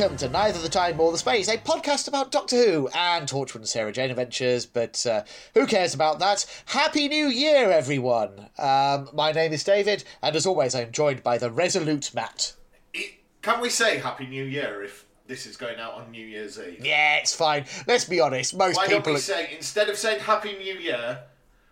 Welcome 0.00 0.16
to 0.16 0.30
Neither 0.30 0.58
the 0.62 0.70
Time 0.70 0.96
Nor 0.96 1.12
the 1.12 1.18
Space, 1.18 1.46
a 1.46 1.58
podcast 1.58 2.08
about 2.08 2.32
Doctor 2.32 2.56
Who 2.56 2.88
and 2.94 3.28
Torchwood 3.28 3.56
and 3.56 3.68
Sarah 3.68 3.92
Jane 3.92 4.08
Adventures, 4.08 4.64
but 4.64 5.04
uh, 5.04 5.24
who 5.52 5.66
cares 5.66 5.92
about 5.92 6.20
that? 6.20 6.46
Happy 6.64 7.06
New 7.06 7.26
Year, 7.26 7.70
everyone! 7.70 8.48
Um, 8.56 9.10
my 9.12 9.30
name 9.30 9.52
is 9.52 9.62
David, 9.62 10.04
and 10.22 10.34
as 10.34 10.46
always, 10.46 10.74
I'm 10.74 10.90
joined 10.90 11.22
by 11.22 11.36
the 11.36 11.50
resolute 11.50 12.14
Matt. 12.14 12.54
It- 12.94 13.20
Can 13.42 13.60
we 13.60 13.68
say 13.68 13.98
Happy 13.98 14.26
New 14.26 14.44
Year 14.44 14.82
if 14.82 15.04
this 15.26 15.44
is 15.44 15.58
going 15.58 15.78
out 15.78 15.92
on 15.92 16.10
New 16.10 16.24
Year's 16.24 16.58
Eve? 16.58 16.82
Yeah, 16.82 17.16
it's 17.16 17.36
fine. 17.36 17.66
Let's 17.86 18.06
be 18.06 18.20
honest, 18.20 18.56
most 18.56 18.78
Why 18.78 18.86
don't 18.86 19.00
people. 19.00 19.12
we 19.12 19.20
say, 19.20 19.54
instead 19.54 19.90
of 19.90 19.98
saying 19.98 20.20
Happy 20.20 20.56
New 20.56 20.76
Year, 20.76 21.24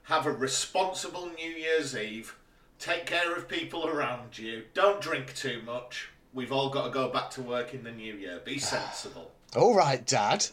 have 0.03 0.27
a 0.27 0.33
responsible 0.33 1.31
New 1.35 1.51
Year's 1.51 1.97
Eve, 1.97 2.37
take 2.79 3.07
care 3.07 3.35
of 3.35 3.49
people 3.49 3.89
around 3.89 4.37
you, 4.37 4.65
don't 4.75 5.01
drink 5.01 5.35
too 5.35 5.63
much. 5.65 6.11
We've 6.39 6.53
all 6.53 6.71
got 6.71 6.85
to 6.85 6.91
go 6.93 7.09
back 7.09 7.31
to 7.31 7.43
work 7.43 7.75
in 7.75 7.83
the 7.83 7.91
new 7.91 8.15
year. 8.15 8.41
Be 8.45 8.59
sensible. 8.61 9.33
All 9.57 9.75
right, 9.75 10.07
Dad. 10.07 10.47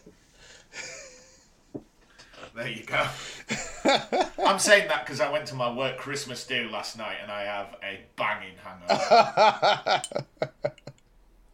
There 2.55 2.67
you 2.67 2.83
go. 2.85 3.05
I'm 4.43 4.57
saying 4.57 4.87
that 4.87 5.05
because 5.05 5.19
I 5.21 5.29
went 5.31 5.45
to 5.47 5.53
my 5.55 5.71
work 5.71 5.97
Christmas 5.99 6.47
do 6.47 6.69
last 6.69 6.97
night 6.97 7.17
and 7.21 7.31
I 7.31 7.43
have 7.43 7.75
a 7.83 7.99
banging 8.15 8.55
hangover. 8.63 10.01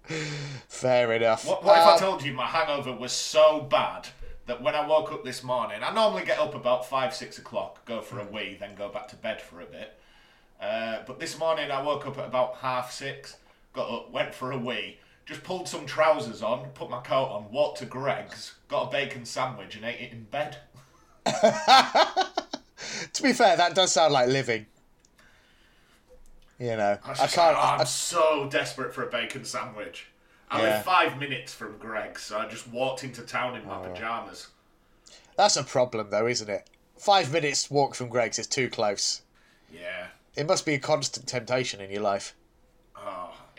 Fair 0.70 1.12
enough. 1.12 1.46
What, 1.46 1.66
what 1.66 1.78
if 1.80 1.86
I 1.86 1.94
Um, 1.96 2.00
told 2.00 2.24
you 2.24 2.32
my 2.32 2.46
hangover 2.46 2.94
was 2.94 3.12
so 3.12 3.60
bad 3.60 4.08
that 4.46 4.62
when 4.62 4.76
I 4.76 4.88
woke 4.88 5.12
up 5.12 5.26
this 5.26 5.44
morning, 5.44 5.82
I 5.84 5.92
normally 5.94 6.24
get 6.24 6.40
up 6.40 6.56
about 6.56 6.86
five, 6.86 7.14
six 7.14 7.38
o'clock, 7.38 7.84
go 7.84 8.00
for 8.00 8.20
a 8.22 8.26
wee, 8.26 8.56
then 8.58 8.76
go 8.76 8.88
back 8.88 9.10
to 9.10 9.18
bed 9.18 9.42
for 9.42 9.60
a 9.60 9.66
bit. 9.66 10.00
Uh, 10.62 11.00
but 11.06 11.20
this 11.20 11.38
morning 11.38 11.70
I 11.70 11.82
woke 11.82 12.08
up 12.08 12.18
at 12.18 12.28
about 12.28 12.56
half 12.62 12.94
six, 12.94 13.36
got 13.74 13.90
up, 13.90 14.12
went 14.12 14.34
for 14.34 14.52
a 14.52 14.58
wee, 14.58 14.98
just 15.26 15.44
pulled 15.44 15.68
some 15.68 15.86
trousers 15.86 16.42
on, 16.42 16.70
put 16.70 16.90
my 16.90 17.02
coat 17.02 17.28
on, 17.30 17.52
walked 17.52 17.80
to 17.80 17.86
Greggs, 17.86 18.56
got 18.68 18.88
a 18.88 18.92
bacon 18.92 19.26
sandwich, 19.26 19.76
and 19.76 19.86
ate 19.86 20.02
it 20.02 20.12
in 20.12 20.24
bed. 20.26 20.58
to 21.26 23.24
be 23.24 23.34
fair, 23.34 23.56
that 23.58 23.76
does 23.76 23.92
sound 23.94 24.14
like 24.14 24.28
living. 24.28 24.66
You 26.60 26.78
know, 26.78 26.98
I, 27.04 27.12
I 27.12 27.16
can't. 27.16 27.36
Like, 27.38 27.56
oh, 27.58 27.60
I'm 27.74 27.82
I- 27.82 27.86
so 27.86 28.48
desperate 28.52 28.94
for 28.94 29.04
a 29.08 29.10
bacon 29.12 29.44
sandwich. 29.46 30.08
I 30.50 30.58
Yeah. 30.62 30.64
live 30.76 30.84
five 30.86 31.18
minutes 31.18 31.54
from 31.54 31.78
Greggs, 31.78 32.24
so 32.24 32.38
I 32.38 32.48
just 32.48 32.68
walked 32.68 33.04
into 33.04 33.22
town 33.22 33.56
in 33.56 33.66
my 33.66 33.78
Oh. 33.78 33.90
pajamas. 33.90 34.48
that's 35.38 35.56
a 35.56 35.64
problem, 35.64 36.10
though, 36.12 36.28
isn't 36.28 36.50
it? 36.50 36.70
Five 36.98 37.32
minutes 37.32 37.72
walk 37.72 37.96
from 37.96 38.10
Greggs 38.10 38.38
is 38.38 38.46
too 38.48 38.70
close. 38.70 39.22
Yeah. 39.74 40.08
It 40.36 40.46
must 40.46 40.66
be 40.66 40.76
a 40.76 40.80
constant 40.80 41.26
temptation 41.28 41.82
in 41.82 41.90
your 41.90 42.02
life. 42.04 42.36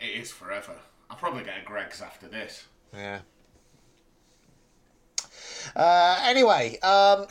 It 0.03 0.19
is 0.19 0.31
forever. 0.31 0.73
I'll 1.09 1.17
probably 1.17 1.43
get 1.43 1.61
a 1.61 1.65
Greggs 1.65 2.01
after 2.01 2.27
this. 2.27 2.65
Yeah. 2.93 3.19
Uh, 5.75 6.19
anyway, 6.25 6.77
um, 6.81 7.25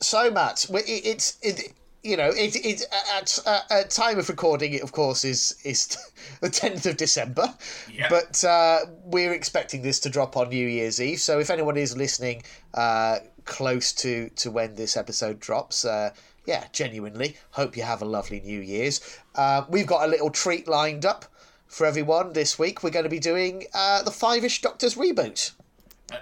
so 0.00 0.30
Matt, 0.30 0.66
it, 0.70 0.84
it's 0.86 1.38
it, 1.42 1.72
you 2.02 2.16
know 2.16 2.30
it 2.30 2.56
it 2.56 2.82
at, 3.14 3.38
at, 3.46 3.70
at 3.70 3.90
time 3.90 4.18
of 4.18 4.28
recording 4.28 4.72
it 4.72 4.82
of 4.82 4.92
course 4.92 5.24
is 5.24 5.56
is 5.64 5.96
the 6.40 6.50
tenth 6.50 6.84
of 6.86 6.96
December, 6.96 7.54
Yeah. 7.92 8.08
but 8.10 8.44
uh, 8.44 8.80
we're 9.04 9.32
expecting 9.32 9.82
this 9.82 10.00
to 10.00 10.10
drop 10.10 10.36
on 10.36 10.50
New 10.50 10.66
Year's 10.66 11.00
Eve. 11.00 11.20
So 11.20 11.38
if 11.40 11.50
anyone 11.50 11.76
is 11.76 11.96
listening 11.96 12.42
uh, 12.74 13.18
close 13.46 13.92
to 13.94 14.28
to 14.36 14.50
when 14.50 14.74
this 14.74 14.96
episode 14.96 15.40
drops. 15.40 15.84
Uh, 15.84 16.10
yeah, 16.46 16.64
genuinely. 16.72 17.36
Hope 17.50 17.76
you 17.76 17.82
have 17.82 18.00
a 18.00 18.06
lovely 18.06 18.40
New 18.40 18.60
Year's. 18.60 19.18
Uh, 19.34 19.64
we've 19.68 19.86
got 19.86 20.04
a 20.04 20.10
little 20.10 20.30
treat 20.30 20.66
lined 20.66 21.04
up 21.04 21.26
for 21.70 21.86
everyone 21.86 22.32
this 22.32 22.58
week. 22.58 22.82
We're 22.82 22.90
going 22.90 23.04
to 23.04 23.08
be 23.08 23.20
doing 23.20 23.64
uh, 23.72 24.02
the 24.02 24.10
Five 24.10 24.44
Ish 24.44 24.60
Doctors 24.60 24.96
reboot. 24.96 25.52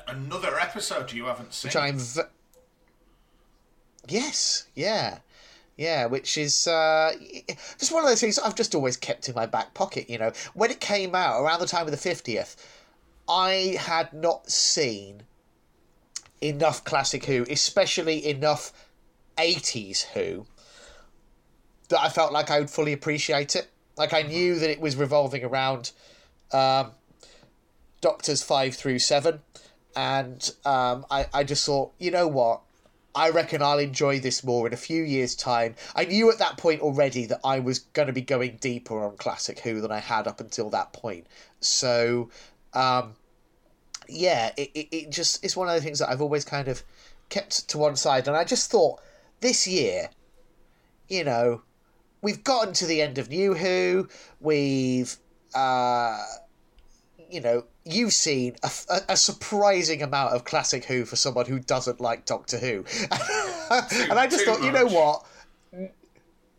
Another 0.07 0.59
episode 0.61 1.13
you 1.13 1.25
haven't 1.25 1.55
seen. 1.55 1.71
which 1.71 1.77
I'm. 1.77 1.99
V- 1.99 2.21
yes, 4.07 4.67
yeah, 4.75 5.19
yeah. 5.79 6.05
Which 6.05 6.37
is 6.37 6.69
uh, 6.69 7.13
just 7.79 7.91
one 7.91 8.05
of 8.05 8.09
those 8.09 8.21
things 8.21 8.39
I've 8.39 8.55
just 8.55 8.75
always 8.75 8.99
kept 8.99 9.29
in 9.29 9.35
my 9.35 9.47
back 9.47 9.73
pocket. 9.73 10.11
You 10.11 10.19
know, 10.19 10.33
when 10.53 10.71
it 10.71 10.81
came 10.81 11.15
out 11.15 11.43
around 11.43 11.61
the 11.61 11.67
time 11.67 11.87
of 11.87 11.91
the 11.91 11.97
fiftieth, 11.97 12.55
I 13.27 13.79
had 13.81 14.13
not 14.13 14.51
seen 14.51 15.23
enough 16.43 16.85
classic 16.85 17.25
Who, 17.25 17.47
especially 17.49 18.27
enough 18.29 18.73
eighties 19.39 20.03
Who, 20.13 20.45
that 21.89 22.01
I 22.01 22.11
felt 22.11 22.35
like 22.35 22.51
I 22.51 22.61
would 22.61 22.69
fully 22.69 22.93
appreciate 22.93 23.57
it. 23.57 23.71
Like 23.99 24.15
I 24.15 24.23
knew 24.23 24.59
that 24.59 24.71
it 24.71 24.81
was 24.81 24.97
revolving 24.97 25.45
around 25.45 25.93
um, 26.53 26.93
Doctors 28.01 28.43
five 28.43 28.75
through 28.75 29.01
seven 29.01 29.41
and 29.99 30.55
um, 30.65 31.05
I, 31.11 31.27
I 31.35 31.43
just 31.43 31.67
thought, 31.67 31.93
you 31.99 32.13
know 32.13 32.29
what? 32.29 32.61
I 33.15 33.31
reckon 33.31 33.63
I'll 33.63 33.81
enjoy 33.81 34.21
this 34.21 34.45
more 34.45 34.67
in 34.69 34.73
a 34.73 34.77
few 34.77 35.03
years' 35.03 35.35
time. 35.35 35.75
I 35.97 36.05
knew 36.05 36.31
at 36.31 36.39
that 36.39 36.57
point 36.57 36.83
already 36.83 37.27
that 37.27 37.41
I 37.43 37.59
was 37.59 37.81
going 37.81 38.07
to 38.07 38.13
be 38.13 38.21
going 38.21 38.59
deeper 38.61 39.03
on 39.03 39.17
Classic 39.17 39.59
Who 39.59 39.81
than 39.81 39.91
I 39.91 39.99
had 39.99 40.29
up 40.29 40.41
until 40.41 40.71
that 40.71 40.93
point. 40.93 41.27
So, 41.59 42.31
um, 42.75 43.15
yeah, 44.09 44.53
it, 44.57 44.71
it, 44.73 44.89
it 44.93 45.11
just 45.11 45.45
it's 45.45 45.57
one 45.57 45.69
of 45.69 45.75
the 45.75 45.81
things 45.81 45.99
that 45.99 46.11
I've 46.11 46.23
always 46.23 46.45
kind 46.45 46.69
of 46.69 46.85
kept 47.29 47.69
to 47.71 47.79
one 47.79 47.97
side. 47.97 48.29
And 48.29 48.37
I 48.37 48.45
just 48.45 48.71
thought 48.71 49.01
this 49.41 49.67
year, 49.67 50.11
you 51.09 51.25
know, 51.25 51.63
we've 52.23 52.43
gotten 52.45 52.73
to 52.75 52.87
the 52.87 53.03
end 53.03 53.19
of 53.19 53.29
New 53.29 53.55
Who. 53.55 54.09
We've, 54.41 55.17
uh, 55.55 56.23
you 57.31 57.41
know, 57.41 57.65
you've 57.85 58.13
seen 58.13 58.57
a, 58.63 58.71
a, 58.91 59.01
a 59.11 59.17
surprising 59.17 60.03
amount 60.03 60.35
of 60.35 60.45
classic 60.45 60.85
Who 60.85 61.05
for 61.05 61.17
someone 61.17 61.47
who 61.47 61.59
doesn't 61.59 62.01
like 62.01 62.25
Doctor 62.25 62.59
Who. 62.59 62.85
and 63.11 64.19
I 64.19 64.27
just 64.31 64.45
thought, 64.45 64.63
you 64.63 64.73
know 64.73 64.87
what? 64.87 65.25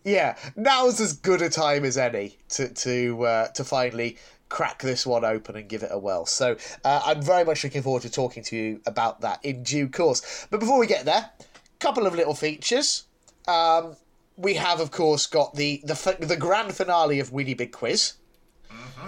Yeah, 0.03 0.37
now's 0.55 1.01
as 1.01 1.13
good 1.13 1.41
a 1.41 1.49
time 1.49 1.83
as 1.83 1.97
any 1.97 2.37
to 2.49 2.69
to 2.69 3.23
uh, 3.23 3.47
to 3.49 3.63
finally 3.63 4.17
crack 4.47 4.81
this 4.81 5.05
one 5.05 5.23
open 5.23 5.55
and 5.55 5.67
give 5.67 5.83
it 5.83 5.89
a 5.91 5.99
whirl. 5.99 6.25
So 6.25 6.57
uh, 6.83 7.01
I'm 7.05 7.21
very 7.21 7.43
much 7.43 7.63
looking 7.63 7.83
forward 7.83 8.01
to 8.03 8.09
talking 8.09 8.43
to 8.43 8.55
you 8.55 8.81
about 8.85 9.21
that 9.21 9.43
in 9.43 9.61
due 9.63 9.87
course. 9.87 10.47
But 10.49 10.59
before 10.59 10.79
we 10.79 10.87
get 10.87 11.05
there, 11.05 11.29
a 11.39 11.77
couple 11.79 12.07
of 12.07 12.15
little 12.15 12.33
features. 12.33 13.03
Um, 13.47 13.95
we 14.39 14.53
have, 14.53 14.79
of 14.79 14.89
course, 14.89 15.27
got 15.27 15.55
the 15.55 15.81
the 15.83 16.17
the 16.19 16.37
grand 16.37 16.73
finale 16.73 17.19
of 17.19 17.31
Wheelie 17.31 17.57
Big 17.57 17.73
Quiz, 17.73 18.13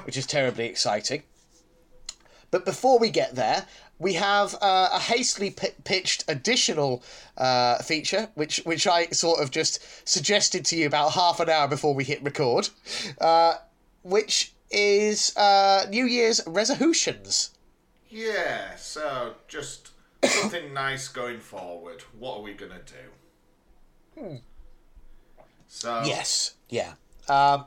which 0.04 0.18
is 0.18 0.26
terribly 0.26 0.66
exciting. 0.66 1.24
But 2.52 2.66
before 2.66 3.00
we 3.00 3.10
get 3.10 3.36
there, 3.36 3.66
we 3.98 4.14
have 4.14 4.56
uh, 4.56 4.90
a 4.92 5.00
hastily 5.00 5.52
pi 5.52 5.70
pitched 5.86 6.26
additional 6.28 7.02
uh, 7.38 7.78
feature, 7.78 8.30
which 8.36 8.58
which 8.66 8.86
I 8.86 9.08
sort 9.08 9.40
of 9.40 9.52
just 9.52 9.80
suggested 10.08 10.66
to 10.66 10.76
you 10.76 10.86
about 10.86 11.14
half 11.14 11.40
an 11.40 11.50
hour 11.50 11.70
before 11.70 11.96
we 11.96 12.04
hit 12.04 12.22
record, 12.22 12.70
uh, 13.22 13.56
which 14.04 14.54
is 14.70 15.36
uh, 15.38 15.86
New 15.90 16.06
Year's 16.06 16.42
resolutions. 16.46 17.52
Yeah, 18.10 18.76
so 18.76 19.36
just 19.48 19.92
something 20.26 20.74
nice 20.86 21.08
going 21.08 21.40
forward. 21.40 22.04
What 22.20 22.40
are 22.40 22.42
we 22.42 22.54
going 22.54 22.74
to 22.74 22.94
do? 24.20 24.42
So, 25.74 26.04
Yes, 26.06 26.56
yeah. 26.68 26.94
Um, 27.30 27.66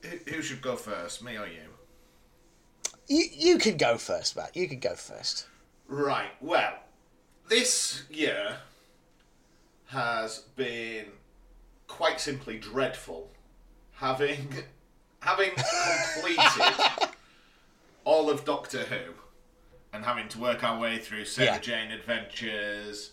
who, 0.00 0.16
who 0.28 0.42
should 0.42 0.62
go 0.62 0.76
first, 0.76 1.24
me 1.24 1.36
or 1.36 1.46
you? 1.48 1.58
you 3.08 3.24
you 3.32 3.58
can 3.58 3.76
go 3.76 3.98
first, 3.98 4.36
Matt. 4.36 4.56
You 4.56 4.68
can 4.68 4.78
go 4.78 4.94
first. 4.94 5.48
Right, 5.88 6.30
well, 6.40 6.74
this 7.48 8.04
year 8.08 8.58
has 9.86 10.38
been 10.54 11.06
quite 11.88 12.20
simply 12.20 12.58
dreadful. 12.58 13.28
Having 13.94 14.54
having 15.18 15.50
completed 15.50 17.08
all 18.04 18.30
of 18.30 18.44
Doctor 18.44 18.84
Who 18.84 19.14
and 19.92 20.04
having 20.04 20.28
to 20.28 20.38
work 20.38 20.62
our 20.62 20.78
way 20.78 20.98
through 20.98 21.24
Sarah 21.24 21.54
Yeah. 21.54 21.58
Jane 21.58 21.90
Adventures 21.90 23.10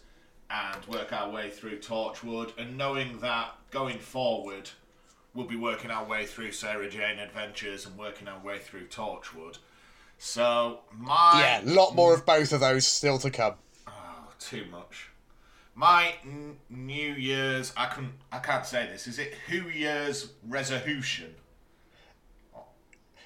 and 0.53 0.85
work 0.85 1.11
our 1.11 1.29
way 1.29 1.49
through 1.49 1.79
Torchwood 1.79 2.57
and 2.57 2.77
knowing 2.77 3.19
that 3.19 3.55
going 3.71 3.97
forward 3.99 4.69
we'll 5.33 5.47
be 5.47 5.55
working 5.55 5.91
our 5.91 6.05
way 6.05 6.25
through 6.25 6.51
Sarah 6.51 6.89
Jane 6.89 7.19
Adventures 7.19 7.85
and 7.85 7.97
working 7.97 8.27
our 8.27 8.39
way 8.39 8.59
through 8.59 8.87
Torchwood. 8.87 9.57
So 10.17 10.81
my 10.95 11.39
Yeah, 11.39 11.61
a 11.63 11.73
lot 11.73 11.95
more 11.95 12.13
of 12.13 12.25
both 12.25 12.53
of 12.53 12.59
those 12.59 12.87
still 12.87 13.17
to 13.19 13.31
come. 13.31 13.55
Oh, 13.87 13.91
too 14.39 14.65
much. 14.71 15.09
My 15.75 16.13
n- 16.23 16.57
New 16.69 17.13
Year's, 17.13 17.73
I 17.75 17.87
can 17.87 18.13
I 18.31 18.39
can't 18.39 18.65
say 18.65 18.85
this. 18.85 19.07
Is 19.07 19.17
it 19.17 19.33
Who 19.49 19.69
Year's 19.69 20.31
resolution? 20.47 21.33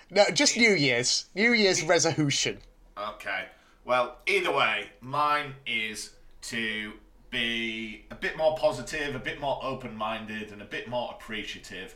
No, 0.10 0.24
just 0.34 0.56
New 0.56 0.74
Year's. 0.74 1.26
New 1.36 1.52
Year's 1.52 1.84
resolution. 1.84 2.60
Okay. 2.98 3.46
Well, 3.84 4.18
either 4.26 4.52
way, 4.52 4.90
mine 5.02 5.56
is 5.66 6.12
to 6.44 6.94
be 7.38 8.06
a 8.10 8.16
bit 8.16 8.36
more 8.36 8.58
positive, 8.58 9.16
a 9.16 9.20
bit 9.20 9.40
more 9.40 9.60
open-minded, 9.62 10.52
and 10.52 10.62
a 10.62 10.66
bit 10.66 10.88
more 10.88 11.16
appreciative 11.16 11.96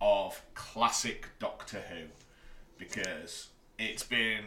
of 0.00 0.42
classic 0.54 1.28
Doctor 1.38 1.82
Who, 1.90 2.04
because 2.78 3.48
it's 3.78 4.02
been 4.02 4.44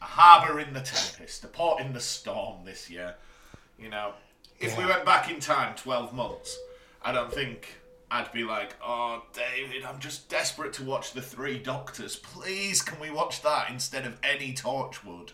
a 0.00 0.04
harbour 0.04 0.58
in 0.58 0.72
the 0.74 0.80
tempest, 0.80 1.44
a 1.44 1.46
port 1.46 1.80
in 1.80 1.92
the 1.92 2.00
storm 2.00 2.64
this 2.64 2.90
year. 2.90 3.14
You 3.78 3.88
know, 3.90 4.14
if 4.58 4.76
we 4.76 4.84
went 4.84 5.04
back 5.04 5.30
in 5.30 5.38
time 5.38 5.76
12 5.76 6.12
months, 6.12 6.58
I 7.02 7.12
don't 7.12 7.32
think 7.32 7.68
I'd 8.10 8.32
be 8.32 8.42
like, 8.42 8.74
oh, 8.84 9.22
David, 9.32 9.84
I'm 9.84 10.00
just 10.00 10.28
desperate 10.28 10.72
to 10.74 10.84
watch 10.84 11.12
The 11.12 11.22
Three 11.22 11.58
Doctors. 11.58 12.16
Please, 12.16 12.82
can 12.82 12.98
we 12.98 13.10
watch 13.10 13.42
that 13.42 13.70
instead 13.70 14.06
of 14.06 14.16
any 14.24 14.52
Torchwood? 14.52 15.30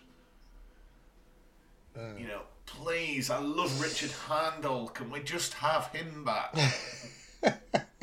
Uh. 1.96 2.14
You 2.18 2.26
know, 2.26 2.42
please, 2.66 3.30
I 3.30 3.38
love 3.38 3.80
Richard 3.80 4.10
Hurndall. 4.10 4.88
Can 4.88 5.10
we 5.10 5.20
just 5.20 5.54
have 5.54 5.88
him 5.88 6.24
back? 6.24 6.54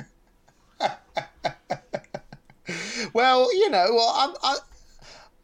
Well, 3.13 3.53
you 3.53 3.69
know, 3.69 3.87
well, 3.91 4.13
I'm, 4.15 4.35
I, 4.43 4.57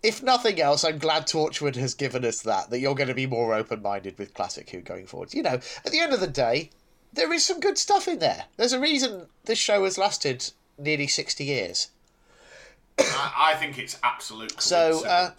if 0.03 0.23
nothing 0.23 0.61
else, 0.61 0.83
I'm 0.83 0.97
glad 0.97 1.27
Torchwood 1.27 1.75
has 1.75 1.93
given 1.93 2.23
us 2.23 2.41
that, 2.41 2.69
that 2.69 2.79
you're 2.79 2.95
going 2.95 3.09
to 3.09 3.13
be 3.13 3.27
more 3.27 3.53
open 3.53 3.81
minded 3.81 4.17
with 4.17 4.33
Classic 4.33 4.69
Who 4.69 4.81
going 4.81 5.07
forward. 5.07 5.33
You 5.33 5.43
know, 5.43 5.59
at 5.85 5.91
the 5.91 5.99
end 5.99 6.13
of 6.13 6.19
the 6.19 6.27
day, 6.27 6.69
there 7.13 7.33
is 7.33 7.45
some 7.45 7.59
good 7.59 7.77
stuff 7.77 8.07
in 8.07 8.19
there. 8.19 8.45
There's 8.57 8.73
a 8.73 8.79
reason 8.79 9.27
this 9.45 9.59
show 9.59 9.83
has 9.83 9.97
lasted 9.97 10.51
nearly 10.77 11.07
60 11.07 11.43
years. 11.43 11.89
I, 12.99 13.53
I 13.53 13.55
think 13.55 13.77
it's 13.77 13.97
absolute 14.03 14.59
So, 14.61 15.05
uh, 15.05 15.31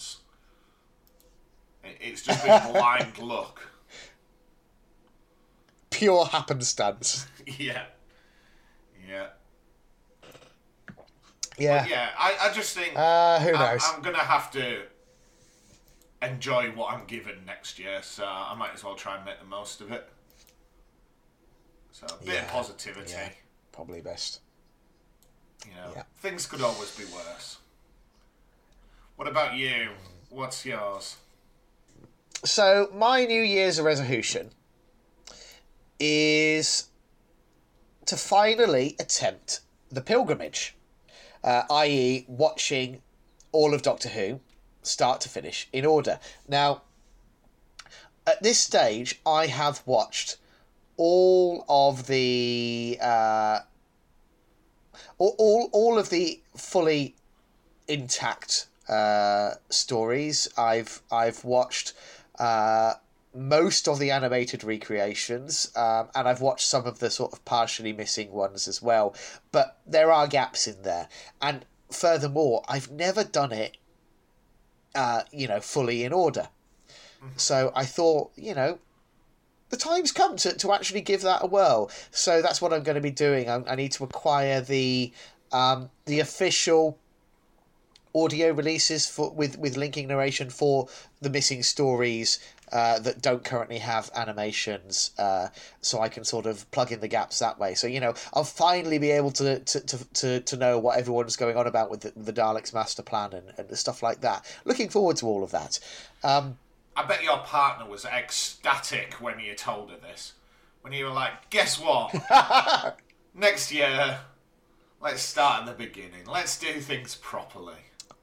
it's 1.85 2.23
just 2.23 2.45
been 2.45 2.73
blind 2.73 3.19
luck. 3.19 3.61
Pure 5.91 6.27
happenstance. 6.27 7.27
Yeah. 7.59 7.85
Yeah. 9.09 9.29
Yeah. 11.57 11.87
Yeah, 11.89 12.11
I, 12.19 12.37
I 12.43 12.53
just 12.53 12.77
think 12.77 12.93
Uh, 12.95 13.41
who 13.41 13.53
knows? 13.53 13.83
I'm 13.85 14.03
going 14.03 14.15
to 14.15 14.21
have 14.23 14.51
to 14.53 14.83
enjoy 16.21 16.71
what 16.73 16.93
I'm 16.93 17.07
given 17.07 17.37
next 17.47 17.79
year, 17.79 18.01
so 18.03 18.25
I 18.27 18.55
might 18.55 18.75
as 18.75 18.85
well 18.85 18.95
try 18.97 19.17
and 19.17 19.25
make 19.25 19.39
the 19.41 19.47
most 19.47 19.81
of 19.81 19.91
it. 19.91 20.07
So, 21.93 22.07
a 22.07 22.25
bit 22.25 22.43
of 22.43 22.49
positivity. 22.49 23.13
yeah. 23.13 23.31
Probably 23.73 24.03
best. 24.03 24.41
You 25.67 25.75
know, 25.75 25.93
Yeah. 25.97 26.03
things 26.19 26.45
could 26.47 26.61
always 26.61 26.95
be 26.95 27.05
worse. 27.07 27.57
What 29.17 29.27
about 29.27 29.55
you? 29.55 29.89
What's 30.29 30.65
yours? 30.67 31.17
So, 32.45 32.89
my 32.95 33.25
New 33.25 33.43
Year's 33.43 33.81
resolution 33.81 34.51
is 35.99 36.85
to 38.07 38.17
finally 38.17 38.95
attempt 39.01 39.63
the 39.91 40.01
pilgrimage, 40.01 40.77
uh, 41.43 41.65
i.e., 41.69 42.25
watching 42.29 43.03
all 43.51 43.75
of 43.75 43.83
Doctor 43.83 44.11
Who, 44.11 44.39
start 44.83 45.21
to 45.23 45.29
finish, 45.29 45.69
in 45.73 45.85
order. 45.85 46.21
Now, 46.47 46.83
at 48.25 48.41
this 48.41 48.61
stage, 48.61 49.21
I 49.27 49.47
have 49.47 49.83
watched 49.85 50.37
all 50.97 51.65
of 51.69 52.07
the 52.07 52.99
uh, 53.01 53.61
all, 55.19 55.71
all 55.73 55.99
of 55.99 56.11
the 56.11 56.41
fully 56.57 57.17
intact 57.89 58.69
uh, 58.89 59.55
stories. 59.71 60.49
I've 60.57 61.03
I've 61.11 61.45
watched 61.45 61.95
uh, 62.39 62.95
most 63.35 63.89
of 63.89 63.99
the 63.99 64.11
animated 64.11 64.65
recreations, 64.65 65.71
um, 65.77 66.09
and 66.15 66.27
I've 66.29 66.41
watched 66.41 66.67
some 66.67 66.87
of 66.87 66.99
the 66.99 67.11
sort 67.11 67.33
of 67.33 67.45
partially 67.45 67.93
missing 67.93 68.33
ones 68.33 68.67
as 68.67 68.81
well. 68.83 69.15
But 69.53 69.79
there 69.87 70.11
are 70.11 70.27
gaps 70.27 70.67
in 70.67 70.83
there, 70.83 71.09
and 71.41 71.65
furthermore, 71.91 72.63
I've 72.69 72.91
never 72.91 73.25
done 73.25 73.53
it, 73.53 73.77
uh, 74.95 75.23
you 75.33 75.47
know, 75.47 75.61
fully 75.61 76.05
in 76.05 76.13
order. 76.13 76.49
So 77.37 77.73
I 77.75 77.85
thought, 77.85 78.31
you 78.37 78.55
know, 78.55 78.79
the 79.71 79.77
time's 79.77 80.13
come 80.13 80.37
to, 80.37 80.57
to 80.57 80.73
actually 80.73 81.01
give 81.01 81.23
that 81.23 81.43
a 81.43 81.47
whirl. 81.47 81.91
So 82.11 82.41
that's 82.43 82.63
what 82.63 82.73
I'm 82.73 82.83
going 82.83 82.95
to 82.95 83.01
be 83.01 83.11
doing. 83.11 83.51
I, 83.51 83.63
I 83.67 83.75
need 83.75 83.93
to 83.93 84.05
acquire 84.05 84.61
the 84.61 85.13
um, 85.53 85.91
the 86.05 86.21
official 86.21 86.99
audio 88.15 88.53
releases 88.53 89.09
for 89.09 89.31
with 89.31 89.59
with 89.59 89.77
linking 89.77 90.09
narration 90.09 90.51
for 90.51 90.89
the 91.21 91.31
missing 91.31 91.63
stories 91.63 92.39
uh, 92.73 92.99
that 92.99 93.23
don't 93.23 93.45
currently 93.45 93.79
have 93.79 94.11
animations, 94.15 95.13
uh, 95.19 95.49
so 95.81 96.01
I 96.01 96.09
can 96.09 96.25
sort 96.25 96.47
of 96.47 96.71
plug 96.71 96.93
in 96.93 97.01
the 97.01 97.09
gaps 97.09 97.39
that 97.39 97.59
way. 97.59 97.75
So 97.75 97.87
you 97.87 98.01
know, 98.01 98.15
I'll 98.35 98.45
finally 98.45 98.99
be 98.99 99.11
able 99.11 99.31
to 99.33 99.61
to, 99.61 99.81
to, 99.81 100.13
to, 100.15 100.41
to 100.41 100.57
know 100.57 100.79
what 100.79 100.99
everyone's 100.99 101.37
going 101.37 101.57
on 101.57 101.67
about 101.67 101.91
with 101.91 102.01
the, 102.01 102.13
the 102.17 102.33
Daleks 102.33 102.75
master 102.75 103.03
plan 103.03 103.33
and, 103.33 103.53
and 103.57 103.79
stuff 103.79 104.03
like 104.03 104.21
that. 104.21 104.45
Looking 104.65 104.89
forward 104.89 105.17
to 105.19 105.27
all 105.27 105.43
of 105.43 105.51
that. 105.53 105.79
Um, 106.23 106.59
I 106.97 107.05
bet 107.05 107.23
your 107.23 107.39
partner 107.39 107.89
was 107.89 108.05
ecstatic 108.05 109.15
when 109.15 109.39
you 109.39 109.55
told 109.55 109.91
her 109.91 109.97
this. 109.97 110.33
When 110.83 110.93
you 110.93 111.05
were 111.05 111.13
like, 111.13 111.49
guess 111.51 111.79
what? 111.79 112.13
Next 113.35 113.71
year, 113.73 114.19
let's 115.01 115.23
start 115.23 115.63
at 115.63 115.67
the 115.67 115.85
beginning. 115.85 116.27
Let's 116.27 116.59
do 116.59 116.81
things 116.81 117.15
properly. 117.15 117.75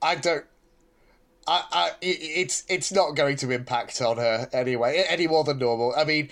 I 0.06 0.13
don't. 0.13 0.46
I, 1.48 1.63
I, 1.72 1.92
it's 2.02 2.63
it's 2.69 2.92
not 2.92 3.16
going 3.16 3.38
to 3.38 3.50
impact 3.50 4.02
on 4.02 4.18
her 4.18 4.48
anyway, 4.54 5.04
any 5.10 5.28
more 5.28 5.44
than 5.44 5.57
normal. 5.57 5.94
I 5.98 6.04
mean, 6.04 6.30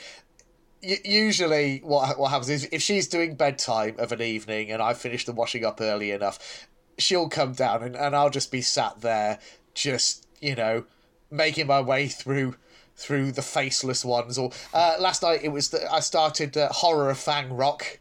usually 0.83 1.79
what 1.79 2.19
what 2.19 2.29
happens 2.29 2.49
is 2.51 2.69
if 2.71 2.83
she's 2.83 3.07
doing 3.07 3.35
bedtime 3.35 3.95
of 3.97 4.11
an 4.11 4.21
evening 4.21 4.71
and 4.71 4.79
I 4.79 4.93
finish 4.93 5.25
the 5.25 5.31
washing 5.31 5.65
up 5.65 5.81
early 5.81 6.11
enough, 6.11 6.67
she'll 6.99 7.29
come 7.29 7.53
down 7.53 7.81
and, 7.81 7.95
and 7.95 8.15
I'll 8.15 8.29
just 8.29 8.51
be 8.51 8.61
sat 8.61 9.01
there, 9.01 9.39
just 9.73 10.27
you 10.39 10.53
know, 10.55 10.85
making 11.31 11.65
my 11.65 11.81
way 11.81 12.07
through 12.07 12.55
through 12.95 13.31
the 13.31 13.41
faceless 13.41 14.05
ones. 14.05 14.37
Or 14.37 14.51
uh, 14.71 14.97
last 14.99 15.23
night 15.23 15.39
it 15.43 15.49
was 15.49 15.69
that 15.69 15.91
I 15.91 15.99
started 15.99 16.55
uh, 16.55 16.69
horror 16.71 17.09
of 17.09 17.17
Fang 17.17 17.51
Rock. 17.51 17.99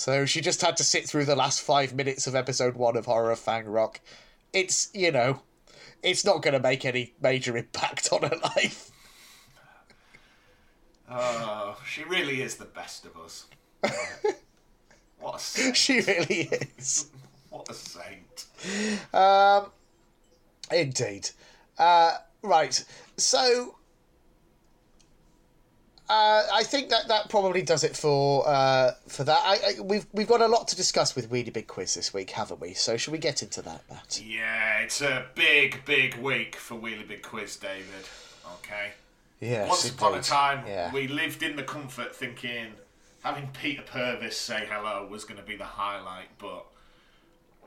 So 0.00 0.24
she 0.24 0.40
just 0.40 0.62
had 0.62 0.78
to 0.78 0.84
sit 0.84 1.06
through 1.06 1.26
the 1.26 1.36
last 1.36 1.60
five 1.60 1.94
minutes 1.94 2.26
of 2.26 2.34
episode 2.34 2.74
one 2.74 2.96
of 2.96 3.04
Horror 3.04 3.32
of 3.32 3.38
Fang 3.38 3.66
Rock. 3.66 4.00
It's, 4.50 4.88
you 4.94 5.12
know, 5.12 5.42
it's 6.02 6.24
not 6.24 6.40
going 6.40 6.54
to 6.54 6.58
make 6.58 6.86
any 6.86 7.12
major 7.20 7.54
impact 7.54 8.08
on 8.10 8.22
her 8.22 8.36
life. 8.56 8.90
Oh, 11.10 11.78
she 11.86 12.02
really 12.04 12.40
is 12.40 12.56
the 12.56 12.64
best 12.64 13.04
of 13.04 13.14
us. 13.18 13.44
what 15.20 15.36
a 15.36 15.38
saint. 15.38 15.76
She 15.76 16.00
really 16.00 16.48
is. 16.78 17.10
What 17.50 17.68
a 17.68 17.74
saint. 17.74 18.46
Um, 19.12 19.66
indeed. 20.72 21.28
Uh, 21.76 22.12
right. 22.42 22.82
So, 23.16 23.74
uh, 26.10 26.46
I 26.52 26.64
think 26.64 26.90
that 26.90 27.06
that 27.08 27.28
probably 27.30 27.62
does 27.62 27.84
it 27.84 27.96
for 27.96 28.46
uh, 28.48 28.92
for 29.06 29.22
that. 29.24 29.38
I, 29.44 29.54
I, 29.78 29.80
we've 29.80 30.06
we've 30.12 30.26
got 30.26 30.40
a 30.40 30.48
lot 30.48 30.66
to 30.68 30.76
discuss 30.76 31.14
with 31.14 31.30
Wheelie 31.30 31.52
Big 31.52 31.68
Quiz 31.68 31.94
this 31.94 32.12
week, 32.12 32.30
haven't 32.30 32.60
we? 32.60 32.74
So, 32.74 32.96
should 32.96 33.12
we 33.12 33.18
get 33.18 33.42
into 33.42 33.62
that, 33.62 33.82
Matt? 33.88 34.20
Yeah, 34.24 34.78
it's 34.80 35.00
a 35.00 35.26
big, 35.34 35.84
big 35.84 36.16
week 36.16 36.56
for 36.56 36.74
Wheelie 36.76 37.06
Big 37.06 37.22
Quiz, 37.22 37.56
David. 37.56 38.08
Okay. 38.58 38.90
Yes. 39.40 39.68
Once 39.68 39.88
upon 39.88 40.14
a 40.18 40.22
time, 40.22 40.66
Yeah. 40.66 40.92
we 40.92 41.06
lived 41.08 41.42
in 41.42 41.56
the 41.56 41.62
comfort 41.62 42.14
thinking 42.14 42.72
having 43.22 43.48
Peter 43.52 43.82
Purves 43.82 44.32
say 44.36 44.66
hello 44.70 45.06
was 45.06 45.24
going 45.24 45.38
to 45.40 45.46
be 45.46 45.56
the 45.56 45.64
highlight, 45.64 46.28
but 46.38 46.66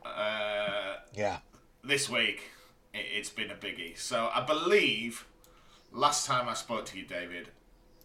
uh, 0.05 0.97
Yeah. 1.15 1.37
this 1.83 2.09
week 2.09 2.51
it, 2.93 3.05
it's 3.13 3.29
been 3.29 3.51
a 3.51 3.55
biggie. 3.55 3.97
So 3.97 4.29
I 4.33 4.41
believe 4.45 5.25
last 5.91 6.25
time 6.27 6.47
I 6.49 6.53
spoke 6.53 6.85
to 6.87 6.97
you, 6.97 7.05
David, 7.05 7.49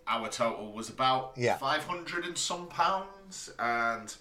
our 0.08 0.28
total 0.28 0.72
was 0.72 0.88
about 0.88 1.32
Yeah. 1.36 1.56
500 1.56 2.24
and 2.24 2.36
some 2.38 2.66
pounds, 2.68 3.50
and 3.58 4.14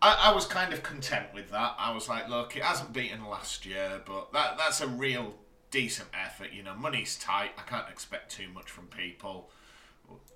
I, 0.00 0.30
I 0.30 0.32
was 0.34 0.46
kind 0.46 0.72
of 0.72 0.82
content 0.82 1.26
with 1.32 1.50
that. 1.50 1.74
I 1.78 1.92
was 1.92 2.08
like, 2.08 2.28
look, 2.28 2.56
it 2.56 2.62
hasn't 2.62 2.92
beaten 2.92 3.24
last 3.28 3.64
year, 3.64 4.02
but 4.04 4.32
that 4.32 4.58
that's 4.58 4.80
a 4.80 4.86
real 4.88 5.34
decent 5.70 6.08
effort. 6.12 6.52
You 6.52 6.62
know, 6.62 6.74
money's 6.74 7.16
tight. 7.18 7.52
I 7.56 7.62
can't 7.62 7.88
expect 7.88 8.30
too 8.30 8.48
much 8.52 8.70
from 8.70 8.86
people. 8.88 9.50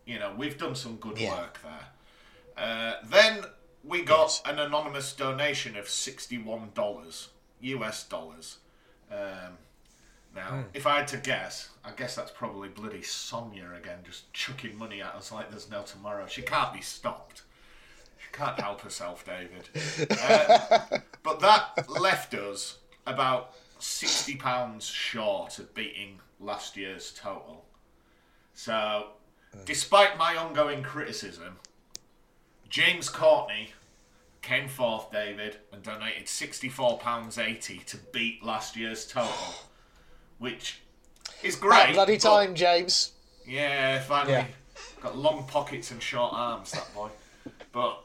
You 0.06 0.18
know, 0.18 0.32
we've 0.36 0.56
done 0.56 0.74
some 0.74 0.96
good 0.96 1.18
Yeah. 1.18 1.34
work 1.34 1.60
there. 1.62 1.88
Uh, 2.56 2.94
then 3.04 3.44
we 3.84 4.02
got 4.02 4.22
Yes. 4.28 4.42
an 4.46 4.58
anonymous 4.58 5.12
donation 5.12 5.76
of 5.76 5.88
sixty-one 5.88 6.70
dollars 6.74 7.28
US 7.60 8.04
dollars. 8.04 8.58
Um, 9.10 9.58
now, 10.36 10.48
Hmm. 10.50 10.62
if 10.74 10.86
I 10.86 10.98
had 10.98 11.08
to 11.08 11.16
guess, 11.16 11.70
I 11.84 11.90
guess 11.92 12.14
that's 12.14 12.30
probably 12.30 12.68
bloody 12.68 13.02
Sonia 13.02 13.72
again, 13.76 13.98
just 14.04 14.32
chucking 14.32 14.76
money 14.78 15.02
at 15.02 15.14
us 15.14 15.32
like 15.32 15.50
there's 15.50 15.68
no 15.68 15.82
tomorrow. 15.82 16.26
She 16.26 16.42
can't 16.42 16.72
be 16.72 16.80
stopped. 16.82 17.42
She 18.18 18.28
can't 18.32 18.58
help 18.60 18.82
herself, 18.82 19.24
David. 19.24 19.68
Uh, 20.20 20.98
but 21.22 21.40
that 21.40 21.88
left 21.88 22.34
us 22.34 22.78
about 23.06 23.54
sixty 23.78 24.36
pounds 24.36 24.86
short 24.86 25.58
of 25.58 25.74
beating 25.74 26.20
last 26.38 26.76
year's 26.76 27.12
total. 27.12 27.64
So, 28.54 29.08
despite 29.64 30.16
my 30.18 30.36
ongoing 30.36 30.82
criticism, 30.82 31.58
James 32.68 33.08
Courtney 33.08 33.72
came 34.42 34.68
fourth, 34.68 35.10
David, 35.10 35.58
and 35.72 35.82
donated 35.82 36.26
£64.80 36.26 37.84
to 37.86 37.96
beat 38.12 38.42
last 38.44 38.76
year's 38.76 39.06
total, 39.06 39.54
which 40.38 40.80
is 41.42 41.56
great. 41.56 41.76
That 41.86 41.94
bloody 41.94 42.16
but- 42.16 42.22
time, 42.22 42.54
James. 42.54 43.12
Yeah, 43.46 44.00
finally. 44.00 44.32
Yeah. 44.32 44.46
Got 45.02 45.16
long 45.16 45.46
pockets 45.46 45.90
and 45.90 46.02
short 46.02 46.32
arms, 46.34 46.72
that 46.72 46.92
boy. 46.94 47.10
But 47.72 48.02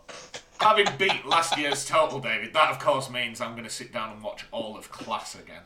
having 0.59 0.85
beat 0.99 1.25
last 1.25 1.57
year's 1.57 1.85
total, 1.85 2.19
David, 2.19 2.53
that 2.53 2.69
of 2.69 2.79
course 2.79 3.09
means 3.09 3.41
I'm 3.41 3.51
going 3.53 3.63
to 3.63 3.69
sit 3.69 3.91
down 3.91 4.11
and 4.11 4.21
watch 4.21 4.45
all 4.51 4.77
of 4.77 4.91
class 4.91 5.33
again. 5.35 5.63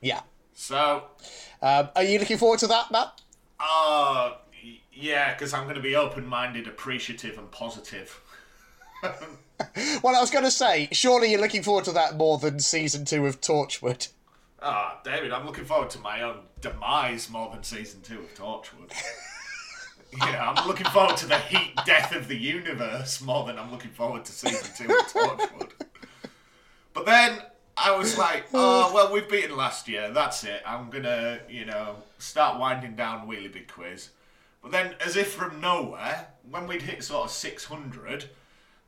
Yeah. 0.00 0.20
So, 0.54 1.04
Um, 1.60 1.88
are 1.96 2.02
you 2.04 2.18
looking 2.18 2.38
forward 2.38 2.60
to 2.60 2.66
that, 2.68 2.90
Matt? 2.90 3.20
uh, 3.60 4.34
yeah, 4.92 5.34
because 5.34 5.52
I'm 5.52 5.64
going 5.64 5.76
to 5.76 5.82
be 5.82 5.96
open 5.96 6.24
minded, 6.26 6.66
appreciative, 6.68 7.36
and 7.38 7.50
positive. 7.50 8.20
Well, 10.02 10.16
I 10.16 10.20
was 10.20 10.30
going 10.32 10.44
to 10.44 10.50
say, 10.50 10.88
surely 10.90 11.30
you're 11.30 11.40
looking 11.40 11.62
forward 11.62 11.84
to 11.84 11.92
that 11.92 12.16
more 12.16 12.38
than 12.38 12.58
season 12.58 13.04
two 13.04 13.24
of 13.26 13.40
Torchwood. 13.40 14.08
Ah, 14.66 14.98
David, 15.04 15.30
I'm 15.30 15.44
looking 15.44 15.66
forward 15.66 15.90
to 15.90 15.98
my 15.98 16.22
own 16.22 16.38
demise 16.62 17.28
more 17.28 17.50
than 17.52 17.62
season 17.62 18.00
two 18.00 18.20
of 18.20 18.34
Torchwood. 18.34 18.90
yeah, 20.18 20.50
I'm 20.56 20.66
looking 20.66 20.86
forward 20.86 21.18
to 21.18 21.26
the 21.26 21.38
heat 21.38 21.74
death 21.84 22.14
of 22.14 22.28
the 22.28 22.36
universe 22.36 23.20
more 23.20 23.44
than 23.44 23.58
I'm 23.58 23.70
looking 23.70 23.90
forward 23.90 24.24
to 24.24 24.32
season 24.32 24.70
two 24.74 24.90
of 24.90 25.06
Torchwood. 25.08 25.70
But 26.94 27.04
then 27.04 27.42
I 27.76 27.94
was 27.94 28.16
like, 28.16 28.46
oh, 28.54 28.90
well, 28.94 29.12
we've 29.12 29.28
beaten 29.28 29.54
last 29.54 29.86
year. 29.86 30.10
That's 30.10 30.42
it. 30.44 30.62
I'm 30.64 30.88
going 30.88 31.04
to, 31.04 31.42
you 31.46 31.66
know, 31.66 31.96
start 32.18 32.58
winding 32.58 32.96
down 32.96 33.28
Wheelie 33.28 33.52
Big 33.52 33.70
Quiz. 33.70 34.10
But 34.62 34.72
then, 34.72 34.94
as 35.04 35.16
if 35.16 35.32
from 35.32 35.60
nowhere, 35.60 36.28
when 36.48 36.66
we'd 36.66 36.80
hit 36.80 37.04
sort 37.04 37.26
of 37.26 37.30
600, 37.30 38.30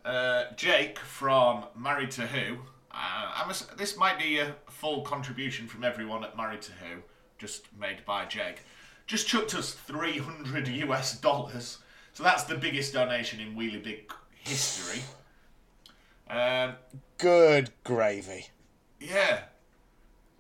uh, 0.06 0.45
Jake 0.56 0.99
from 1.00 1.64
Married 1.76 2.12
to 2.12 2.23
Who, 2.28 2.61
uh, 2.92 3.33
I'm 3.35 3.50
ass- 3.50 3.66
this 3.76 3.99
might 3.99 4.18
be 4.18 4.38
a 4.38 4.54
full 4.78 5.00
contribution 5.02 5.66
from 5.66 5.85
everyone 5.85 6.23
at 6.23 6.37
Married 6.37 6.62
to 6.62 6.73
Who, 6.73 7.00
just 7.38 7.64
made 7.78 8.04
by 8.04 8.26
Jake, 8.26 8.62
just 9.06 9.26
chucked 9.26 9.54
us 9.54 9.73
300 9.73 10.68
US 10.68 11.18
dollars. 11.18 11.78
So 12.12 12.23
that's 12.23 12.45
the 12.45 12.56
biggest 12.56 12.92
donation 12.92 13.40
in 13.40 13.54
Wheelie 13.54 13.83
Big 13.83 14.12
history. 14.30 15.02
Um, 16.28 16.75
Good 17.18 17.71
gravy. 17.85 18.49
yeah. 19.00 19.45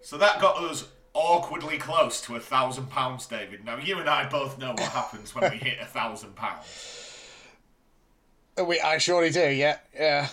So 0.02 0.16
that 0.18 0.40
got 0.40 0.62
us 0.62 0.86
awkwardly 1.14 1.78
close 1.78 2.20
to 2.22 2.36
a 2.36 2.40
thousand 2.40 2.90
pounds, 2.90 3.26
David. 3.26 3.64
Now 3.64 3.76
you 3.78 3.98
and 3.98 4.08
I 4.08 4.28
both 4.28 4.58
know 4.58 4.70
what 4.70 4.80
happens 4.80 5.34
when 5.34 5.50
we 5.50 5.56
hit 5.58 5.78
a 5.80 5.86
thousand 5.86 6.36
pounds. 6.36 6.64
We, 8.64 8.80
I 8.80 8.98
surely 8.98 9.30
do, 9.30 9.48
yeah. 9.50 9.78
Yeah. 9.94 10.28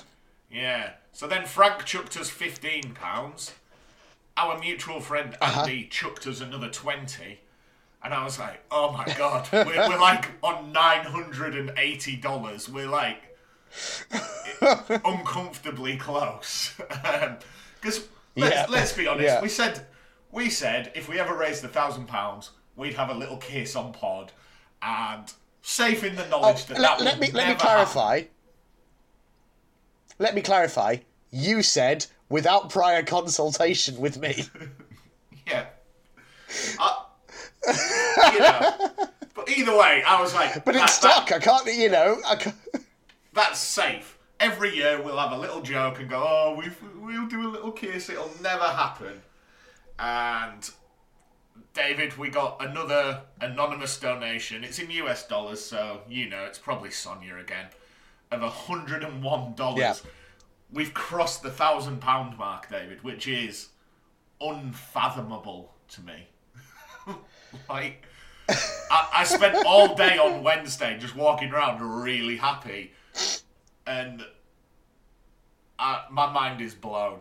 Yeah. 0.51 0.91
So 1.11 1.27
then 1.27 1.45
Frank 1.45 1.85
chucked 1.85 2.17
us 2.17 2.29
fifteen 2.29 2.93
pounds. 2.93 3.53
Our 4.35 4.59
mutual 4.59 4.99
friend 4.99 5.37
uh-huh. 5.39 5.61
Andy 5.61 5.85
chucked 5.85 6.27
us 6.27 6.41
another 6.41 6.69
twenty. 6.69 7.39
And 8.03 8.13
I 8.13 8.25
was 8.25 8.37
like, 8.37 8.61
oh 8.69 8.91
my 8.91 9.05
god, 9.17 9.47
we're, 9.53 9.87
we're 9.89 9.99
like 9.99 10.31
on 10.43 10.73
nine 10.73 11.05
hundred 11.05 11.55
and 11.55 11.71
eighty 11.77 12.17
dollars. 12.17 12.67
We're 12.67 12.89
like 12.89 13.37
uncomfortably 15.05 15.97
close. 15.97 16.73
Um, 17.03 17.37
because 17.79 18.07
let's, 18.35 18.55
Yeah. 18.55 18.65
let's 18.69 18.91
be 18.93 19.07
honest, 19.07 19.25
Yeah. 19.25 19.41
we 19.41 19.49
said 19.49 19.87
we 20.31 20.49
said 20.49 20.91
if 20.95 21.07
we 21.07 21.19
ever 21.19 21.35
raised 21.35 21.63
a 21.63 21.67
thousand 21.69 22.07
pounds, 22.07 22.51
we'd 22.75 22.95
have 22.95 23.09
a 23.09 23.13
little 23.13 23.37
kiss 23.37 23.75
on 23.75 23.93
pod, 23.93 24.31
and 24.81 25.31
safe 25.61 26.03
in 26.03 26.15
the 26.15 26.27
knowledge 26.27 26.65
oh, 26.69 26.73
that 26.73 26.77
Oh, 26.77 26.81
let, 26.81 26.97
that 26.99 27.03
let 27.05 27.19
me 27.19 27.31
let 27.31 27.49
me 27.49 27.55
clarify. 27.55 28.23
Let 30.19 30.35
me 30.35 30.41
clarify. 30.41 30.97
You 31.35 31.63
said 31.63 32.05
without 32.29 32.69
prior 32.69 33.01
consultation 33.03 33.97
with 33.99 34.17
me. 34.19 34.45
Yeah. 35.45 35.65
I, 36.79 37.03
you 38.31 38.39
know, 38.39 38.89
but 39.35 39.49
either 39.49 39.75
way, 39.77 40.01
I 40.07 40.21
was 40.21 40.33
like, 40.33 40.63
But 40.63 40.73
that- 40.75 40.83
it's 40.85 40.99
that- 40.99 41.27
stuck. 41.27 41.31
I 41.33 41.39
can't, 41.39 41.65
you 41.77 41.89
know. 41.89 42.17
I 42.25 42.37
can't... 42.37 42.55
that's 43.33 43.59
safe. 43.59 44.17
Every 44.39 44.73
year 44.73 45.01
we'll 45.01 45.17
have 45.17 45.33
a 45.33 45.37
little 45.37 45.61
joke 45.61 45.99
and 45.99 46.09
go, 46.09 46.23
oh, 46.25 46.55
we've, 46.57 46.77
we'll 46.97 47.27
do 47.27 47.45
a 47.45 47.51
little 47.51 47.71
kiss. 47.73 48.09
It'll 48.09 48.31
never 48.41 48.63
happen. 48.63 49.21
And 49.99 50.69
David, 51.73 52.17
we 52.17 52.29
got 52.29 52.57
another 52.65 53.21
anonymous 53.41 53.97
donation. 53.99 54.63
It's 54.63 54.79
in 54.79 54.89
US 54.91 55.27
dollars, 55.27 55.59
so 55.61 56.01
you 56.07 56.29
know 56.29 56.45
it's 56.45 56.59
probably 56.59 56.91
Sonia 56.91 57.35
again. 57.35 57.65
Of 58.31 58.41
hundred 58.43 59.03
and 59.03 59.21
one 59.23 59.55
dollars. 59.55 59.79
Yeah. 59.79 59.93
We've 60.73 60.93
crossed 60.93 61.43
the 61.43 61.51
thousand 61.51 62.01
pound 62.01 62.37
mark, 62.37 62.69
David, 62.69 63.03
which 63.03 63.27
is 63.27 63.69
unfathomable 64.41 65.73
to 65.89 66.01
me. 66.01 66.27
like, 67.69 68.03
I, 68.49 69.09
I 69.17 69.23
spent 69.23 69.65
all 69.65 69.95
day 69.95 70.17
on 70.17 70.41
Wednesday 70.43 70.97
just 70.99 71.15
walking 71.15 71.51
around 71.51 71.81
really 71.81 72.37
happy, 72.37 72.91
and 73.85 74.25
I, 75.77 76.05
my 76.09 76.31
mind 76.31 76.59
is 76.61 76.73
blown. 76.73 77.19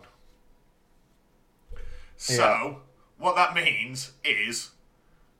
So, 2.17 2.33
Yeah. 2.35 2.73
what 3.17 3.35
that 3.35 3.53
means 3.53 4.13
is 4.23 4.71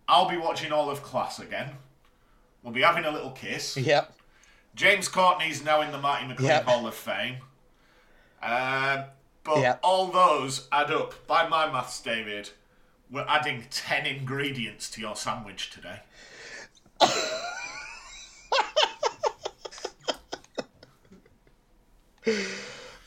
I'll 0.08 0.30
be 0.30 0.38
watching 0.38 0.72
all 0.72 0.90
of 0.90 1.02
class 1.02 1.40
again. 1.40 1.78
We'll 2.62 2.74
be 2.74 2.82
having 2.82 3.06
a 3.06 3.12
little 3.12 3.32
kiss. 3.32 3.76
Yep. 3.78 4.14
James 4.76 5.08
Courtney's 5.08 5.64
now 5.64 5.82
in 5.82 5.92
the 5.92 5.98
Marty 5.98 6.28
McLean 6.28 6.50
Yep. 6.50 6.66
Hall 6.66 6.88
of 6.88 6.94
Fame. 6.96 7.38
Um, 8.44 9.06
but 9.44 9.80
all 9.84 10.08
those 10.08 10.68
add 10.72 10.92
up. 10.92 11.26
By 11.28 11.48
my 11.48 11.72
maths, 11.72 12.02
David, 12.02 12.50
we're 13.10 13.26
adding 13.28 13.66
10 13.72 14.06
ingredients 14.06 14.90
to 14.92 15.02
your 15.02 15.16
sandwich 15.16 15.70
today. 15.70 16.00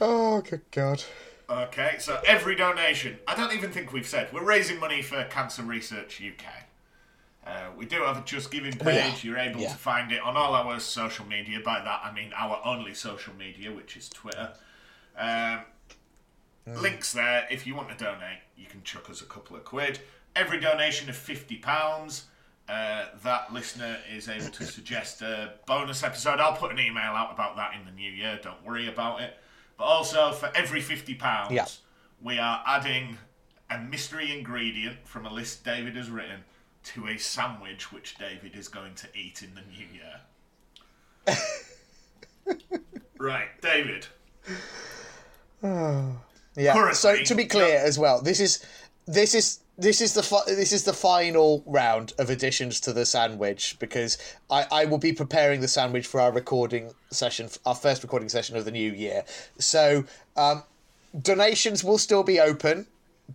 Oh, 0.01 0.41
good 0.43 0.63
God. 0.71 1.03
Okay, 1.49 1.97
so 1.99 2.21
every 2.27 2.57
donation, 2.57 3.19
I 3.27 3.35
don't 3.35 3.53
even 3.55 3.71
think 3.71 3.93
we've 3.93 4.07
said, 4.07 4.33
we're 4.33 4.45
raising 4.45 4.81
money 4.81 5.01
for 5.01 5.25
Cancer 5.25 5.63
Research 5.63 6.21
UK. 6.21 6.45
Uh, 7.47 7.71
we 7.77 7.87
do 7.87 8.03
have 8.03 8.19
a 8.19 8.23
Just 8.23 8.51
Giving 8.51 8.73
page. 8.77 9.23
You're 9.25 9.39
able 9.39 9.61
Yeah. 9.61 9.71
to 9.71 9.77
find 9.77 10.11
it 10.11 10.21
on 10.21 10.37
all 10.37 10.55
our 10.55 10.81
social 10.81 11.25
media. 11.25 11.61
By 11.61 11.79
that, 11.81 12.01
I 12.03 12.11
mean 12.13 12.33
our 12.35 12.61
only 12.65 12.93
social 12.93 13.33
media, 13.35 13.71
which 13.73 13.97
is 13.97 14.09
Twitter. 14.09 14.53
Um, 15.17 15.61
Links 16.67 17.13
there. 17.13 17.47
If 17.51 17.65
you 17.67 17.77
want 17.77 17.91
to 17.91 17.97
donate, 18.05 18.41
you 18.57 18.67
can 18.67 18.83
chuck 18.83 19.09
us 19.09 19.21
a 19.21 19.25
couple 19.25 19.57
of 19.57 19.65
quid. 19.65 20.01
Every 20.35 20.59
donation 20.59 21.09
of 21.09 21.15
£50, 21.17 22.23
uh, 22.69 23.05
that 23.23 23.53
listener 23.53 23.99
is 24.13 24.29
able 24.29 24.49
to 24.51 24.65
suggest 24.65 25.23
a 25.23 25.55
bonus 25.67 26.03
episode. 26.03 26.41
I'll 26.41 26.57
put 26.57 26.73
an 26.73 26.81
email 26.81 27.13
out 27.13 27.33
about 27.33 27.55
that 27.57 27.75
in 27.79 27.85
the 27.87 27.93
new 27.93 28.11
year. 28.11 28.41
Don't 28.43 28.61
worry 28.65 28.89
about 28.89 29.21
it. 29.21 29.39
But 29.79 29.85
also, 29.85 30.33
for 30.33 30.51
every 30.57 30.81
£50, 30.83 31.51
Yeah. 31.53 31.67
we 32.21 32.39
are 32.41 32.63
adding 32.67 33.19
a 33.71 33.79
mystery 33.79 34.33
ingredient 34.37 35.07
from 35.07 35.25
a 35.27 35.33
list 35.33 35.65
David 35.65 35.95
has 35.97 36.11
written 36.11 36.43
to 36.85 37.07
a 37.09 37.17
sandwich 37.17 37.93
which 37.93 38.17
David 38.17 38.55
is 38.57 38.67
going 38.69 38.95
to 38.97 39.07
eat 39.15 39.43
in 39.43 39.55
the 39.55 39.63
new 39.63 39.87
year. 39.93 40.21
right, 43.19 43.49
David. 43.61 44.07
Yeah. 45.63 46.73
Currently- 46.73 46.95
so 46.95 47.17
to 47.23 47.35
be 47.35 47.45
clear 47.45 47.79
as 47.79 47.99
well, 47.99 48.21
this 48.23 48.41
is 48.41 48.65
this 49.07 49.35
is 49.35 49.61
this 49.79 50.01
is 50.01 50.15
the 50.15 50.23
fi- 50.23 50.45
this 50.47 50.73
is 50.73 50.85
the 50.85 50.93
final 50.93 51.63
round 51.67 52.15
of 52.19 52.31
additions 52.31 52.81
to 52.81 52.93
the 52.95 53.05
sandwich 53.05 53.77
because 53.79 54.17
I, 54.51 54.67
I 54.73 54.85
will 54.87 54.99
be 54.99 55.13
preparing 55.13 55.61
the 55.61 55.69
sandwich 55.69 56.07
for 56.07 56.21
our 56.21 56.33
recording 56.33 56.93
session, 57.11 57.49
our 57.67 57.75
first 57.75 58.03
recording 58.03 58.29
session 58.31 58.57
of 58.57 58.65
the 58.65 58.71
new 58.71 58.91
year. 58.93 59.25
So 59.59 60.05
um, 60.37 60.63
donations 61.21 61.85
will 61.85 61.99
still 61.99 62.23
be 62.23 62.41
open, 62.41 62.87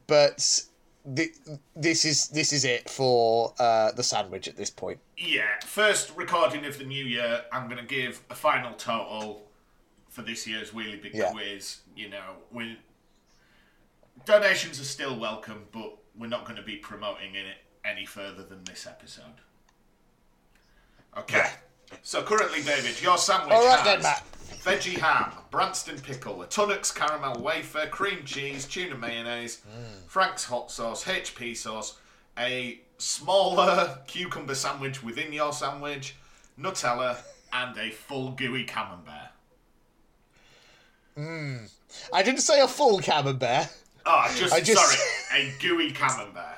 but 0.07 0.61
the, 1.05 1.31
this 1.75 2.05
is 2.05 2.29
this 2.29 2.51
is 2.53 2.65
it 2.65 2.89
for 2.89 3.53
uh, 3.59 3.91
the 3.91 4.03
sandwich 4.03 4.47
at 4.47 4.57
this 4.57 4.71
point. 4.71 4.99
Yeah, 5.17 5.59
first 5.63 6.11
recording 6.15 6.65
of 6.65 6.79
the 6.79 6.85
new 6.85 7.05
year, 7.05 7.43
I'm 7.51 7.65
going 7.67 7.77
to 7.77 7.85
give 7.85 8.21
a 8.31 8.35
final 8.35 8.73
total 8.73 9.43
for 10.11 10.21
this 10.21 10.45
year's 10.45 10.69
Wheelie 10.71 11.01
Big 11.01 11.15
Yeah. 11.15 11.31
Quiz. 11.31 11.79
You 11.95 12.09
know, 12.09 12.35
we 12.51 12.77
donations 14.25 14.79
are 14.79 14.83
still 14.85 15.17
welcome, 15.17 15.65
but 15.71 15.97
we're 16.15 16.27
not 16.27 16.43
going 16.45 16.57
to 16.57 16.61
be 16.61 16.75
promoting 16.75 17.33
it 17.33 17.57
any 17.83 18.05
further 18.05 18.43
than 18.43 18.63
this 18.65 18.85
episode. 18.85 19.41
Okay. 21.17 21.49
So 22.03 22.21
currently, 22.23 22.61
David, 22.61 23.01
your 23.01 23.17
sandwich 23.17 23.53
All 23.53 23.65
right 23.65 23.79
has 23.79 24.03
then, 24.03 24.13
veggie 24.63 24.97
ham, 24.97 25.31
Branston 25.49 25.99
pickle, 25.99 26.41
a 26.41 26.47
Tunnocks 26.47 26.93
caramel 26.93 27.41
wafer, 27.41 27.87
cream 27.87 28.23
cheese, 28.23 28.65
tuna 28.65 28.95
mayonnaise, 28.95 29.61
Mm. 29.69 30.07
Frank's 30.07 30.45
hot 30.45 30.71
sauce, 30.71 31.03
HP 31.05 31.55
sauce, 31.57 31.97
a 32.37 32.81
smaller 32.97 33.99
cucumber 34.07 34.55
sandwich 34.55 35.03
within 35.03 35.33
your 35.33 35.51
sandwich, 35.51 36.15
Nutella, 36.59 37.17
and 37.51 37.77
a 37.77 37.89
full 37.91 38.31
gooey 38.31 38.63
camembert. 38.63 39.31
Hmm. 41.21 41.57
I 42.13 42.23
didn't 42.23 42.41
say 42.41 42.61
a 42.61 42.67
full 42.67 42.99
camembert. 42.99 43.67
Oh, 44.05 44.33
just, 44.35 44.53
I 44.53 44.59
just- 44.61 44.81
sorry, 44.81 45.43
a 45.43 45.53
gooey 45.61 45.91
camembert. 45.91 46.57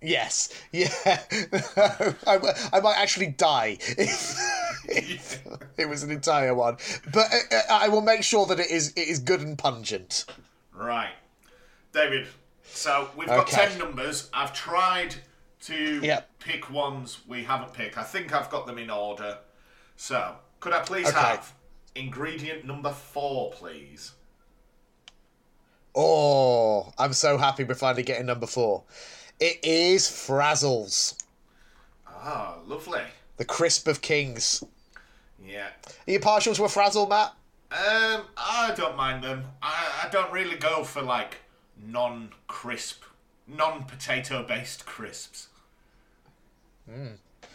Yes, 0.00 0.54
yeah. 0.70 0.88
I, 1.04 2.38
I 2.72 2.78
might 2.80 2.94
actually 2.96 3.26
die 3.28 3.78
if, 3.80 4.38
if 4.88 5.40
it 5.76 5.88
was 5.88 6.04
an 6.04 6.12
entire 6.12 6.54
one, 6.54 6.76
but 7.12 7.26
uh, 7.34 7.56
uh, 7.56 7.60
I 7.68 7.88
will 7.88 8.02
make 8.02 8.22
sure 8.22 8.46
that 8.46 8.60
it 8.60 8.70
is 8.70 8.92
it 8.96 9.08
is 9.08 9.18
good 9.18 9.40
and 9.40 9.58
pungent. 9.58 10.24
Right. 10.72 11.10
David, 11.92 12.28
so 12.62 13.08
we've 13.16 13.26
got 13.26 13.48
Okay. 13.48 13.66
10 13.70 13.78
numbers. 13.78 14.30
I've 14.32 14.52
tried 14.54 15.16
to 15.62 16.00
Yep. 16.00 16.30
pick 16.38 16.70
ones 16.70 17.18
we 17.26 17.42
haven't 17.42 17.74
picked. 17.74 17.98
I 17.98 18.04
think 18.04 18.32
I've 18.32 18.50
got 18.50 18.66
them 18.66 18.78
in 18.78 18.90
order. 18.90 19.38
So, 19.96 20.36
could 20.60 20.72
I 20.74 20.80
please 20.82 21.08
Okay. 21.08 21.18
have 21.18 21.52
ingredient 21.98 22.64
number 22.64 22.90
four, 22.92 23.50
please? 23.52 24.12
Oh, 25.94 26.92
I'm 26.98 27.12
so 27.12 27.38
happy 27.38 27.64
we're 27.64 27.74
finally 27.74 28.02
getting 28.02 28.26
number 28.26 28.46
four. 28.46 28.84
It 29.40 29.58
is 29.64 30.04
Frazzles, 30.04 31.14
Ah, 32.06 32.56
lovely. 32.66 33.02
the 33.36 33.44
crisp 33.44 33.88
of 33.88 34.00
kings. 34.00 34.62
Yeah. 35.44 35.68
Are 36.06 36.10
you 36.10 36.20
partial 36.20 36.54
to 36.54 36.64
a 36.64 36.68
Frazzle, 36.68 37.08
Matt? 37.08 37.32
Um, 37.70 38.22
I 38.36 38.72
don't 38.76 38.96
mind 38.96 39.22
them. 39.24 39.44
I, 39.62 40.04
I 40.04 40.08
don't 40.10 40.32
really 40.32 40.56
go 40.56 40.84
for 40.84 41.02
like 41.02 41.36
non-crisp, 41.86 43.02
non-potato-based 43.46 44.86
crisps. 44.86 45.48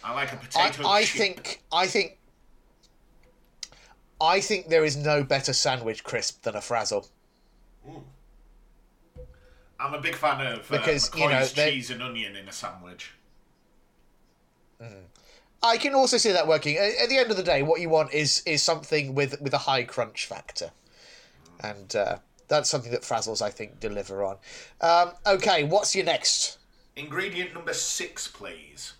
I 0.03 0.13
like 0.13 0.31
a 0.31 0.35
potato 0.37 0.87
I 0.87 1.03
chip. 1.03 1.17
think 1.19 1.61
I 1.71 1.87
think 1.87 2.17
I 4.21 4.39
think 4.39 4.69
there 4.69 4.85
is 4.85 4.95
no 4.95 5.23
better 5.23 5.53
sandwich 5.53 6.03
crisp 6.03 6.43
than 6.43 6.55
a 6.55 6.61
Frazzle. 6.61 7.07
I'm 9.79 9.93
a 9.93 9.99
big 9.99 10.15
fan 10.15 10.45
of 10.45 10.59
uh, 10.71 10.77
Because, 10.77 11.09
McCoy's 11.09 11.19
you 11.19 11.29
know, 11.29 11.45
they- 11.45 11.71
cheese 11.71 11.89
and 11.89 12.01
onion 12.01 12.35
in 12.35 12.47
a 12.47 12.51
sandwich. 12.53 13.11
I 15.61 15.77
can 15.77 15.95
also 15.95 16.17
see 16.17 16.33
that 16.33 16.45
working. 16.45 16.77
At, 16.77 17.07
the 17.07 17.17
end 17.17 17.31
of 17.31 17.37
the 17.37 17.43
day, 17.43 17.63
what 17.63 17.79
you 17.79 17.87
want 17.87 18.13
is 18.13 18.43
is 18.45 18.61
something 18.61 19.15
with 19.15 19.39
with 19.41 19.53
a 19.53 19.59
high 19.59 19.83
crunch 19.83 20.25
factor, 20.25 20.71
and 21.61 21.95
uh, 21.95 22.17
that's 22.49 22.69
something 22.69 22.91
that 22.91 23.01
Frazzles 23.03 23.41
I 23.41 23.49
think 23.49 23.79
deliver 23.79 24.25
on. 24.25 24.37
Um, 24.81 25.11
okay, 25.25 25.63
what's 25.63 25.95
your 25.95 26.03
next? 26.03 26.57
Ingredient 26.97 27.53
number 27.53 27.73
six, 27.73 28.27
please. 28.27 28.93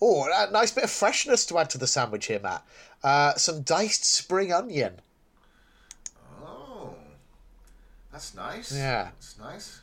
Oh, 0.00 0.28
a 0.32 0.50
nice 0.50 0.70
bit 0.70 0.84
of 0.84 0.90
freshness 0.90 1.44
to 1.46 1.58
add 1.58 1.70
to 1.70 1.78
the 1.78 1.86
sandwich 1.86 2.26
here, 2.26 2.38
Matt. 2.40 2.64
Uh, 3.02 3.34
some 3.34 3.62
diced 3.62 4.04
spring 4.04 4.52
onion. 4.52 5.00
Oh, 6.40 6.94
that's 8.12 8.34
nice. 8.34 8.72
Yeah. 8.74 9.04
that's 9.04 9.38
nice. 9.38 9.80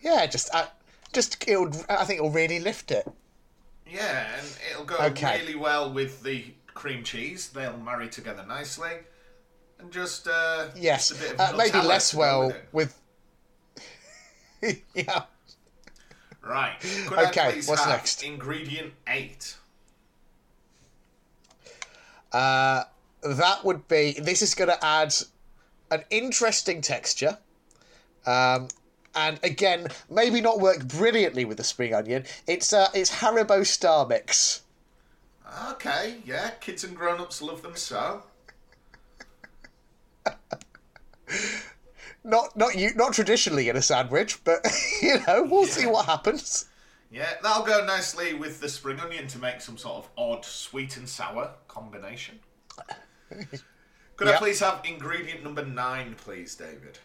Yeah, 0.00 0.26
just 0.26 0.54
uh, 0.54 0.66
just 1.12 1.46
it'll. 1.48 1.70
I 1.88 2.04
think 2.04 2.18
it'll 2.18 2.30
really 2.30 2.60
lift 2.60 2.90
it. 2.90 3.06
Yeah, 3.86 4.26
and 4.38 4.46
it'll 4.70 4.84
go 4.84 4.96
Okay. 4.98 5.40
really 5.40 5.54
well 5.54 5.92
with 5.92 6.22
the 6.22 6.44
cream 6.68 7.04
cheese. 7.04 7.48
They'll 7.48 7.76
marry 7.78 8.08
together 8.08 8.44
nicely, 8.46 8.92
and 9.78 9.90
just 9.92 10.28
uh, 10.28 10.68
Yes, 10.76 11.08
just 11.08 11.20
a 11.20 11.22
bit 11.24 11.32
of 11.34 11.40
uh, 11.40 11.56
maybe 11.56 11.80
less 11.80 12.14
well 12.14 12.52
with. 12.72 12.98
yeah. 14.94 15.22
Right. 16.46 16.76
Could 17.06 17.18
Okay, 17.18 17.60
what's 17.66 17.86
next? 17.86 18.22
ingredient 18.22 18.92
eight? 19.08 19.56
Uh, 22.32 22.84
that 23.22 23.64
would 23.64 23.88
be. 23.88 24.12
This 24.20 24.42
is 24.42 24.54
going 24.54 24.70
to 24.70 24.84
add 24.84 25.14
an 25.90 26.04
interesting 26.10 26.80
texture. 26.80 27.38
Um, 28.26 28.68
and 29.14 29.40
again, 29.42 29.88
maybe 30.10 30.40
not 30.40 30.60
work 30.60 30.86
brilliantly 30.86 31.44
with 31.44 31.56
the 31.56 31.64
spring 31.64 31.94
onion. 31.94 32.24
It's 32.46 32.72
uh, 32.72 32.88
it's 32.94 33.10
Haribo 33.10 33.66
Star 33.66 34.06
Mix. 34.06 34.62
Okay, 35.70 36.16
yeah, 36.24 36.50
kids 36.60 36.84
and 36.84 36.94
grown-ups 36.94 37.40
love 37.40 37.62
them 37.62 37.76
so. 37.76 38.22
Not 42.26 42.56
not 42.56 42.74
you 42.74 42.92
not 42.96 43.12
traditionally 43.12 43.68
in 43.68 43.76
a 43.76 43.82
sandwich, 43.82 44.42
but 44.42 44.66
you 45.02 45.20
know 45.26 45.44
we'll 45.44 45.64
see 45.64 45.86
what 45.86 46.06
happens. 46.06 46.64
Yeah, 47.08 47.30
that'll 47.40 47.64
go 47.64 47.84
nicely 47.84 48.34
with 48.34 48.60
the 48.60 48.68
spring 48.68 48.98
onion 48.98 49.28
to 49.28 49.38
make 49.38 49.60
some 49.60 49.78
sort 49.78 49.98
of 50.04 50.08
odd 50.18 50.44
sweet 50.44 50.96
and 50.96 51.08
sour 51.08 51.52
combination. 51.68 52.40
Could 54.16 54.28
I 54.28 54.38
please 54.38 54.58
have 54.58 54.82
ingredient 54.84 55.44
number 55.44 55.64
nine, 55.64 56.16
please, 56.16 56.56
David? 56.56 56.98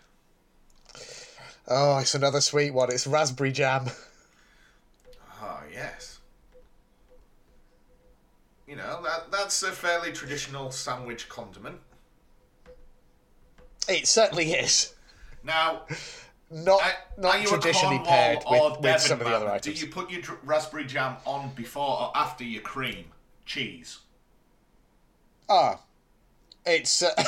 Oh, 1.67 1.99
it's 1.99 2.15
another 2.15 2.41
sweet 2.41 2.71
one. 2.71 2.91
It's 2.91 3.05
raspberry 3.05 3.51
jam. 3.51 3.85
Ah, 5.39 5.61
yes. 5.71 6.17
You 8.67 8.75
know, 8.75 9.01
that 9.03 9.31
that's 9.31 9.61
a 9.61 9.71
fairly 9.71 10.11
traditional 10.13 10.71
sandwich 10.71 11.29
condiment. 11.29 11.79
It 13.87 14.07
certainly 14.07 14.53
is. 14.53 14.95
Now, 15.43 15.83
Not 16.51 16.81
are, 16.81 16.93
not 17.17 17.45
traditionally 17.47 17.99
paired 17.99 18.39
with, 18.49 18.61
with 18.61 18.81
Devon 18.81 18.99
some 18.99 19.21
of 19.21 19.27
the 19.27 19.33
other 19.33 19.49
items. 19.49 19.79
Do 19.79 19.85
you 19.85 19.91
put 19.91 20.11
your 20.11 20.21
raspberry 20.43 20.85
jam 20.85 21.15
on 21.25 21.51
before 21.55 22.01
or 22.01 22.11
after 22.13 22.43
your 22.43 22.61
cream 22.61 23.05
cheese? 23.45 23.99
Ah, 25.49 25.79
it's. 26.65 27.01
Uh... 27.03 27.13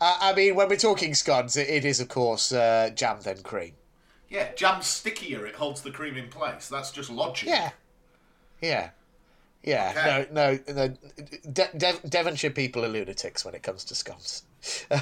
I 0.00 0.18
I 0.20 0.32
mean, 0.34 0.54
when 0.54 0.68
we're 0.68 0.76
talking 0.76 1.12
scones, 1.14 1.56
it, 1.56 1.68
it 1.68 1.84
is 1.84 1.98
of 2.00 2.08
course 2.08 2.52
uh, 2.52 2.90
jam 2.94 3.18
then 3.22 3.42
cream. 3.42 3.72
Yeah, 4.28 4.52
jam's 4.54 4.86
stickier. 4.86 5.44
It 5.44 5.56
holds 5.56 5.82
the 5.82 5.90
cream 5.90 6.16
in 6.16 6.28
place. 6.28 6.68
That's 6.68 6.92
just 6.92 7.10
logic. 7.10 7.48
Yeah, 7.48 7.70
yeah, 8.62 8.90
yeah. 9.64 9.92
Okay. 9.96 10.28
No, 10.32 10.58
no, 10.68 10.74
no. 10.74 10.96
De- 11.52 11.76
Dev- 11.76 12.02
Devonshire 12.08 12.50
people 12.50 12.84
are 12.84 12.88
lunatics 12.88 13.44
when 13.44 13.54
it 13.54 13.64
comes 13.64 13.84
to 13.84 13.94
scones. 13.96 14.44
Okay. 14.90 15.00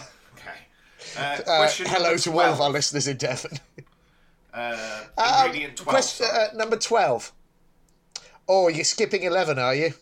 Uh, 1.16 1.38
Uh, 1.46 1.68
hello 1.86 2.16
to 2.16 2.32
all 2.32 2.40
of 2.40 2.60
our 2.60 2.70
listeners 2.70 3.06
in 3.08 3.16
Devon. 3.16 3.58
Uh, 4.52 5.04
Um, 5.16 5.46
ingredient 5.46 5.76
12. 5.76 5.88
question, 5.88 6.26
uh, 6.32 6.48
number 6.54 6.76
twelve. 6.76 7.32
Oh, 8.48 8.68
you're 8.68 8.84
skipping 8.84 9.22
eleven, 9.22 9.58
are 9.58 9.74
you? 9.74 9.94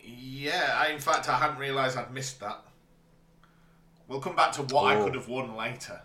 yeah, 0.00 0.76
I, 0.80 0.88
in 0.88 0.98
fact, 1.00 1.28
I 1.28 1.38
hadn't 1.38 1.58
realised 1.58 1.96
I'd 1.96 2.12
missed 2.12 2.40
that. 2.40 2.62
We'll 4.08 4.20
come 4.20 4.34
back 4.36 4.52
to 4.52 4.62
what 4.62 4.84
I 4.84 4.96
Oh. 4.96 5.04
could 5.04 5.14
have 5.14 5.28
won 5.28 5.56
later. 5.56 6.00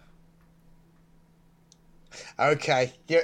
Okay. 2.39 2.93
You, 3.08 3.22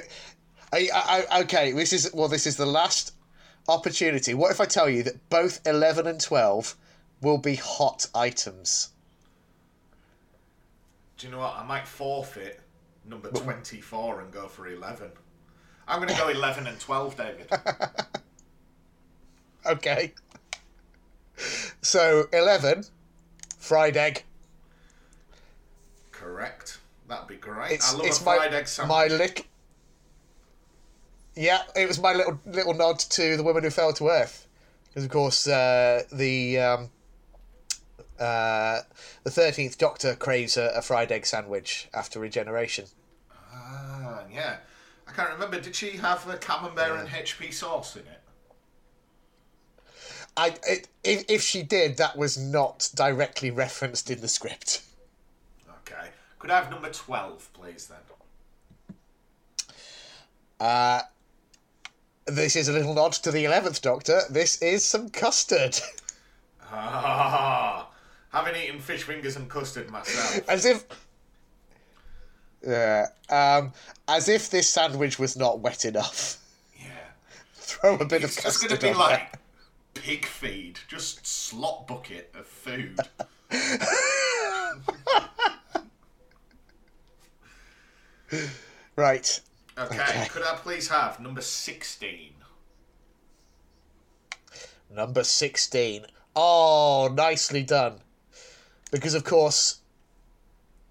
I, 0.72 0.88
I, 0.94 1.26
I- 1.30 1.40
okay. 1.42 1.72
This 1.72 1.92
is 1.92 2.10
well. 2.14 2.28
This 2.28 2.46
is 2.46 2.56
the 2.56 2.66
last 2.66 3.12
opportunity. 3.68 4.34
What 4.34 4.50
if 4.50 4.60
I 4.60 4.66
tell 4.66 4.88
you 4.88 5.02
that 5.04 5.28
both 5.30 5.60
eleven 5.66 6.06
and 6.06 6.20
twelve 6.20 6.76
will 7.20 7.38
be 7.38 7.54
hot 7.56 8.06
items? 8.14 8.90
Do 11.24 11.30
you 11.30 11.36
know 11.36 11.40
what? 11.40 11.56
I 11.56 11.64
might 11.64 11.88
forfeit 11.88 12.60
number 13.08 13.30
24 13.30 14.20
and 14.20 14.30
go 14.30 14.46
for 14.46 14.68
11. 14.68 15.10
I'm 15.88 15.96
going 15.96 16.10
to 16.10 16.20
go 16.20 16.28
11 16.28 16.66
and 16.66 16.78
12, 16.78 17.16
David. 17.16 17.48
Okay. 19.66 20.12
So 21.80 22.24
eleven, 22.34 22.84
fried 23.58 23.96
egg. 23.96 24.24
Correct. 26.12 26.80
That'd 27.08 27.28
be 27.28 27.36
great. 27.36 27.72
It's 27.72 27.94
I 27.94 27.96
love 27.96 28.06
it's 28.06 28.20
a 28.20 28.24
my 28.24 28.36
fried 28.36 28.52
egg 28.52 28.68
sandwich. 28.68 28.88
my 28.90 29.06
little. 29.06 29.44
Yeah, 31.34 31.62
it 31.74 31.88
was 31.88 31.98
my 31.98 32.12
little 32.12 32.38
little 32.44 32.74
nod 32.74 32.98
to 32.98 33.38
the 33.38 33.42
woman 33.42 33.64
who 33.64 33.70
fell 33.70 33.94
to 33.94 34.08
earth, 34.08 34.46
because 34.88 35.04
of 35.04 35.10
course 35.10 35.48
uh, 35.48 36.02
the 36.12 36.58
um, 36.58 36.90
uh, 38.18 38.80
the 39.24 39.30
thirteenth 39.30 39.78
Doctor 39.78 40.14
craves 40.14 40.56
a, 40.56 40.72
a 40.74 40.82
fried 40.82 41.12
egg 41.12 41.26
sandwich 41.26 41.88
after 41.94 42.20
regeneration. 42.20 42.86
Ah, 43.52 44.22
yeah. 44.32 44.56
I 45.06 45.12
can't 45.12 45.30
remember. 45.32 45.60
Did 45.60 45.76
she 45.76 45.90
have 45.92 46.28
a 46.28 46.36
camembert 46.36 47.00
and 47.00 47.08
HP 47.08 47.52
sauce 47.52 47.96
in 47.96 48.02
it? 48.02 48.20
I 50.36 50.54
it, 50.66 50.88
if 51.04 51.24
if 51.28 51.42
she 51.42 51.62
did, 51.62 51.96
that 51.98 52.16
was 52.16 52.36
not 52.36 52.90
directly 52.94 53.50
referenced 53.50 54.10
in 54.10 54.20
the 54.20 54.28
script. 54.28 54.82
Okay. 55.80 56.08
Could 56.38 56.50
I 56.50 56.60
have 56.60 56.70
number 56.70 56.90
12, 56.90 57.50
please, 57.54 57.86
then? 57.86 57.98
This 62.26 62.56
is 62.56 62.68
a 62.68 62.72
little 62.72 62.94
nod 62.94 63.12
to 63.12 63.30
the 63.30 63.44
eleventh 63.44 63.82
Doctor. 63.82 64.22
This 64.30 64.60
is 64.62 64.82
some 64.82 65.10
custard, 65.10 65.78
having 68.54 68.68
eaten 68.68 68.80
fish 68.80 69.02
fingers 69.02 69.36
and 69.36 69.48
custard 69.48 69.90
myself. 69.90 70.40
as 70.48 70.64
if. 70.64 70.84
Yeah, 72.66 73.06
um, 73.28 73.72
as 74.08 74.28
if 74.28 74.50
this 74.50 74.70
sandwich 74.70 75.18
was 75.18 75.36
not 75.36 75.60
wet 75.60 75.84
enough. 75.84 76.38
Yeah. 76.80 76.86
Throw 77.54 77.96
a 77.96 78.04
bit 78.06 78.24
It's 78.24 78.38
of 78.38 78.44
custard 78.44 78.70
going 78.70 78.80
to 78.80 78.86
be 78.88 78.94
like 78.94 79.38
pig 79.92 80.24
feed, 80.24 80.78
just 80.88 81.26
slop 81.26 81.86
bucket 81.88 82.34
of 82.34 82.46
food. 82.46 82.98
Right. 88.96 89.40
Okay, 89.78 89.96
Okay. 89.96 90.28
could 90.28 90.42
I 90.42 90.54
please 90.56 90.88
have 90.88 91.20
number 91.20 91.40
16? 91.40 92.32
Number 94.90 95.22
16. 95.24 96.06
Oh, 96.34 97.12
nicely 97.12 97.62
done. 97.62 98.00
Because, 98.94 99.14
of 99.14 99.24
course, 99.24 99.80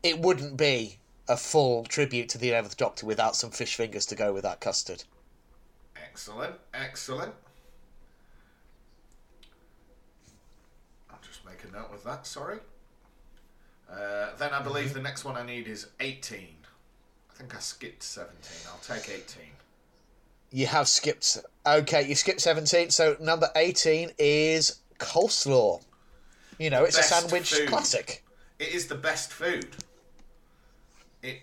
it 0.04 0.20
wouldn't 0.20 0.58
be 0.58 0.98
a 1.30 1.38
full 1.38 1.86
tribute 1.86 2.28
to 2.28 2.38
the 2.38 2.50
11th 2.50 2.76
Doctor 2.76 3.06
without 3.06 3.34
some 3.34 3.50
fish 3.50 3.78
fingers 3.78 4.06
to 4.08 4.16
go 4.16 4.34
with 4.34 4.44
that 4.44 4.60
custard. 4.60 5.06
Excellent, 5.96 6.54
excellent. 6.74 7.34
I'll 11.10 11.20
just 11.26 11.46
make 11.46 11.64
a 11.64 11.72
note 11.72 11.92
of 11.94 12.04
that, 12.04 12.28
sorry. 12.28 12.58
Uh, 13.90 14.36
then 14.38 14.50
I 14.52 14.62
believe 14.62 14.94
the 14.94 15.02
next 15.02 15.24
one 15.24 15.38
I 15.38 15.46
need 15.46 15.70
is 15.70 15.88
18. 16.02 16.40
I 16.40 17.34
think 17.36 17.56
I 17.56 17.60
skipped 17.60 18.04
17. 18.04 18.36
I'll 18.70 18.80
take 18.80 19.08
18. 19.08 19.44
You 20.52 20.68
have 20.68 20.90
skipped. 20.90 21.38
Okay, 21.66 22.06
you 22.06 22.16
skipped 22.16 22.42
17. 22.42 22.90
So, 22.90 23.16
number 23.22 23.48
18 23.56 24.12
is 24.20 24.82
coleslaw. 25.00 25.82
You 26.60 26.70
know, 26.70 26.84
it's 26.84 26.98
a 26.98 27.04
sandwich 27.04 27.54
food. 27.54 27.68
classic. 27.70 28.24
It 28.60 28.70
is 28.74 28.88
the 28.88 28.96
best 28.96 29.32
food. 29.34 29.68
It, 31.22 31.42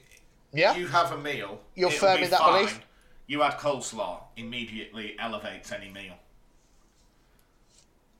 Yeah? 0.53 0.77
You 0.77 0.87
have 0.89 1.13
a 1.13 1.19
meal. 1.19 1.61
You're 1.75 1.91
firm 1.91 2.23
in 2.23 2.31
that 2.31 2.41
fine. 2.41 2.65
belief? 2.65 2.81
You 3.27 3.43
add 3.43 3.59
coleslaw, 3.59 4.23
immediately 4.37 5.17
elevates 5.19 5.71
any 5.73 5.89
meal. 5.91 6.15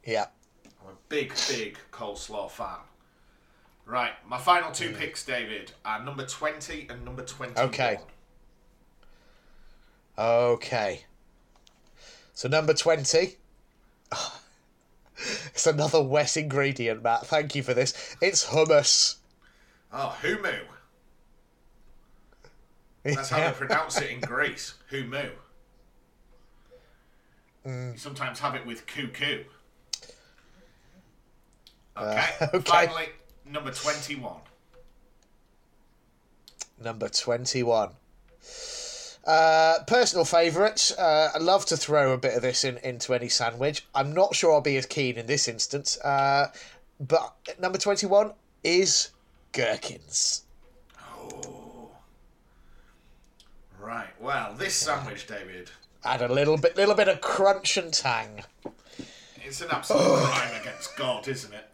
Yeah. 0.05 0.27
I'm 0.83 0.91
a 0.93 0.97
big, 1.09 1.35
big 1.49 1.79
coleslaw 1.93 2.51
fan. 2.51 2.79
Right, 3.85 4.13
my 4.27 4.39
final 4.39 4.71
Mm. 4.71 4.75
two 4.77 4.95
picks, 4.95 5.25
David, 5.25 5.73
are 5.85 6.03
number 6.03 6.25
20 6.25 6.87
and 6.89 7.05
number 7.05 7.25
21. 7.25 7.67
Okay. 7.69 7.99
Okay. 10.17 11.05
So, 12.35 12.49
number 12.49 12.73
20. 12.75 13.37
It's 15.53 15.67
another 15.67 16.03
wet 16.03 16.37
ingredient, 16.37 17.03
Matt. 17.03 17.27
Thank 17.27 17.55
you 17.55 17.63
for 17.63 17.75
this. 17.75 18.17
It's 18.21 18.47
hummus. 18.47 19.17
Oh, 19.93 20.17
humu. 20.23 20.61
That's 23.03 23.31
how 23.31 23.39
they 23.39 23.53
pronounce 23.53 24.01
it 24.01 24.11
in 24.11 24.21
Greece. 24.21 24.75
Humu. 24.91 25.31
Mm. 27.67 27.93
You 27.93 27.99
sometimes 27.99 28.39
have 28.41 28.55
it 28.55 28.67
with 28.67 28.87
cuckoo. 28.87 29.45
Okay. 31.97 32.25
Uh, 32.41 32.47
okay. 32.55 32.61
Finally, 32.61 33.09
number 33.45 33.71
21. 33.71 34.41
Number 36.83 37.09
21. 37.09 37.91
Uh, 39.27 39.79
personal 39.87 40.25
favourites. 40.25 40.93
Uh, 40.93 41.31
I 41.35 41.39
love 41.39 41.67
to 41.67 41.77
throw 41.77 42.13
a 42.13 42.19
bit 42.19 42.35
of 42.35 42.43
this 42.43 42.65
in, 42.65 42.79
into 42.79 43.15
any 43.15 43.29
sandwich. 43.29 43.87
I'm 43.95 44.13
not 44.13 44.35
sure 44.35 44.53
I'll 44.53 44.61
be 44.61 44.77
as 44.77 44.87
keen 44.87 45.17
in 45.17 45.27
this 45.27 45.47
instance. 45.47 45.99
Uh, 46.01 46.51
but 46.99 47.35
number 47.59 47.79
21 47.79 48.33
is 48.65 49.11
gherkins. 49.53 50.45
Oh. 50.99 51.91
Right, 53.79 54.09
well, 54.21 54.55
this 54.55 54.75
sandwich, 54.75 55.27
David, 55.27 55.71
Add 56.05 56.23
a 56.23 56.33
little 56.33 56.57
bit, 56.57 56.77
little 56.77 56.95
bit 56.95 57.09
of 57.09 57.21
crunch 57.21 57.77
and 57.77 57.93
tang. 57.93 58.43
it's 59.45 59.61
an 59.61 59.69
absolute 59.71 60.25
crime 60.25 60.61
against 60.61 60.97
God, 60.97 61.29
isn't 61.29 61.53
it? 61.53 61.67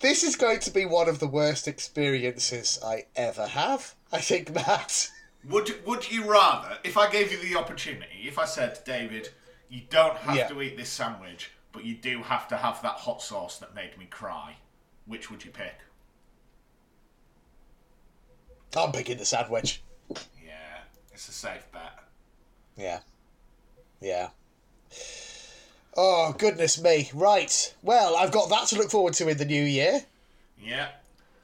This 0.00 0.22
is 0.22 0.36
going 0.36 0.60
to 0.60 0.70
be 0.70 0.86
one 0.86 1.08
of 1.08 1.18
the 1.18 1.26
worst 1.26 1.68
experiences 1.68 2.78
I 2.84 3.04
ever 3.14 3.46
have. 3.46 3.94
I 4.12 4.20
think, 4.20 4.52
Matt. 4.54 5.10
Would 5.48 5.84
Would 5.86 6.10
you 6.12 6.30
rather, 6.30 6.78
if 6.84 6.96
I 6.96 7.10
gave 7.10 7.32
you 7.32 7.38
the 7.38 7.56
opportunity, 7.58 8.24
if 8.28 8.38
I 8.38 8.44
said, 8.44 8.78
David, 8.84 9.30
you 9.68 9.82
don't 9.90 10.16
have 10.18 10.36
Yeah. 10.36 10.48
to 10.48 10.62
eat 10.62 10.76
this 10.76 10.90
sandwich, 10.90 11.50
but 11.72 11.84
you 11.84 11.94
do 11.96 12.22
have 12.22 12.46
to 12.48 12.56
have 12.56 12.80
that 12.82 12.92
hot 12.92 13.22
sauce 13.22 13.58
that 13.58 13.74
made 13.74 13.96
me 13.98 14.06
cry, 14.06 14.56
which 15.06 15.30
would 15.30 15.44
you 15.44 15.50
pick? 15.50 15.74
I'm 18.76 18.92
picking 18.92 19.18
the 19.18 19.24
sandwich. 19.24 19.82
Yeah, 20.10 20.78
it's 21.12 21.28
a 21.28 21.32
safe 21.32 21.66
bet. 21.72 21.98
Yeah. 22.76 23.00
Yeah. 24.00 24.28
Oh, 25.96 26.34
goodness 26.38 26.80
me. 26.80 27.10
Right. 27.12 27.74
Well, 27.82 28.16
I've 28.16 28.32
got 28.32 28.48
that 28.48 28.68
to 28.68 28.76
look 28.76 28.90
forward 28.90 29.14
to 29.14 29.28
in 29.28 29.36
the 29.36 29.44
new 29.44 29.62
year. 29.62 30.04
Yeah, 30.58 30.88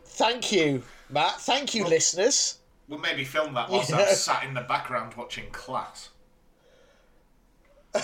Thank 0.04 0.52
you, 0.52 0.82
Matt. 1.10 1.40
Thank 1.40 1.74
you, 1.74 1.84
listeners. 1.84 2.57
We'll 2.88 2.98
maybe 2.98 3.24
film 3.24 3.54
that 3.54 3.68
whilst 3.68 3.90
Yeah. 3.90 3.98
I'm 4.08 4.14
sat 4.14 4.44
in 4.44 4.54
the 4.54 4.62
background 4.62 5.14
watching 5.14 5.50
class. 5.50 6.10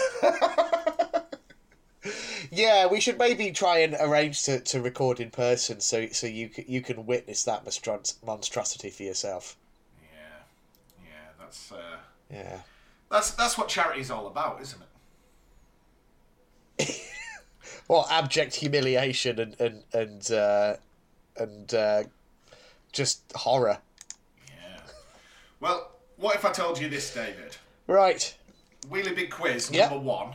Yeah, 2.51 2.87
we 2.87 3.01
should 3.01 3.19
maybe 3.19 3.51
try 3.51 3.79
and 3.79 3.97
arrange 3.99 4.45
to, 4.45 4.61
to 4.61 4.81
record 4.81 5.19
in 5.19 5.31
person 5.31 5.81
so 5.81 6.07
so 6.09 6.27
you 6.27 6.51
you 6.67 6.83
can 6.83 7.07
witness 7.07 7.43
that 7.45 7.65
monstrosity 8.25 8.91
for 8.91 9.03
yourself. 9.03 9.57
Yeah, 10.01 10.19
yeah, 11.05 11.11
that's 11.39 11.73
uh, 11.73 11.97
Yeah. 12.31 12.61
that's 13.11 13.33
that's 13.33 13.59
what 13.59 13.69
charity's 13.69 14.11
all 14.11 14.27
about, 14.27 14.61
isn't 14.61 14.83
it? 16.79 17.01
Well, 17.89 18.07
abject 18.11 18.55
humiliation 18.57 19.39
and 19.39 19.61
and 19.61 19.83
and 19.93 20.31
uh, 20.31 20.77
and 21.37 21.75
uh, 21.75 22.05
just 22.93 23.21
horror. 23.35 23.79
Well, 25.65 25.93
what 26.19 26.37
if 26.37 26.45
I 26.45 26.53
told 26.53 26.79
you 26.79 26.91
this, 26.91 27.15
David? 27.15 27.57
Right. 27.87 28.37
Wheelie 28.91 29.17
Big 29.17 29.31
Quiz 29.31 29.71
Yeah. 29.71 29.89
number 29.89 29.99
one. 29.99 30.35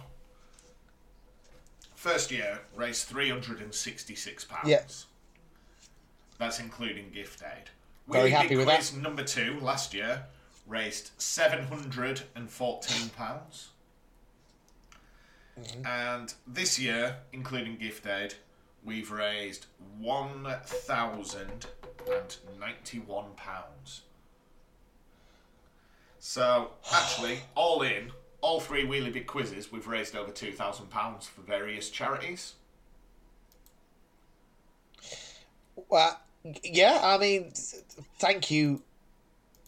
First 1.94 2.32
year 2.32 2.62
raised 2.74 3.06
three 3.06 3.30
hundred 3.30 3.62
and 3.62 3.72
sixty-six 3.72 4.44
pounds. 4.44 4.68
Yeah. 4.68 4.82
That's 6.40 6.60
including 6.60 7.12
gift 7.12 7.44
aid. 7.44 7.70
Very 8.08 8.32
Wheelie 8.32 8.34
happy 8.34 8.48
Big 8.48 8.58
with 8.58 8.70
Quiz 8.70 8.96
number 8.96 9.24
two 9.24 9.60
last 9.60 9.94
year 9.94 10.26
raised 10.66 11.12
seven 11.20 11.68
hundred 11.68 12.24
and 12.34 12.50
fourteen 12.50 13.10
pounds. 13.10 13.70
Mm-hmm. 15.62 15.86
And 15.86 16.34
this 16.48 16.80
year, 16.80 17.18
including 17.34 17.78
gift 17.78 18.08
aid, 18.08 18.34
we've 18.84 19.12
raised 19.12 19.68
one 20.00 20.56
thousand 20.66 21.68
and 22.12 22.38
ninety-one 22.60 23.36
pounds. 23.36 24.02
So 26.20 26.72
actually, 26.94 27.40
all 27.56 27.82
in, 27.82 28.12
all 28.42 28.60
three 28.60 28.86
Wheelie 28.86 29.12
Big 29.14 29.26
quizzes, 29.26 29.72
we've 29.72 29.88
raised 29.88 30.16
over 30.16 30.32
two 30.32 30.52
thousand 30.52 30.90
pounds 30.90 31.28
for 31.28 31.42
various 31.42 31.90
charities. 31.90 32.54
Well, 35.90 36.20
yeah, 36.64 37.00
I 37.02 37.18
mean, 37.18 37.52
thank 38.20 38.52
you 38.52 38.82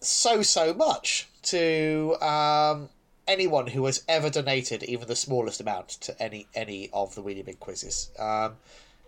so, 0.01 0.41
so 0.41 0.73
much 0.73 1.27
to 1.43 2.15
um, 2.21 2.89
anyone 3.27 3.67
who 3.67 3.85
has 3.85 4.03
ever 4.07 4.29
donated 4.29 4.83
even 4.83 5.07
the 5.07 5.15
smallest 5.15 5.61
amount 5.61 5.89
to 6.01 6.21
any 6.21 6.47
any 6.53 6.89
of 6.93 7.15
the 7.15 7.21
Really 7.21 7.43
Big 7.43 7.59
quizzes. 7.59 8.09
Um, 8.19 8.55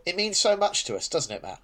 it 0.05 0.15
means 0.15 0.37
so 0.37 0.55
much 0.55 0.85
to 0.85 0.95
us, 0.95 1.07
doesn't 1.07 1.33
it, 1.33 1.43
Matt? 1.43 1.59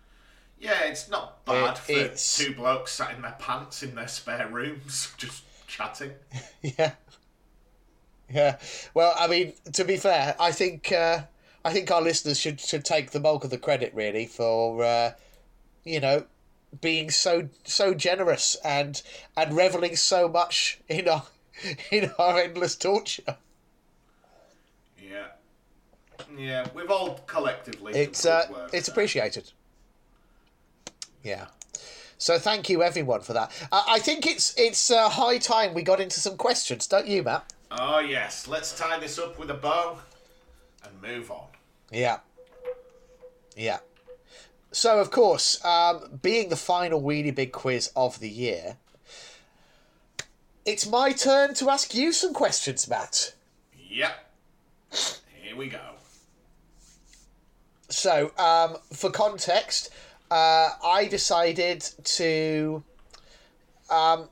Yeah, 0.60 0.84
it's 0.84 1.10
not 1.10 1.46
bad 1.46 1.78
It- 1.78 1.78
for 1.80 1.92
it's- 1.94 2.38
two 2.38 2.54
blokes 2.54 2.92
sat 2.94 3.16
in 3.16 3.22
their 3.22 3.36
pants 3.40 3.82
in 3.82 3.96
their 3.96 4.08
spare 4.10 4.48
rooms, 4.50 5.14
just 5.18 5.44
chatting. 5.70 6.12
Yeah. 6.62 6.92
Yeah. 8.32 8.58
Well, 8.94 9.16
I 9.18 9.28
mean, 9.28 9.54
to 9.74 9.84
be 9.86 9.98
fair, 9.98 10.36
I 10.40 10.52
think 10.52 10.92
uh, 10.92 11.22
I 11.64 11.74
think 11.74 11.90
our 11.90 12.02
listeners 12.02 12.40
should 12.40 12.60
should 12.60 12.86
take 12.86 13.12
the 13.12 13.20
bulk 13.20 13.44
of 13.44 13.50
the 13.50 13.58
credit 13.58 13.94
really 13.96 14.26
for 14.26 14.84
uh, 14.84 15.14
you 15.84 16.00
know 16.00 16.26
being 16.82 17.10
so 17.10 17.50
so 17.64 17.94
generous 17.94 18.56
and 18.64 19.02
and 19.36 19.56
reveling 19.56 19.96
so 19.96 20.28
much 20.28 20.80
in 20.88 21.08
our 21.08 21.24
in 21.92 22.12
our 22.20 22.40
endless 22.40 22.76
torture. 22.76 23.38
Yeah. 25.02 25.28
Yeah, 26.38 26.68
we've 26.76 26.92
all 26.92 27.20
collectively 27.26 27.94
It's 27.94 28.26
uh, 28.26 28.68
it's 28.72 28.88
appreciated. 28.88 29.52
Yeah. 31.24 31.48
So 32.20 32.38
thank 32.38 32.70
you 32.70 32.84
everyone 32.84 33.22
for 33.22 33.34
that. 33.34 33.52
I, 33.72 33.84
I 33.92 34.00
think 34.00 34.28
it's 34.28 34.54
it's 34.58 34.92
uh, 34.92 35.10
high 35.10 35.40
time 35.40 35.74
we 35.74 35.82
got 35.82 36.00
into 36.00 36.20
some 36.20 36.38
questions, 36.38 36.86
don't 36.86 37.08
you, 37.08 37.24
Matt? 37.24 37.52
Oh 37.72 38.00
yes, 38.00 38.48
let's 38.48 38.78
tie 38.78 39.00
this 39.00 39.18
up 39.18 39.40
with 39.40 39.50
a 39.50 39.56
bow 39.56 39.98
and 40.84 41.02
move 41.02 41.32
on. 41.32 41.48
Yeah. 41.92 42.20
Yeah. 43.56 43.80
So, 44.72 45.00
of 45.00 45.10
course, 45.10 45.64
um, 45.66 46.20
being 46.22 46.50
the 46.50 46.56
final 46.56 47.02
really 47.02 47.32
big 47.32 47.52
quiz 47.52 47.92
of 47.96 48.20
the 48.20 48.30
year, 48.30 48.78
it's 50.66 50.86
my 50.88 51.12
turn 51.12 51.56
to 51.56 51.70
ask 51.70 51.96
you 51.96 52.12
some 52.12 52.34
questions, 52.34 52.88
Matt. 52.88 53.34
Yep. 53.90 54.12
Here 55.42 55.56
we 55.56 55.70
go. 55.70 55.80
So, 57.90 58.32
um, 58.38 58.78
for 58.94 59.10
context, 59.10 59.90
uh, 60.32 60.70
I 60.84 61.08
decided 61.10 61.82
to 62.04 62.84
um, 63.90 64.30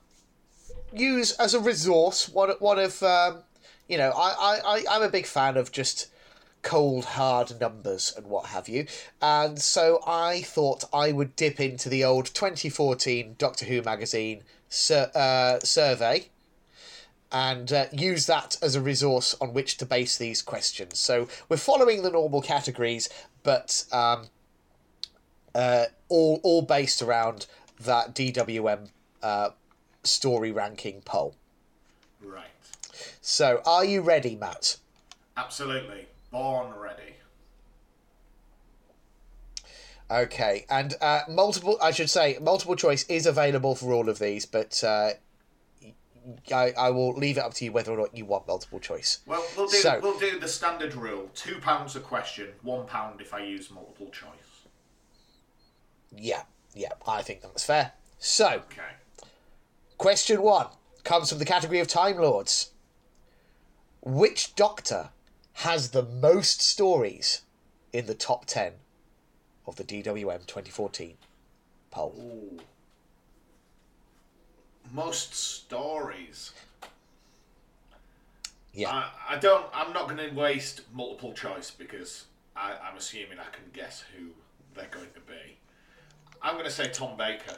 use 0.92 1.32
as 1.32 1.54
a 1.54 1.60
resource 1.60 2.28
one 2.28 2.50
one 2.60 2.78
of 2.78 3.02
um, 3.02 3.42
you 3.88 3.98
know 3.98 4.10
I, 4.10 4.60
I, 4.64 4.84
I'm 4.90 5.02
a 5.02 5.08
big 5.08 5.26
fan 5.26 5.56
of 5.56 5.72
just 5.72 6.08
cold 6.62 7.04
hard 7.04 7.60
numbers 7.60 8.12
and 8.16 8.26
what 8.26 8.46
have 8.46 8.68
you, 8.68 8.86
and 9.20 9.60
so 9.60 10.00
I 10.06 10.42
thought 10.42 10.84
I 10.92 11.12
would 11.12 11.36
dip 11.36 11.60
into 11.60 11.88
the 11.88 12.04
old 12.04 12.26
2014 12.26 13.36
Doctor 13.38 13.64
Who 13.64 13.82
magazine 13.82 14.42
sur- 14.68 15.10
uh, 15.14 15.60
survey 15.60 16.28
and 17.30 17.72
uh, 17.72 17.86
use 17.92 18.26
that 18.26 18.56
as 18.62 18.74
a 18.74 18.80
resource 18.80 19.34
on 19.40 19.52
which 19.52 19.76
to 19.76 19.84
base 19.84 20.16
these 20.16 20.40
questions. 20.40 20.98
So 20.98 21.28
we're 21.48 21.58
following 21.58 22.02
the 22.02 22.10
normal 22.10 22.40
categories, 22.40 23.08
but 23.42 23.84
um, 23.92 24.28
uh, 25.54 25.86
all 26.08 26.40
all 26.42 26.62
based 26.62 27.02
around 27.02 27.46
that 27.80 28.14
DWM 28.14 28.88
uh, 29.22 29.50
story 30.04 30.52
ranking 30.52 31.00
poll. 31.02 31.34
Right. 32.22 32.46
So 33.20 33.62
are 33.66 33.84
you 33.84 34.00
ready, 34.00 34.36
Matt? 34.36 34.76
Absolutely. 35.36 36.06
Born 36.30 36.74
ready. 36.74 37.14
Okay, 40.10 40.64
and 40.70 40.94
uh, 41.00 41.20
multiple. 41.28 41.78
I 41.82 41.90
should 41.90 42.08
say 42.08 42.38
multiple 42.40 42.76
choice 42.76 43.04
is 43.08 43.26
available 43.26 43.74
for 43.74 43.92
all 43.92 44.08
of 44.08 44.18
these, 44.18 44.46
but. 44.46 44.82
Uh, 44.82 45.10
I, 46.52 46.72
I 46.76 46.90
will 46.90 47.14
leave 47.14 47.38
it 47.38 47.40
up 47.40 47.54
to 47.54 47.64
you 47.64 47.72
whether 47.72 47.90
or 47.90 47.96
not 47.96 48.14
you 48.14 48.26
want 48.26 48.46
multiple 48.46 48.78
choice. 48.80 49.20
Well, 49.24 49.42
we'll 49.56 49.66
do 49.66 49.76
So- 49.78 49.98
we'll 50.02 50.18
do 50.18 50.38
the 50.38 50.48
standard 50.48 50.94
rule: 50.94 51.30
two 51.34 51.58
pounds 51.58 51.96
a 51.96 52.00
question, 52.00 52.48
one 52.62 52.86
pound 52.86 53.22
if 53.22 53.32
I 53.32 53.38
use 53.44 53.70
multiple 53.70 54.10
choice. 54.10 54.28
Yeah, 56.16 56.42
yeah, 56.74 56.92
I 57.06 57.22
think 57.22 57.42
that's 57.42 57.64
fair. 57.64 57.92
So, 58.18 58.62
Okay. 58.70 58.82
Question 59.98 60.42
one 60.42 60.68
comes 61.02 61.30
from 61.30 61.38
the 61.38 61.44
category 61.44 61.80
of 61.80 61.88
Time 61.88 62.18
Lords. 62.18 62.70
Which 64.00 64.54
Doctor 64.54 65.10
has 65.54 65.90
the 65.90 66.04
most 66.04 66.62
stories 66.62 67.42
in 67.92 68.06
the 68.06 68.14
top 68.14 68.46
10 68.46 68.74
of 69.66 69.76
the 69.76 69.84
DWM 69.84 70.46
2014 70.46 71.16
poll? 71.90 72.14
Ooh. 72.16 72.60
Most 74.92 75.34
stories. 75.34 76.52
Yeah. 78.72 78.90
I, 78.90 79.10
I 79.30 79.38
don't. 79.38 79.66
I'm 79.74 79.92
not 79.92 80.08
going 80.08 80.30
to 80.30 80.34
waste 80.34 80.82
multiple 80.94 81.32
choice 81.32 81.70
because 81.70 82.26
I, 82.56 82.74
I'm 82.88 82.96
assuming 82.96 83.38
I 83.38 83.50
can 83.54 83.64
guess 83.72 84.04
who 84.16 84.28
they're 84.74 84.88
going 84.90 85.10
to 85.14 85.20
be. 85.20 85.57
I'm 86.42 86.54
going 86.54 86.64
to 86.64 86.70
say 86.70 86.88
Tom 86.88 87.16
Baker. 87.16 87.56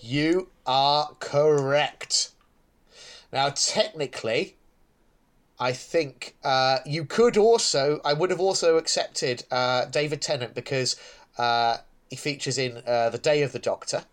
You 0.00 0.48
are 0.66 1.14
correct. 1.20 2.30
Now, 3.32 3.50
technically, 3.50 4.56
I 5.58 5.72
think 5.72 6.34
uh, 6.42 6.78
you 6.84 7.04
could 7.04 7.36
also, 7.36 8.00
I 8.04 8.12
would 8.12 8.30
have 8.30 8.40
also 8.40 8.76
accepted 8.76 9.44
uh, 9.50 9.84
David 9.86 10.20
Tennant 10.20 10.54
because 10.54 10.96
uh, 11.38 11.78
he 12.10 12.16
features 12.16 12.58
in 12.58 12.82
uh, 12.86 13.10
The 13.10 13.18
Day 13.18 13.42
of 13.42 13.52
the 13.52 13.58
Doctor. 13.58 14.04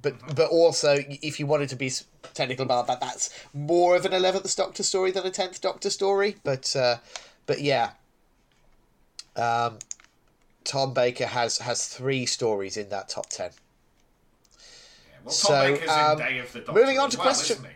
But, 0.00 0.34
but 0.34 0.50
also, 0.50 0.98
if 1.08 1.38
you 1.38 1.46
wanted 1.46 1.68
to 1.70 1.76
be 1.76 1.90
technical 2.34 2.64
about 2.64 2.86
that, 2.88 3.00
that's 3.00 3.30
more 3.54 3.96
of 3.96 4.04
an 4.04 4.12
11th 4.12 4.54
Doctor 4.56 4.82
story 4.82 5.10
than 5.10 5.24
a 5.26 5.30
10th 5.30 5.60
Doctor 5.60 5.88
story. 5.88 6.36
But 6.42 6.74
uh, 6.74 6.96
but 7.46 7.60
yeah, 7.60 7.90
um, 9.36 9.78
Tom 10.64 10.94
Baker 10.94 11.26
has, 11.26 11.58
has 11.58 11.86
three 11.86 12.26
stories 12.26 12.76
in 12.76 12.88
that 12.88 13.08
top 13.08 13.28
10. 13.28 13.50
Yeah, 13.50 14.60
well, 15.24 15.24
Tom 15.24 15.32
So, 15.32 15.72
Baker's 15.74 15.90
um, 15.90 16.12
in 16.12 16.26
Day 16.26 16.38
of 16.38 16.52
the 16.52 16.60
Doctor. 16.60 16.80
moving 16.80 16.98
on 16.98 17.10
to 17.10 17.18
well, 17.18 17.26
question-? 17.26 17.66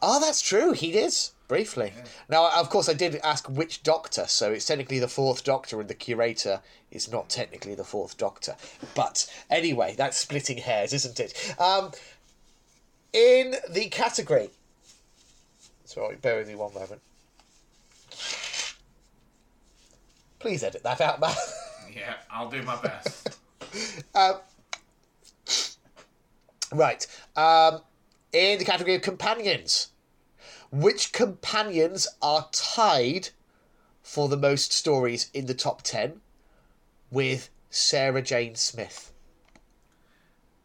Oh, 0.00 0.20
that's 0.20 0.40
true. 0.40 0.72
He 0.72 0.96
is 0.96 1.32
briefly. 1.48 1.92
Now, 2.28 2.50
of 2.54 2.70
course, 2.70 2.88
I 2.88 2.92
did 2.92 3.16
ask 3.24 3.48
which 3.48 3.82
Doctor, 3.82 4.26
so 4.28 4.52
it's 4.52 4.66
technically 4.66 4.98
the 4.98 5.08
fourth 5.08 5.42
Doctor, 5.42 5.80
and 5.80 5.88
the 5.88 5.94
curator 5.94 6.60
is 6.90 7.10
not 7.10 7.28
technically 7.28 7.74
the 7.74 7.84
fourth 7.84 8.16
Doctor. 8.16 8.54
But 8.94 9.28
anyway, 9.50 9.94
that's 9.96 10.16
splitting 10.16 10.58
hairs, 10.58 10.92
isn't 10.92 11.18
it? 11.18 11.54
Um, 11.58 11.90
in 13.12 13.56
the 13.68 13.88
category. 13.88 14.50
Sorry, 15.84 16.16
bear 16.16 16.38
with 16.38 16.48
me 16.48 16.54
one 16.54 16.74
moment. 16.74 17.00
Please 20.38 20.62
edit 20.62 20.82
that 20.82 21.00
out, 21.00 21.20
Matt. 21.20 21.36
Yeah, 21.94 22.14
I'll 22.30 22.48
do 22.48 22.62
my 22.62 22.76
best. 22.80 23.38
Right. 26.72 27.06
Um, 27.36 27.80
in 28.32 28.58
the 28.58 28.64
category 28.64 28.94
of 28.94 29.02
companions, 29.02 29.88
which 30.70 31.12
companions 31.12 32.06
are 32.20 32.48
tied 32.52 33.30
for 34.02 34.28
the 34.28 34.36
most 34.36 34.72
stories 34.72 35.30
in 35.32 35.46
the 35.46 35.54
top 35.54 35.82
10 35.82 36.20
with 37.10 37.50
Sarah 37.70 38.22
Jane 38.22 38.54
Smith? 38.54 39.12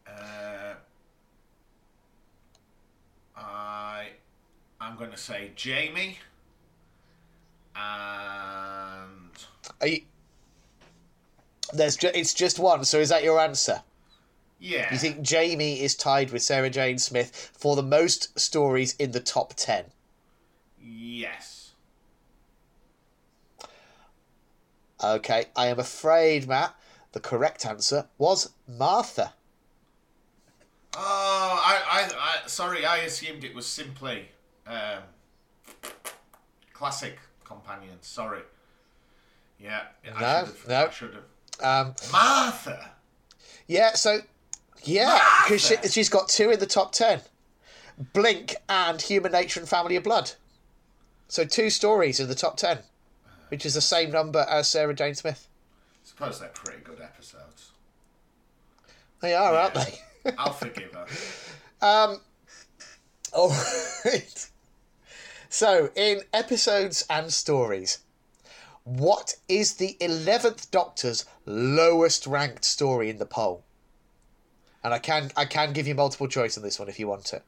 uh, 0.06 0.74
I 3.36 4.08
I'm 4.80 4.96
going 4.96 5.10
to 5.10 5.16
say 5.16 5.52
Jamie 5.56 6.18
and 7.76 9.30
Are 9.80 9.86
you... 9.86 10.02
There's 11.72 11.96
ju- 11.96 12.10
it's 12.14 12.34
just 12.34 12.58
one, 12.58 12.84
so 12.84 12.98
is 13.00 13.08
that 13.08 13.24
your 13.24 13.40
answer? 13.40 13.82
yeah. 14.60 14.92
You 14.92 14.98
think 14.98 15.20
Jamie 15.20 15.80
is 15.80 15.94
tied 15.94 16.30
with 16.30 16.42
Sarah 16.42 16.70
Jane 16.70 16.98
Smith 16.98 17.50
for 17.52 17.76
the 17.76 17.82
most 17.82 18.38
stories 18.38 18.94
in 18.98 19.10
the 19.10 19.20
top 19.20 19.54
10? 19.54 19.84
Yes. 20.80 21.72
Okay, 25.02 25.46
I 25.54 25.66
am 25.66 25.78
afraid, 25.78 26.48
Matt, 26.48 26.74
the 27.12 27.20
correct 27.20 27.66
answer 27.66 28.06
was 28.16 28.52
Martha. 28.66 29.34
Oh, 30.96 31.62
I, 31.62 31.82
I, 31.90 32.42
I 32.44 32.46
sorry, 32.46 32.86
I 32.86 32.98
assumed 32.98 33.44
it 33.44 33.54
was 33.54 33.66
simply 33.66 34.28
um, 34.66 35.02
classic 36.72 37.18
companion. 37.44 37.96
Sorry. 38.00 38.42
Yeah, 39.58 39.82
I 40.04 40.08
No, 40.08 40.14
should 40.46 40.56
have. 40.56 40.68
no. 40.68 40.86
I 40.86 40.90
should 40.90 41.14
have. 41.14 41.86
Um, 41.86 41.94
Martha. 42.12 42.90
Yeah, 43.66 43.92
so 43.94 44.18
yeah, 44.82 45.20
because 45.44 45.66
she, 45.66 45.76
she's 45.88 46.08
got 46.08 46.28
two 46.28 46.50
in 46.50 46.58
the 46.58 46.66
top 46.66 46.92
ten, 46.92 47.20
Blink 48.12 48.56
and 48.68 49.00
Human 49.00 49.32
Nature 49.32 49.60
and 49.60 49.68
Family 49.68 49.96
of 49.96 50.02
Blood. 50.02 50.32
So 51.28 51.44
two 51.44 51.70
stories 51.70 52.20
in 52.20 52.28
the 52.28 52.34
top 52.34 52.56
ten, 52.56 52.78
which 53.48 53.64
is 53.64 53.74
the 53.74 53.80
same 53.80 54.10
number 54.10 54.44
as 54.48 54.68
Sarah 54.68 54.94
Jane 54.94 55.14
Smith. 55.14 55.48
I 56.04 56.06
suppose 56.08 56.40
they're 56.40 56.48
pretty 56.50 56.82
good 56.82 57.00
episodes. 57.00 57.70
They 59.20 59.34
are, 59.34 59.54
aren't 59.54 59.74
they? 59.74 59.98
I'll 60.38 60.52
forgive 60.52 60.92
her. 60.92 61.06
Um. 61.86 62.20
All 63.32 63.48
right. 64.04 64.48
So 65.54 65.90
in 65.94 66.22
episodes 66.32 67.06
and 67.08 67.32
stories, 67.32 68.00
what 68.82 69.36
is 69.48 69.74
the 69.74 69.96
eleventh 70.00 70.68
Doctor's 70.72 71.26
lowest 71.46 72.26
ranked 72.26 72.64
story 72.64 73.08
in 73.08 73.18
the 73.18 73.24
poll? 73.24 73.62
And 74.82 74.92
I 74.92 74.98
can 74.98 75.30
I 75.36 75.44
can 75.44 75.72
give 75.72 75.86
you 75.86 75.94
multiple 75.94 76.26
choice 76.26 76.56
on 76.56 76.64
this 76.64 76.80
one 76.80 76.88
if 76.88 76.98
you 76.98 77.06
want 77.06 77.32
it. 77.34 77.44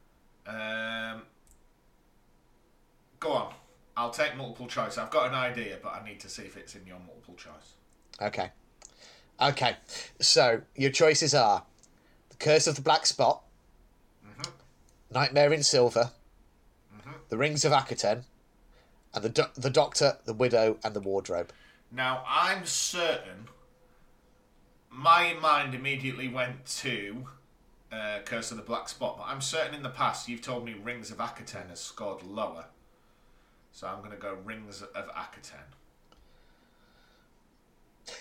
Um, 0.47 1.23
go 3.19 3.33
on. 3.33 3.53
I'll 3.97 4.11
take 4.11 4.37
multiple 4.37 4.67
choice. 4.67 4.97
I've 4.97 5.11
got 5.11 5.27
an 5.27 5.35
idea, 5.35 5.77
but 5.83 5.89
I 5.89 6.05
need 6.05 6.21
to 6.21 6.29
see 6.29 6.43
if 6.43 6.55
it's 6.55 6.75
in 6.75 6.87
your 6.87 6.99
multiple 7.05 7.35
choice. 7.35 7.73
Okay. 8.21 8.51
Okay. 9.41 9.75
So 10.21 10.61
your 10.77 10.91
choices 10.91 11.33
are 11.33 11.61
The 12.29 12.37
Curse 12.37 12.67
of 12.67 12.75
the 12.75 12.81
Black 12.81 13.05
Spot, 13.05 13.43
Nightmare 15.13 15.51
in 15.51 15.61
Silver, 15.61 16.11
The 17.29 17.37
Rings 17.37 17.65
of 17.65 17.71
Akhaten, 17.71 18.23
and 19.13 19.23
the 19.23 19.29
Do- 19.29 19.51
the 19.55 19.69
Doctor, 19.69 20.17
the 20.25 20.33
Widow, 20.33 20.77
and 20.83 20.93
the 20.93 20.99
Wardrobe. 21.01 21.51
Now, 21.91 22.23
I'm 22.27 22.65
certain 22.65 23.47
my 24.89 25.33
mind 25.41 25.75
immediately 25.75 26.27
went 26.27 26.65
to 26.65 27.27
uh, 27.91 28.19
Curse 28.25 28.51
of 28.51 28.57
the 28.57 28.63
Black 28.63 28.89
Spot, 28.89 29.17
but 29.17 29.25
I'm 29.27 29.41
certain 29.41 29.75
in 29.75 29.83
the 29.83 29.89
past 29.89 30.27
you've 30.27 30.41
told 30.41 30.65
me 30.65 30.73
Rings 30.73 31.11
of 31.11 31.17
Akhaten 31.17 31.69
has 31.69 31.79
scored 31.79 32.23
lower. 32.23 32.65
So 33.71 33.87
I'm 33.87 33.99
going 33.99 34.11
to 34.11 34.17
go 34.17 34.37
Rings 34.43 34.81
of 34.81 35.07
Akhaten. 35.09 35.67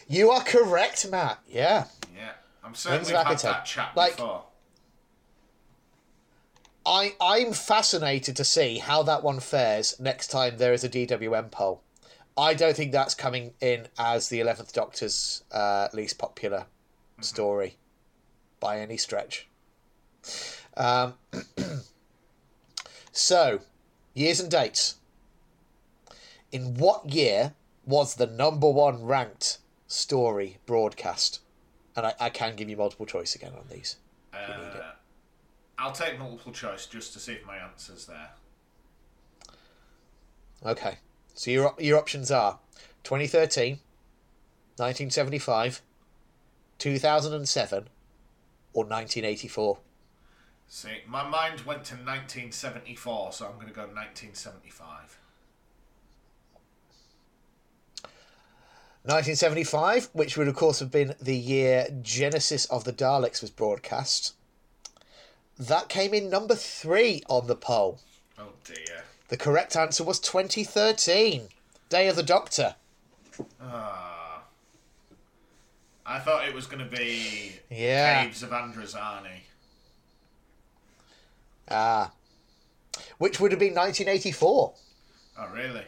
You 0.08 0.30
are 0.30 0.42
correct, 0.42 1.08
Matt. 1.10 1.38
Yeah. 1.48 1.84
Yeah. 2.14 2.32
I'm 2.62 2.74
certain 2.74 2.98
Rings 2.98 3.08
we've 3.08 3.16
had 3.16 3.38
that 3.38 3.64
chat 3.64 3.92
Like- 3.96 4.16
before. 4.16 4.44
I 6.86 7.14
I'm 7.20 7.52
fascinated 7.52 8.36
to 8.36 8.44
see 8.44 8.78
how 8.78 9.02
that 9.02 9.24
one 9.24 9.40
fares 9.40 9.98
next 9.98 10.28
time 10.28 10.56
there 10.56 10.72
is 10.72 10.84
a 10.84 10.88
DWM 10.88 11.50
poll. 11.50 11.82
I 12.38 12.54
don't 12.54 12.76
think 12.76 12.92
that's 12.92 13.14
coming 13.14 13.54
in 13.60 13.88
as 13.98 14.28
the 14.28 14.40
Eleventh 14.40 14.72
Doctor's 14.72 15.42
uh, 15.50 15.88
least 15.92 16.18
popular 16.18 16.66
story 17.20 17.76
by 18.60 18.78
any 18.78 18.96
stretch. 18.96 19.48
Um, 20.76 21.14
so, 23.12 23.60
years 24.14 24.38
and 24.38 24.50
dates. 24.50 24.96
In 26.52 26.74
what 26.74 27.10
year 27.10 27.54
was 27.86 28.14
the 28.14 28.26
number 28.26 28.70
one 28.70 29.04
ranked 29.04 29.58
story 29.88 30.58
broadcast? 30.66 31.40
And 31.96 32.06
I, 32.06 32.14
I 32.20 32.30
can 32.30 32.54
give 32.54 32.68
you 32.68 32.76
multiple 32.76 33.06
choice 33.06 33.34
again 33.34 33.52
on 33.58 33.64
these. 33.70 33.96
if 34.34 34.48
you 34.48 34.54
need 34.54 34.74
it. 34.74 34.82
Uh, 34.82 34.92
I'll 35.78 35.92
take 35.92 36.18
multiple 36.18 36.52
choice 36.52 36.86
just 36.86 37.12
to 37.12 37.18
see 37.18 37.32
if 37.32 37.46
my 37.46 37.56
answer's 37.56 38.06
there. 38.06 38.30
Okay. 40.64 40.98
So 41.34 41.50
your 41.50 41.74
your 41.78 41.98
options 41.98 42.30
are 42.30 42.58
2013, 43.04 43.78
1975, 44.76 45.82
2007, 46.78 47.88
or 48.72 48.84
1984. 48.84 49.78
See, 50.68 50.88
my 51.06 51.22
mind 51.22 51.60
went 51.60 51.84
to 51.84 51.94
1974, 51.94 53.32
so 53.32 53.46
I'm 53.46 53.54
going 53.54 53.68
to 53.68 53.72
go 53.72 53.82
1975. 53.82 55.20
1975, 59.02 60.08
which 60.14 60.36
would 60.36 60.48
of 60.48 60.56
course 60.56 60.80
have 60.80 60.90
been 60.90 61.14
the 61.20 61.36
year 61.36 61.86
Genesis 62.02 62.64
of 62.66 62.82
the 62.82 62.92
Daleks 62.92 63.40
was 63.40 63.50
broadcast. 63.50 64.34
That 65.58 65.88
came 65.88 66.12
in 66.14 66.28
number 66.30 66.54
three 66.54 67.22
on 67.28 67.46
the 67.46 67.56
poll. 67.56 68.00
Oh 68.38 68.52
dear. 68.64 69.04
The 69.28 69.36
correct 69.36 69.74
answer 69.76 70.04
was 70.04 70.20
2013, 70.20 71.48
Day 71.88 72.08
of 72.08 72.16
the 72.16 72.22
Doctor. 72.22 72.76
Ah. 73.60 74.42
I 76.04 76.18
thought 76.20 76.46
it 76.48 76.54
was 76.54 76.66
going 76.66 76.88
to 76.88 76.96
be 76.96 77.52
Yeah. 77.70 78.24
Caves 78.24 78.42
of 78.42 78.50
Androzani. 78.50 79.40
Ah. 81.68 82.12
Which 83.18 83.40
would 83.40 83.50
have 83.50 83.58
been 83.58 83.74
1984. 83.74 84.74
Oh, 85.38 85.48
really? 85.48 85.82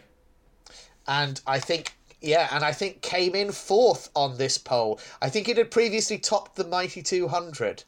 and 1.06 1.40
I 1.46 1.58
think 1.58 1.94
yeah, 2.20 2.48
and 2.52 2.64
I 2.64 2.72
think 2.72 3.00
came 3.00 3.34
in 3.34 3.52
fourth 3.52 4.10
on 4.14 4.36
this 4.36 4.58
poll. 4.58 5.00
I 5.22 5.30
think 5.30 5.48
it 5.48 5.56
had 5.56 5.70
previously 5.70 6.18
topped 6.18 6.56
the 6.56 6.64
mighty 6.66 7.00
two 7.02 7.28
hundred, 7.28 7.84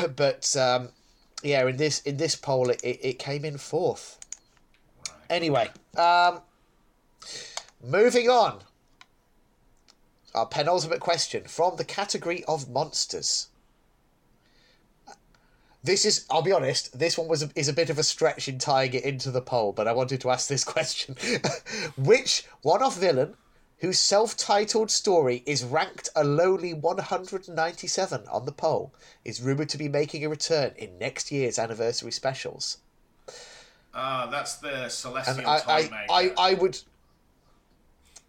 but 0.16 0.56
um, 0.56 0.88
yeah, 1.42 1.66
in 1.66 1.76
this 1.76 2.00
in 2.02 2.16
this 2.16 2.34
poll 2.34 2.70
it, 2.70 2.80
it, 2.82 3.18
came 3.18 3.44
in 3.44 3.58
fourth. 3.58 4.18
Anyway, 5.28 5.70
um, 5.96 6.40
moving 7.82 8.28
on. 8.28 8.60
Our 10.34 10.46
penultimate 10.46 11.00
question 11.00 11.44
from 11.44 11.76
the 11.76 11.84
category 11.84 12.42
of 12.44 12.70
monsters. 12.70 13.48
This 15.84 16.06
is, 16.06 16.24
I'll 16.30 16.42
be 16.42 16.52
honest, 16.52 16.96
this 16.96 17.18
one 17.18 17.28
was 17.28 17.42
a, 17.42 17.50
is 17.56 17.68
a 17.68 17.72
bit 17.72 17.90
of 17.90 17.98
a 17.98 18.04
stretch 18.04 18.48
in 18.48 18.58
tying 18.58 18.94
it 18.94 19.04
into 19.04 19.30
the 19.30 19.42
poll, 19.42 19.72
but 19.72 19.88
I 19.88 19.92
wanted 19.92 20.20
to 20.22 20.30
ask 20.30 20.48
this 20.48 20.64
question. 20.76 21.16
Which 21.96 22.44
one 22.62 22.82
off 22.82 22.98
villain 22.98 23.34
whose 23.82 23.98
self 23.98 24.36
titled 24.36 24.90
story 24.90 25.42
is 25.44 25.64
ranked 25.64 26.08
a 26.14 26.22
lowly 26.22 26.72
197 26.72 28.22
on 28.30 28.46
the 28.46 28.52
poll 28.52 28.94
is 29.24 29.42
rumoured 29.42 29.68
to 29.68 29.76
be 29.76 29.88
making 29.88 30.24
a 30.24 30.28
return 30.28 30.72
in 30.78 30.98
next 30.98 31.32
year's 31.32 31.58
anniversary 31.58 32.12
specials? 32.12 32.78
Ah, 33.92 34.28
that's 34.30 34.54
the 34.56 34.88
Celestial 34.88 35.38
And 35.38 35.46
I, 35.46 35.58
Time 35.58 35.94
I, 36.08 36.32
I, 36.36 36.50
I 36.50 36.54
would. 36.54 36.78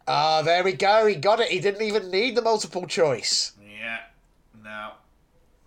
Ah, 0.07 0.41
there 0.41 0.63
we 0.63 0.73
go. 0.73 1.05
He 1.05 1.15
got 1.15 1.39
it. 1.39 1.49
He 1.49 1.59
didn't 1.59 1.83
even 1.83 2.09
need 2.09 2.35
the 2.35 2.41
multiple 2.41 2.87
choice. 2.87 3.53
Yeah. 3.61 3.99
No. 4.63 4.93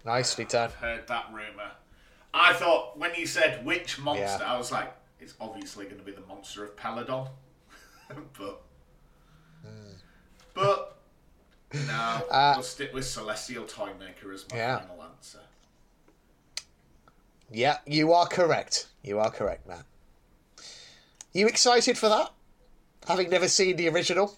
Nicely 0.04 0.44
done. 0.44 0.64
I've 0.70 0.74
heard 0.74 1.06
that 1.06 1.26
rumour. 1.32 1.70
I 2.34 2.52
thought 2.54 2.98
when 2.98 3.14
you 3.14 3.26
said 3.26 3.64
which 3.64 4.00
monster, 4.00 4.24
Yeah. 4.40 4.52
I 4.52 4.58
was 4.58 4.72
like, 4.72 4.92
it's 5.20 5.34
obviously 5.40 5.84
going 5.84 5.98
to 5.98 6.04
be 6.04 6.12
the 6.12 6.26
monster 6.26 6.64
of 6.64 6.74
Peladon. 6.76 7.28
but. 8.38 8.62
But. 10.54 10.92
No. 11.74 12.22
Uh, 12.30 12.52
we'll 12.56 12.62
stick 12.62 12.92
with 12.94 13.04
Celestial 13.04 13.64
Toymaker 13.64 14.32
as 14.32 14.44
my 14.50 14.56
Yeah. 14.56 14.78
final 14.80 15.02
answer. 15.02 15.40
Yeah, 17.50 17.78
you 17.86 18.12
are 18.12 18.26
correct. 18.26 18.86
You 19.02 19.18
are 19.18 19.30
correct, 19.30 19.66
man. 19.68 19.84
You 21.32 21.46
excited 21.46 21.96
for 21.98 22.08
that? 22.08 22.30
Having 23.06 23.30
never 23.30 23.48
seen 23.48 23.76
the 23.76 23.88
original? 23.88 24.36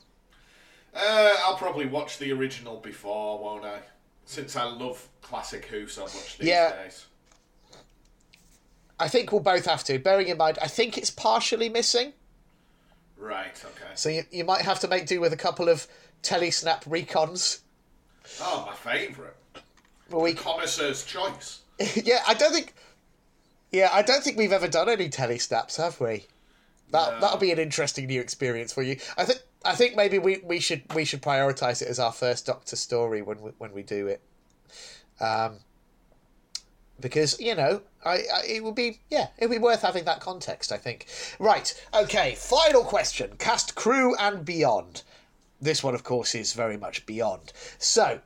Uh, 0.94 1.36
I'll 1.40 1.56
probably 1.56 1.86
watch 1.86 2.18
the 2.18 2.32
original 2.32 2.78
before, 2.78 3.38
won't 3.38 3.64
I? 3.64 3.80
Since 4.24 4.56
I 4.56 4.64
love 4.64 5.08
classic 5.22 5.64
Who 5.66 5.86
so 5.86 6.02
much 6.02 6.38
these 6.38 6.48
Yeah. 6.48 6.72
days. 6.72 7.06
I 8.98 9.08
think 9.08 9.30
we'll 9.30 9.40
both 9.40 9.66
have 9.66 9.84
to. 9.84 9.98
Bearing 9.98 10.28
in 10.28 10.36
mind, 10.36 10.58
I 10.60 10.66
think 10.68 10.98
it's 10.98 11.10
partially 11.10 11.68
missing, 11.68 12.12
Right, 13.18 13.62
okay. 13.64 13.90
so 13.94 14.08
you, 14.08 14.22
you 14.30 14.44
might 14.44 14.62
have 14.62 14.80
to 14.80 14.88
make 14.88 15.06
do 15.06 15.20
with 15.20 15.32
a 15.32 15.36
couple 15.36 15.68
of 15.68 15.86
telesnap 16.22 16.84
recons. 16.84 17.60
Oh, 18.40 18.64
my 18.66 18.74
favourite. 18.74 19.34
But 20.08 20.20
we, 20.20 20.34
Connoisseur's 20.34 21.04
Choice. 21.04 21.60
yeah, 21.96 22.22
I 22.26 22.34
don't 22.34 22.52
think. 22.52 22.74
Yeah, 23.72 23.90
I 23.92 24.02
don't 24.02 24.22
think 24.22 24.38
we've 24.38 24.52
ever 24.52 24.68
done 24.68 24.88
any 24.88 25.08
telesnaps, 25.08 25.76
have 25.76 26.00
we? 26.00 26.26
That 26.90 27.14
No. 27.14 27.20
that'll 27.20 27.38
be 27.38 27.52
an 27.52 27.58
interesting 27.58 28.06
new 28.06 28.20
experience 28.20 28.72
for 28.72 28.82
you. 28.82 28.96
I 29.16 29.24
think 29.24 29.40
I 29.64 29.74
think 29.74 29.96
maybe 29.96 30.18
we, 30.18 30.38
we 30.38 30.60
should 30.60 30.82
we 30.94 31.04
should 31.04 31.20
prioritize 31.20 31.82
it 31.82 31.88
as 31.88 31.98
our 31.98 32.12
first 32.12 32.46
Doctor 32.46 32.76
story 32.76 33.20
when 33.20 33.40
we, 33.42 33.50
when 33.58 33.72
we 33.72 33.82
do 33.82 34.06
it. 34.06 34.22
Um, 35.20 35.56
because 37.00 37.38
you 37.40 37.54
know, 37.54 37.82
I, 38.04 38.22
I 38.32 38.42
it 38.46 38.64
would 38.64 38.74
be 38.74 39.00
yeah, 39.10 39.28
it 39.38 39.48
would 39.48 39.54
be 39.54 39.62
worth 39.62 39.82
having 39.82 40.04
that 40.04 40.20
context. 40.20 40.72
I 40.72 40.76
think. 40.76 41.06
Right. 41.38 41.72
Okay. 41.94 42.34
Final 42.36 42.82
question: 42.84 43.36
cast, 43.38 43.74
crew, 43.74 44.14
and 44.16 44.44
beyond. 44.44 45.02
This 45.60 45.82
one, 45.82 45.94
of 45.94 46.04
course, 46.04 46.34
is 46.34 46.52
very 46.52 46.76
much 46.76 47.04
beyond. 47.04 47.52
So, 47.78 48.20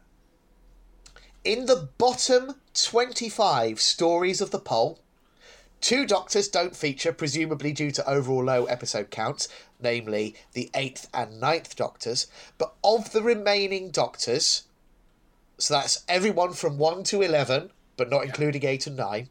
in 1.44 1.64
the 1.64 1.88
bottom 1.96 2.56
25 2.74 3.80
stories 3.80 4.42
of 4.42 4.50
the 4.50 4.58
poll, 4.58 5.00
two 5.80 6.06
doctors 6.06 6.48
don't 6.48 6.76
feature, 6.76 7.12
presumably 7.12 7.72
due 7.72 7.90
to 7.90 8.08
overall 8.08 8.44
low 8.44 8.66
episode 8.66 9.11
counts, 9.11 9.48
namely 9.80 10.35
the 10.52 10.70
8th 10.74 11.08
and 11.14 11.40
ninth 11.40 11.74
doctors. 11.74 12.26
But 12.58 12.74
of 12.85 13.12
the 13.12 13.22
remaining 13.22 13.90
doctors, 13.90 14.64
so 15.58 15.74
that's 15.74 16.04
everyone 16.08 16.52
from 16.52 16.76
1 16.76 17.04
to 17.04 17.22
11, 17.22 17.70
but 18.03 18.11
not 18.11 18.25
including 18.25 18.65
8 18.65 18.88
and 18.88 18.96
9. 18.96 19.29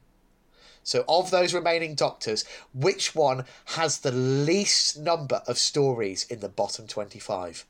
So, 0.81 1.03
of 1.09 1.29
those 1.29 1.53
remaining 1.53 1.93
doctors, 1.93 2.45
which 2.73 3.13
one 3.13 3.43
has 3.65 3.99
the 3.99 4.13
least 4.13 4.97
number 4.97 5.41
of 5.45 5.57
stories 5.57 6.25
in 6.29 6.39
the 6.39 6.47
bottom 6.47 6.87
25? 6.87 7.65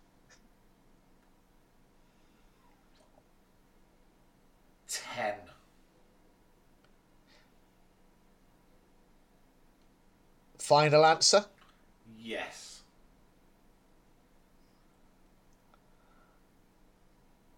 Ten. 4.87 5.33
Final 10.59 11.03
answer? 11.03 11.45
Yes. 12.15 12.83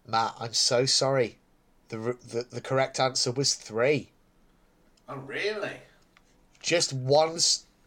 Matt, 0.06 0.34
I'm 0.40 0.54
so 0.54 0.86
sorry. 0.86 1.36
The, 1.94 2.16
the, 2.26 2.46
the 2.50 2.60
correct 2.60 2.98
answer 2.98 3.30
was 3.30 3.54
three. 3.54 4.10
Oh, 5.08 5.16
really? 5.16 5.70
Just 6.60 6.92
one, 6.92 7.38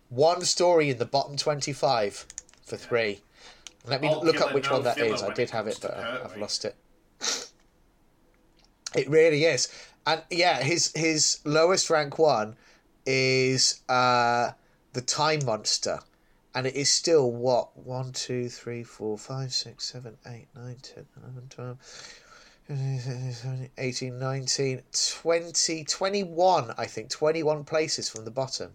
one 0.09 0.41
story 0.43 0.89
in 0.89 0.97
the 0.97 1.05
bottom 1.05 1.35
25 1.35 2.25
for 2.65 2.77
three. 2.77 3.21
Let 3.85 4.01
me 4.01 4.07
All 4.09 4.23
look 4.23 4.39
up 4.39 4.53
which 4.53 4.65
no 4.69 4.73
one 4.77 4.83
that 4.83 4.97
is. 4.97 5.21
I 5.23 5.33
did 5.33 5.49
have 5.49 5.67
it, 5.67 5.79
but 5.81 5.91
I- 5.95 6.15
I've 6.15 6.21
Pertwee. 6.23 6.41
lost 6.41 6.65
it. 6.65 6.75
It 8.95 9.09
really 9.09 9.43
is. 9.43 9.67
And 10.05 10.23
yeah, 10.29 10.61
his 10.61 10.93
his 10.95 11.39
lowest 11.43 11.89
rank 11.89 12.17
one 12.17 12.55
is 13.05 13.81
uh, 13.89 14.51
the 14.93 15.01
Time 15.01 15.43
Monster. 15.45 15.99
And 16.55 16.65
it 16.65 16.75
is 16.75 16.91
still 16.91 17.29
what? 17.31 17.77
1, 17.77 18.13
2, 18.13 18.49
3, 18.49 18.83
4, 18.83 19.17
5, 19.17 19.53
6, 19.53 19.83
7, 19.83 20.17
8, 20.25 20.47
9, 20.55 20.75
10, 20.81 21.05
11, 21.23 21.43
12, 21.49 21.77
18, 22.69 24.19
19, 24.19 24.81
20, 25.21 25.83
21, 25.85 26.73
I 26.77 26.85
think. 26.85 27.09
21 27.09 27.63
places 27.63 28.09
from 28.09 28.25
the 28.25 28.31
bottom. 28.31 28.73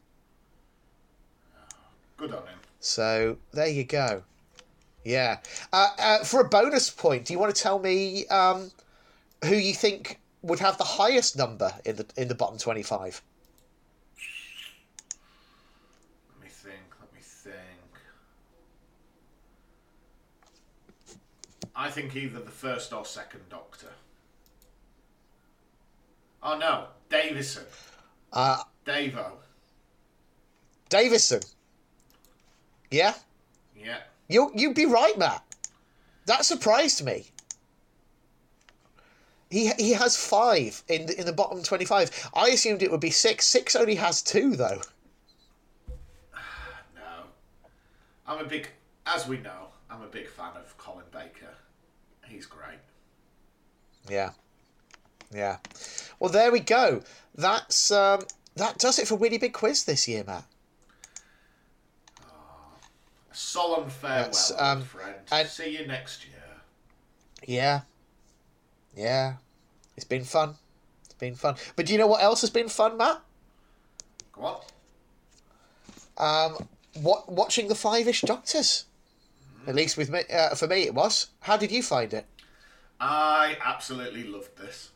Good 2.16 2.32
on 2.32 2.46
him. 2.46 2.58
So 2.80 3.36
there 3.52 3.68
you 3.68 3.84
go. 3.84 4.22
Yeah. 5.04 5.38
Uh, 5.72 5.88
uh, 5.98 6.24
for 6.24 6.40
a 6.40 6.48
bonus 6.48 6.90
point, 6.90 7.26
do 7.26 7.32
you 7.32 7.38
want 7.38 7.54
to 7.54 7.60
tell 7.60 7.78
me 7.78 8.26
um, 8.28 8.70
who 9.44 9.56
you 9.56 9.74
think 9.74 10.20
would 10.42 10.60
have 10.60 10.78
the 10.78 10.84
highest 10.84 11.36
number 11.36 11.72
in 11.84 11.96
the 11.96 12.06
in 12.16 12.28
the 12.28 12.34
bottom 12.34 12.58
twenty 12.58 12.82
five? 12.82 13.22
I 21.74 21.90
think 21.90 22.14
either 22.16 22.40
the 22.40 22.50
first 22.50 22.92
or 22.92 23.04
second 23.04 23.48
Doctor. 23.48 23.88
Oh 26.42 26.58
no, 26.58 26.86
Davison. 27.08 27.64
Uh, 28.32 28.62
Davo. 28.84 29.32
Davison. 30.88 31.40
Yeah, 32.90 33.14
Yeah. 33.74 33.98
you 34.28 34.50
you'd 34.54 34.74
be 34.74 34.86
right, 34.86 35.16
Matt. 35.18 35.42
That 36.26 36.44
surprised 36.44 37.04
me. 37.04 37.26
He 39.50 39.70
he 39.78 39.92
has 39.92 40.16
five 40.16 40.82
in 40.88 41.06
the, 41.06 41.18
in 41.18 41.26
the 41.26 41.32
bottom 41.32 41.62
twenty 41.62 41.84
five. 41.86 42.10
I 42.34 42.48
assumed 42.48 42.82
it 42.82 42.90
would 42.90 43.00
be 43.00 43.10
six. 43.10 43.46
Six 43.46 43.74
only 43.76 43.94
has 43.94 44.20
two 44.22 44.56
though. 44.56 44.80
No. 46.94 47.24
I'm 48.26 48.44
a 48.44 48.48
big, 48.48 48.68
as 49.06 49.26
we 49.26 49.38
know, 49.38 49.68
I'm 49.90 50.02
a 50.02 50.06
big 50.06 50.28
fan 50.28 50.52
of 50.56 50.76
Colin 50.78 51.04
Baker. 51.12 51.54
He's 52.32 52.46
great. 52.46 52.78
Yeah, 54.08 54.30
yeah. 55.32 55.58
Well, 56.18 56.30
there 56.30 56.50
we 56.50 56.60
go. 56.60 57.02
That's 57.34 57.90
um, 57.90 58.22
that 58.56 58.78
does 58.78 58.98
it 58.98 59.06
for 59.06 59.16
Wheelie 59.18 59.40
Big 59.40 59.52
Quiz 59.52 59.84
this 59.84 60.08
year, 60.08 60.24
Matt. 60.26 60.44
A 62.18 63.34
solemn 63.34 63.90
farewell, 63.90 64.32
um, 64.58 64.82
friend. 64.82 65.14
and- 65.30 65.48
See 65.48 65.76
you 65.78 65.86
next 65.86 66.24
year. 66.26 66.32
Yeah, 67.46 67.82
yeah. 68.96 69.34
It's 69.96 70.04
been 70.06 70.24
fun. 70.24 70.54
It's 71.04 71.14
been 71.14 71.34
fun. 71.34 71.56
But 71.76 71.86
do 71.86 71.92
you 71.92 71.98
know 71.98 72.06
what 72.06 72.22
else 72.22 72.40
has 72.40 72.50
been 72.50 72.68
fun, 72.68 72.96
Matt? 72.96 73.20
Go 74.32 74.42
on. 74.44 74.60
Um, 76.16 76.68
what 77.02 77.30
watching 77.30 77.68
the 77.68 77.74
Five 77.74 78.08
Ish 78.08 78.22
Doctors. 78.22 78.86
At 79.66 79.74
least 79.74 79.96
with 79.96 80.10
me, 80.10 80.22
uh, 80.32 80.54
for 80.54 80.66
me, 80.66 80.82
it 80.82 80.94
was. 80.94 81.28
How 81.40 81.56
did 81.56 81.70
you 81.70 81.82
find 81.82 82.12
it? 82.12 82.26
I 83.00 83.56
absolutely 83.64 84.24
loved 84.24 84.56
this. 84.58 84.90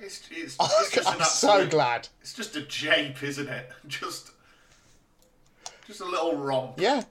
It's, 0.00 0.20
it's, 0.30 0.56
Oh, 0.58 0.68
it's 0.80 0.90
just 0.92 1.08
I'm 1.12 1.20
so 1.22 1.66
glad. 1.68 2.08
It's 2.20 2.32
just 2.34 2.56
a 2.56 2.62
jape, 2.62 3.22
isn't 3.22 3.48
it? 3.48 3.70
Just, 3.86 4.30
just 5.86 6.00
a 6.00 6.04
little 6.04 6.36
romp. 6.36 6.74
Yeah, 6.80 7.02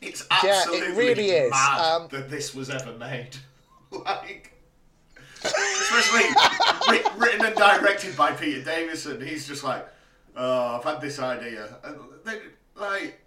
It's 0.00 0.26
Yeah, 0.30 0.38
it 0.50 0.56
absolutely 0.56 0.96
really 0.96 1.30
is. 1.30 1.50
mad 1.50 1.80
Um, 1.80 2.08
that 2.10 2.28
this 2.30 2.54
was 2.54 2.70
ever 2.70 2.92
made. 2.92 3.36
like, 3.90 4.52
especially 5.44 6.24
written 7.16 7.44
and 7.46 7.54
directed 7.56 8.16
by 8.16 8.32
Peter 8.32 8.62
Davison. 8.64 9.20
He's 9.24 9.46
just 9.46 9.62
like, 9.64 9.86
oh, 10.36 10.76
I've 10.76 10.84
had 10.84 11.00
this 11.00 11.18
idea, 11.20 11.76
and 11.84 11.96
they, 12.24 12.38
like, 12.74 13.20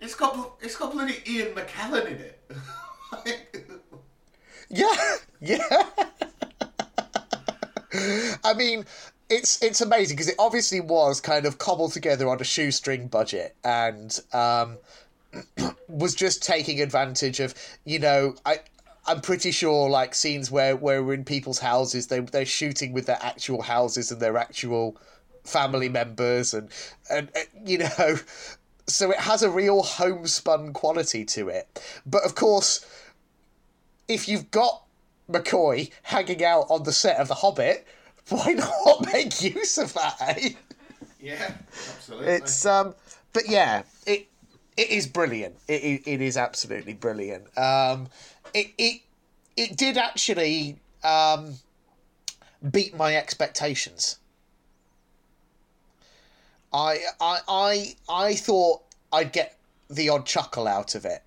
it's 0.00 0.14
got 0.14 0.56
it's 0.60 0.76
got 0.76 0.92
bloody 0.92 1.22
Ian 1.26 1.54
McKellen 1.54 2.06
in 2.06 2.16
it. 2.16 2.40
Yeah, 4.70 4.94
yeah. 5.40 5.58
I 8.44 8.54
mean, 8.54 8.86
it's 9.28 9.62
it's 9.62 9.80
amazing 9.80 10.16
because 10.16 10.28
it 10.28 10.36
obviously 10.38 10.80
was 10.80 11.20
kind 11.20 11.44
of 11.44 11.58
cobbled 11.58 11.92
together 11.92 12.28
on 12.28 12.40
a 12.40 12.44
shoestring 12.44 13.08
budget 13.08 13.56
and 13.64 14.18
um, 14.32 14.78
was 15.88 16.14
just 16.14 16.42
taking 16.42 16.80
advantage 16.80 17.40
of 17.40 17.54
you 17.84 17.98
know 17.98 18.34
I. 18.46 18.60
I'm 19.06 19.22
pretty 19.22 19.50
sure, 19.50 19.88
like 19.88 20.14
scenes 20.14 20.50
where, 20.50 20.76
where 20.76 21.02
we're 21.02 21.14
in 21.14 21.24
people's 21.24 21.58
houses, 21.58 22.08
they 22.08 22.20
they're 22.20 22.44
shooting 22.44 22.92
with 22.92 23.06
their 23.06 23.18
actual 23.22 23.62
houses 23.62 24.12
and 24.12 24.20
their 24.20 24.36
actual 24.36 24.98
family 25.42 25.88
members, 25.88 26.52
and 26.52 26.68
and 27.10 27.30
uh, 27.34 27.40
you 27.64 27.78
know, 27.98 28.16
so 28.90 29.10
it 29.10 29.18
has 29.18 29.42
a 29.42 29.50
real 29.50 29.82
homespun 29.82 30.72
quality 30.72 31.24
to 31.24 31.48
it. 31.48 31.82
But 32.06 32.24
of 32.24 32.34
course, 32.34 32.84
if 34.08 34.28
you've 34.28 34.50
got 34.50 34.82
McCoy 35.30 35.90
hanging 36.02 36.44
out 36.44 36.66
on 36.68 36.82
the 36.82 36.92
set 36.92 37.16
of 37.18 37.28
The 37.28 37.34
Hobbit, 37.34 37.86
why 38.28 38.52
not 38.52 39.12
make 39.12 39.42
use 39.42 39.78
of 39.78 39.92
that? 39.94 40.16
Eh? 40.20 40.50
yeah, 41.20 41.54
absolutely. 41.94 42.28
It's 42.28 42.66
um, 42.66 42.94
but 43.32 43.48
yeah, 43.48 43.82
it 44.06 44.28
it 44.76 44.90
is 44.90 45.06
brilliant. 45.06 45.56
It 45.68 45.82
it, 45.82 46.02
it 46.06 46.20
is 46.20 46.36
absolutely 46.36 46.94
brilliant. 46.94 47.56
Um, 47.58 48.08
it 48.54 48.68
it 48.78 49.00
it 49.56 49.76
did 49.76 49.96
actually 49.96 50.76
um 51.02 51.54
beat 52.70 52.96
my 52.96 53.16
expectations. 53.16 54.19
I 56.72 57.00
I 57.20 57.38
I 57.48 57.96
I 58.08 58.34
thought 58.34 58.82
I'd 59.12 59.32
get 59.32 59.56
the 59.88 60.08
odd 60.08 60.26
chuckle 60.26 60.68
out 60.68 60.94
of 60.94 61.04
it, 61.04 61.22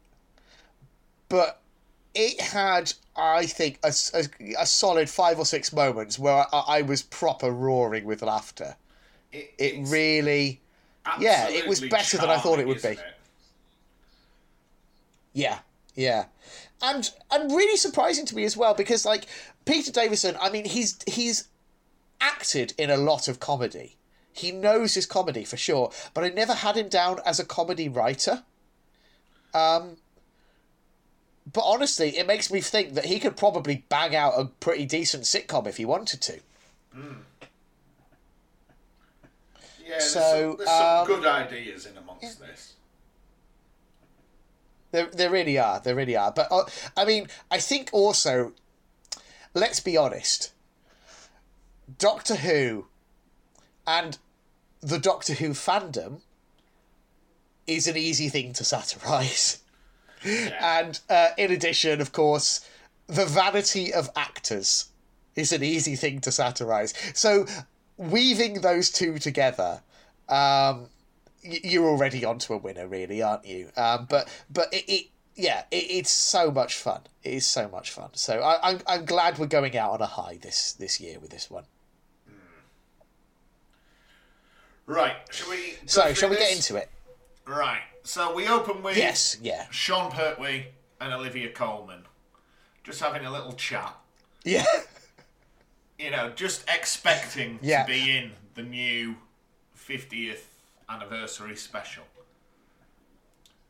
but 1.29 1.59
it 2.13 2.39
had 2.39 2.93
I 3.15 3.45
think 3.45 3.79
a 3.83 3.93
a 4.57 4.65
solid 4.65 5.09
five 5.09 5.39
or 5.39 5.45
six 5.45 5.73
moments 5.73 6.17
where 6.17 6.45
I, 6.53 6.59
I 6.67 6.81
was 6.81 7.01
proper 7.01 7.51
roaring 7.51 8.05
with 8.05 8.21
laughter. 8.21 8.75
it, 9.31 9.53
It 9.57 9.87
really 9.87 10.61
yeah, 11.19 11.49
it 11.49 11.67
was 11.67 11.81
better 11.81 12.17
than 12.17 12.29
I 12.29 12.37
thought 12.37 12.59
it 12.59 12.67
would 12.67 12.81
be. 12.81 12.89
it? 12.89 12.99
Yeah, 15.33 15.59
yeah, 15.95 16.25
and 16.81 17.09
and 17.31 17.51
really 17.51 17.77
surprising 17.77 18.25
to 18.27 18.35
me 18.35 18.43
as 18.45 18.55
well 18.55 18.73
because 18.73 19.05
like 19.05 19.25
Peter 19.65 19.91
Davison, 19.91 20.37
I 20.39 20.49
mean 20.49 20.65
he's 20.65 20.97
he's 21.07 21.47
acted 22.21 22.73
in 22.77 22.89
a 22.89 22.97
lot 22.97 23.27
of 23.27 23.39
comedy. 23.39 23.97
He 24.33 24.51
knows 24.51 24.95
his 24.95 25.05
comedy 25.05 25.45
for 25.45 25.57
sure, 25.57 25.91
but 26.13 26.23
I 26.23 26.29
never 26.29 26.53
had 26.53 26.75
him 26.75 26.89
down 26.89 27.19
as 27.25 27.39
a 27.39 27.45
comedy 27.45 27.87
writer. 27.87 28.43
Um, 29.53 29.97
but 31.51 31.61
honestly, 31.61 32.17
it 32.17 32.25
makes 32.25 32.51
me 32.51 32.59
think 32.59 32.95
that 32.95 33.05
he 33.05 33.19
could 33.19 33.37
probably 33.37 33.85
bang 33.89 34.15
out 34.15 34.33
a 34.35 34.45
pretty 34.45 34.85
decent 34.85 35.23
sitcom 35.23 35.67
if 35.67 35.77
he 35.77 35.85
wanted 35.85 36.21
to. 36.21 36.39
Yeah, 36.95 37.09
there's, 39.87 40.09
So, 40.11 40.21
some, 40.21 40.57
there's 40.57 40.69
some 40.69 40.97
um, 40.97 41.07
good 41.07 41.25
ideas 41.25 41.85
in 41.85 41.97
amongst 41.97 42.39
this. 42.39 42.73
There, 44.91 45.07
there 45.07 45.29
really 45.29 45.57
are. 45.57 45.79
There 45.79 45.95
really 45.95 46.15
are. 46.15 46.31
But 46.31 46.47
uh, 46.51 46.63
I 46.95 47.05
mean, 47.05 47.27
I 47.51 47.59
think 47.59 47.89
also, 47.91 48.53
let's 49.53 49.79
be 49.79 49.97
honest. 49.97 50.53
Doctor 51.97 52.35
Who, 52.35 52.85
and 53.85 54.17
the 54.83 54.99
Doctor 54.99 55.33
Who 55.33 55.49
fandom, 55.49 56.21
is 57.65 57.87
an 57.87 57.97
easy 57.97 58.29
thing 58.29 58.53
to 58.53 58.63
satirise. 58.63 59.59
Yeah. 60.23 60.79
And 60.79 60.99
uh, 61.09 61.29
in 61.37 61.51
addition, 61.51 62.01
of 62.01 62.11
course, 62.11 62.67
the 63.07 63.25
vanity 63.25 63.93
of 63.93 64.09
actors 64.15 64.89
is 65.35 65.51
an 65.51 65.63
easy 65.63 65.95
thing 65.95 66.19
to 66.21 66.31
satirise. 66.31 66.93
So 67.13 67.45
weaving 67.97 68.61
those 68.61 68.91
two 68.91 69.17
together, 69.17 69.81
um, 70.29 70.87
you're 71.41 71.85
already 71.85 72.23
onto 72.23 72.53
a 72.53 72.57
winner, 72.57 72.87
really, 72.87 73.21
aren't 73.21 73.45
you? 73.45 73.69
Um, 73.75 74.07
but 74.09 74.29
but 74.49 74.73
it, 74.73 74.85
it 74.87 75.07
yeah, 75.35 75.63
it, 75.71 75.85
it's 75.89 76.11
so 76.11 76.51
much 76.51 76.75
fun. 76.75 77.01
It 77.23 77.33
is 77.33 77.47
so 77.47 77.67
much 77.67 77.91
fun. 77.91 78.11
So 78.13 78.39
I, 78.39 78.71
I'm 78.71 78.79
I'm 78.87 79.05
glad 79.05 79.37
we're 79.37 79.47
going 79.47 79.77
out 79.77 79.91
on 79.91 80.01
a 80.01 80.05
high 80.05 80.37
this 80.41 80.73
this 80.73 81.01
year 81.01 81.19
with 81.19 81.31
this 81.31 81.49
one. 81.49 81.65
Right, 84.85 85.15
shall 85.31 85.49
we? 85.49 85.75
So 85.85 86.13
shall 86.13 86.29
we 86.29 86.35
get 86.37 86.51
into 86.55 86.75
it? 86.75 86.89
Right, 87.45 87.81
so 88.03 88.33
we 88.33 88.47
open 88.47 88.83
with 88.83 88.97
Yes. 88.97 89.37
Yeah. 89.41 89.65
Sean 89.71 90.11
Pertwee 90.11 90.65
and 90.99 91.13
Olivia 91.13 91.49
Colman, 91.51 92.03
just 92.83 92.99
having 93.01 93.25
a 93.25 93.31
little 93.31 93.53
chat. 93.53 93.95
Yeah. 94.43 94.65
You 95.99 96.09
know, 96.11 96.31
just 96.35 96.67
expecting 96.67 97.59
Yeah. 97.61 97.83
to 97.83 97.87
be 97.87 98.17
in 98.17 98.31
the 98.55 98.63
new 98.63 99.15
50th 99.77 100.39
anniversary 100.89 101.55
special. 101.55 102.03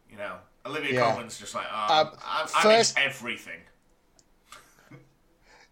You 0.10 0.18
know, 0.18 0.38
Olivia 0.66 0.94
Yeah. 0.94 1.10
Colman's 1.12 1.38
just 1.38 1.54
like, 1.54 1.68
oh, 1.72 1.94
Um, 1.94 2.12
I'm, 2.26 2.48
I'm 2.56 2.64
first- 2.64 2.98
in 2.98 3.04
everything. 3.04 3.60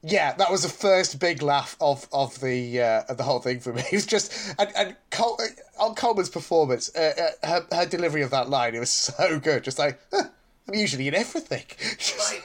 Yeah, 0.03 0.33
that 0.33 0.49
was 0.49 0.63
the 0.63 0.69
first 0.69 1.19
big 1.19 1.41
laugh 1.43 1.77
of 1.79 2.07
of 2.11 2.39
the 2.41 2.81
uh, 2.81 3.03
of 3.09 3.17
the 3.17 3.23
whole 3.23 3.39
thing 3.39 3.59
for 3.59 3.71
me. 3.71 3.83
It 3.91 3.95
was 3.95 4.05
just 4.05 4.55
and 4.57 4.71
and 4.75 4.95
Col- 5.11 5.39
uh, 5.39 5.83
on 5.83 5.95
Colman's 5.95 6.29
performance, 6.29 6.89
uh, 6.95 7.13
uh, 7.43 7.47
her 7.47 7.65
her 7.71 7.85
delivery 7.85 8.23
of 8.23 8.31
that 8.31 8.49
line, 8.49 8.73
it 8.73 8.79
was 8.79 8.89
so 8.91 9.39
good. 9.39 9.63
Just 9.63 9.77
like 9.77 9.99
huh, 10.11 10.23
I'm 10.67 10.73
usually 10.75 11.07
in 11.07 11.15
everything. 11.15 11.63
Like 12.19 12.43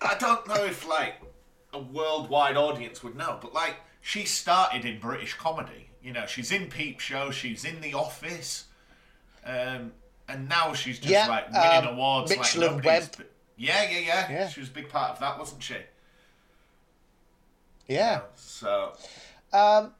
I 0.00 0.14
don't 0.18 0.46
know 0.46 0.64
if 0.64 0.86
like 0.88 1.14
a 1.72 1.80
worldwide 1.80 2.56
audience 2.56 3.02
would 3.02 3.16
know, 3.16 3.38
but 3.40 3.52
like 3.52 3.74
she 4.00 4.24
started 4.24 4.84
in 4.84 5.00
British 5.00 5.34
comedy. 5.34 5.88
You 6.00 6.12
know, 6.12 6.26
she's 6.26 6.52
in 6.52 6.68
Peep 6.68 7.00
Show, 7.00 7.30
she's 7.32 7.64
in 7.64 7.80
The 7.80 7.94
Office, 7.94 8.66
um, 9.44 9.90
and 10.28 10.48
now 10.48 10.74
she's 10.74 10.98
just 10.98 11.10
Yeah, 11.10 11.26
like 11.26 11.50
winning 11.50 11.88
um, 11.88 11.94
awards. 11.94 12.36
Like 12.36 12.84
Webb. 12.84 13.04
Yeah, 13.56 13.82
yeah, 13.90 13.98
yeah, 13.98 14.30
Yeah. 14.30 14.48
She 14.48 14.60
was 14.60 14.68
a 14.68 14.72
big 14.72 14.88
part 14.90 15.12
of 15.12 15.20
that, 15.20 15.38
wasn't 15.38 15.62
she? 15.62 15.76
Yeah, 17.88 18.20
So 18.36 18.92
Um, 19.52 19.92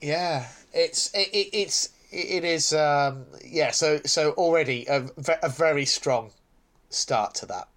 yeah. 0.00 0.46
It's 0.72 1.12
it, 1.14 1.28
it 1.32 1.48
it's 1.52 1.90
it 2.10 2.44
is 2.44 2.72
um 2.72 3.26
yeah. 3.44 3.70
So 3.70 4.00
so 4.04 4.32
already 4.32 4.86
a, 4.86 5.06
a 5.42 5.48
very 5.48 5.84
strong 5.84 6.30
start 6.88 7.34
to 7.36 7.46
that. 7.46 7.68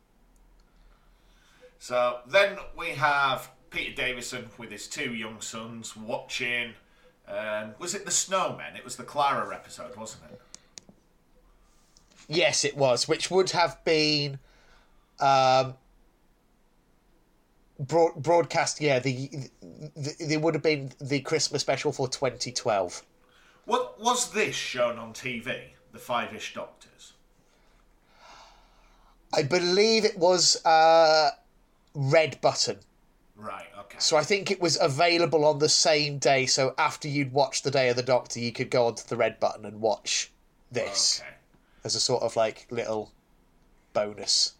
So 1.80 2.20
then 2.28 2.58
we 2.78 2.90
have 2.90 3.52
Peter 3.70 3.94
Davison 3.94 4.50
with 4.58 4.72
his 4.72 4.88
two 4.88 5.14
young 5.14 5.42
sons 5.42 5.98
watching. 5.98 6.74
Um, 7.28 7.76
was 7.80 7.94
it 7.94 8.06
the 8.06 8.12
Snowmen? 8.12 8.78
It 8.78 8.84
was 8.84 8.96
the 8.96 9.04
Clara 9.04 9.54
episode, 9.54 9.96
wasn't 9.96 10.24
it? 10.32 10.42
Yes, 12.28 12.64
it 12.64 12.78
was, 12.78 13.08
which 13.08 13.30
would 13.30 13.50
have 13.52 13.84
been 13.84 14.40
um, 15.20 15.76
broad, 17.80 18.16
broadcast. 18.16 18.82
Yeah, 18.82 19.00
the, 19.00 19.30
the 19.96 20.16
the 20.28 20.38
would 20.38 20.54
have 20.54 20.64
been 20.64 20.92
the 21.00 21.20
Christmas 21.22 21.62
special 21.62 21.92
for 21.92 22.08
2012. 22.08 23.04
What 23.66 24.00
was 24.00 24.32
this 24.32 24.56
shown 24.56 24.98
on 25.00 25.14
TV? 25.14 25.62
The 25.92 26.00
Five 26.00 26.34
Ish 26.34 26.54
Doctors. 26.54 27.14
I 29.34 29.44
believe 29.44 30.06
it 30.06 30.18
was 30.18 30.64
uh, 30.66 31.32
Red 31.96 32.40
Button. 32.42 32.80
Right. 33.36 33.66
Okay. 33.80 33.98
So 34.00 34.16
I 34.16 34.24
think 34.24 34.52
it 34.52 34.62
was 34.62 34.78
available 34.80 35.44
on 35.46 35.60
the 35.60 35.70
same 35.70 36.20
day. 36.20 36.46
So 36.46 36.76
after 36.78 37.08
you'd 37.08 37.34
watched 37.34 37.64
the 37.64 37.72
Day 37.72 37.90
of 37.90 37.96
the 37.96 38.04
Doctor, 38.04 38.40
you 38.40 38.52
could 38.52 38.70
go 38.70 38.86
onto 38.88 39.04
the 39.08 39.18
Red 39.18 39.40
Button 39.40 39.66
and 39.66 39.82
watch 39.82 40.32
this 40.72 41.22
Okay. 41.22 41.34
as 41.84 41.96
a 41.96 42.00
sort 42.00 42.22
of 42.24 42.36
like 42.36 42.68
little 42.70 43.12
bonus. 43.94 44.54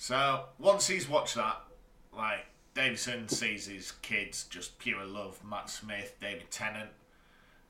So 0.00 0.44
once 0.58 0.86
he's 0.86 1.08
watched 1.08 1.34
that, 1.34 1.60
like 2.16 2.46
Davison 2.72 3.28
sees 3.28 3.66
his 3.66 3.90
kids 4.00 4.44
just 4.48 4.78
pure 4.78 5.04
love 5.04 5.38
Matt 5.44 5.68
Smith, 5.68 6.14
David 6.20 6.50
Tennant. 6.52 6.90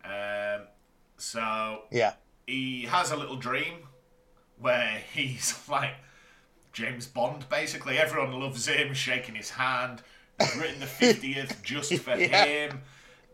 Um, 0.04 0.66
so 1.16 1.84
Yeah. 1.90 2.12
he 2.46 2.82
has 2.82 3.10
a 3.10 3.16
little 3.16 3.36
dream 3.36 3.78
where 4.60 5.00
he's 5.12 5.58
like 5.70 5.94
James 6.74 7.06
Bond, 7.06 7.48
basically. 7.48 7.98
Everyone 7.98 8.38
loves 8.38 8.68
him, 8.68 8.92
shaking 8.92 9.34
his 9.34 9.48
hand. 9.50 10.02
He's 10.38 10.54
written 10.56 10.80
the 10.80 10.86
50th 10.86 11.62
just 11.62 11.94
for 11.94 12.14
Yeah. 12.14 12.44
him. 12.44 12.82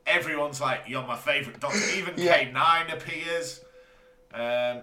Everyone's 0.07 0.61
like, 0.61 0.83
You're 0.87 1.05
my 1.05 1.17
favourite 1.17 1.59
doctor. 1.59 1.79
Even 1.97 2.15
Yeah. 2.17 2.45
K9 2.45 2.93
appears. 2.95 3.61
Um, 4.33 4.83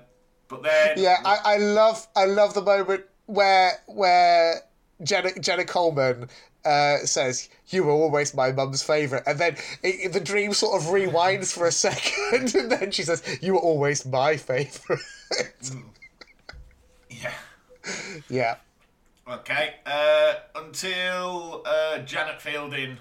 but 0.49 0.63
then. 0.63 0.97
Yeah, 0.97 1.17
I, 1.23 1.37
I 1.45 1.57
love 1.57 2.05
I 2.13 2.25
love 2.25 2.53
the 2.53 2.61
moment 2.61 3.05
where 3.33 3.73
where 3.87 4.61
Jenna 5.03 5.37
Jenna 5.39 5.65
Coleman 5.65 6.27
uh, 6.65 6.97
says 6.99 7.49
you 7.69 7.83
were 7.83 7.91
always 7.91 8.33
my 8.33 8.51
mum's 8.51 8.83
favourite, 8.83 9.23
and 9.25 9.39
then 9.39 9.57
it, 9.83 10.13
the 10.13 10.19
dream 10.19 10.53
sort 10.53 10.81
of 10.81 10.87
rewinds 10.89 11.53
for 11.53 11.65
a 11.65 11.71
second, 11.87 12.55
and 12.55 12.71
then 12.71 12.91
she 12.91 13.03
says 13.03 13.23
you 13.41 13.53
were 13.53 13.59
always 13.59 14.05
my 14.05 14.37
favourite. 14.37 15.01
yeah. 17.09 17.33
yeah, 18.29 18.55
Okay. 19.31 19.75
Uh, 19.85 20.33
until 20.55 21.63
uh, 21.65 21.99
Janet 21.99 22.41
Fielding 22.41 22.97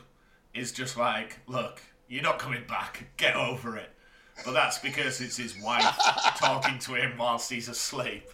is 0.55 0.73
just 0.73 0.97
like, 0.97 1.39
look, 1.47 1.81
you're 2.09 2.23
not 2.23 2.39
coming 2.39 2.63
back. 2.69 3.07
Get 3.17 3.35
over 3.35 3.77
it. 3.77 3.91
But 4.45 4.53
that's 4.53 4.79
because 4.79 5.21
it's 5.21 5.37
his 5.37 5.61
wife 5.61 5.85
talking 6.37 6.79
to 6.81 6.95
him 6.95 7.19
whilst 7.19 7.51
he's 7.51 7.69
asleep. 7.69 8.31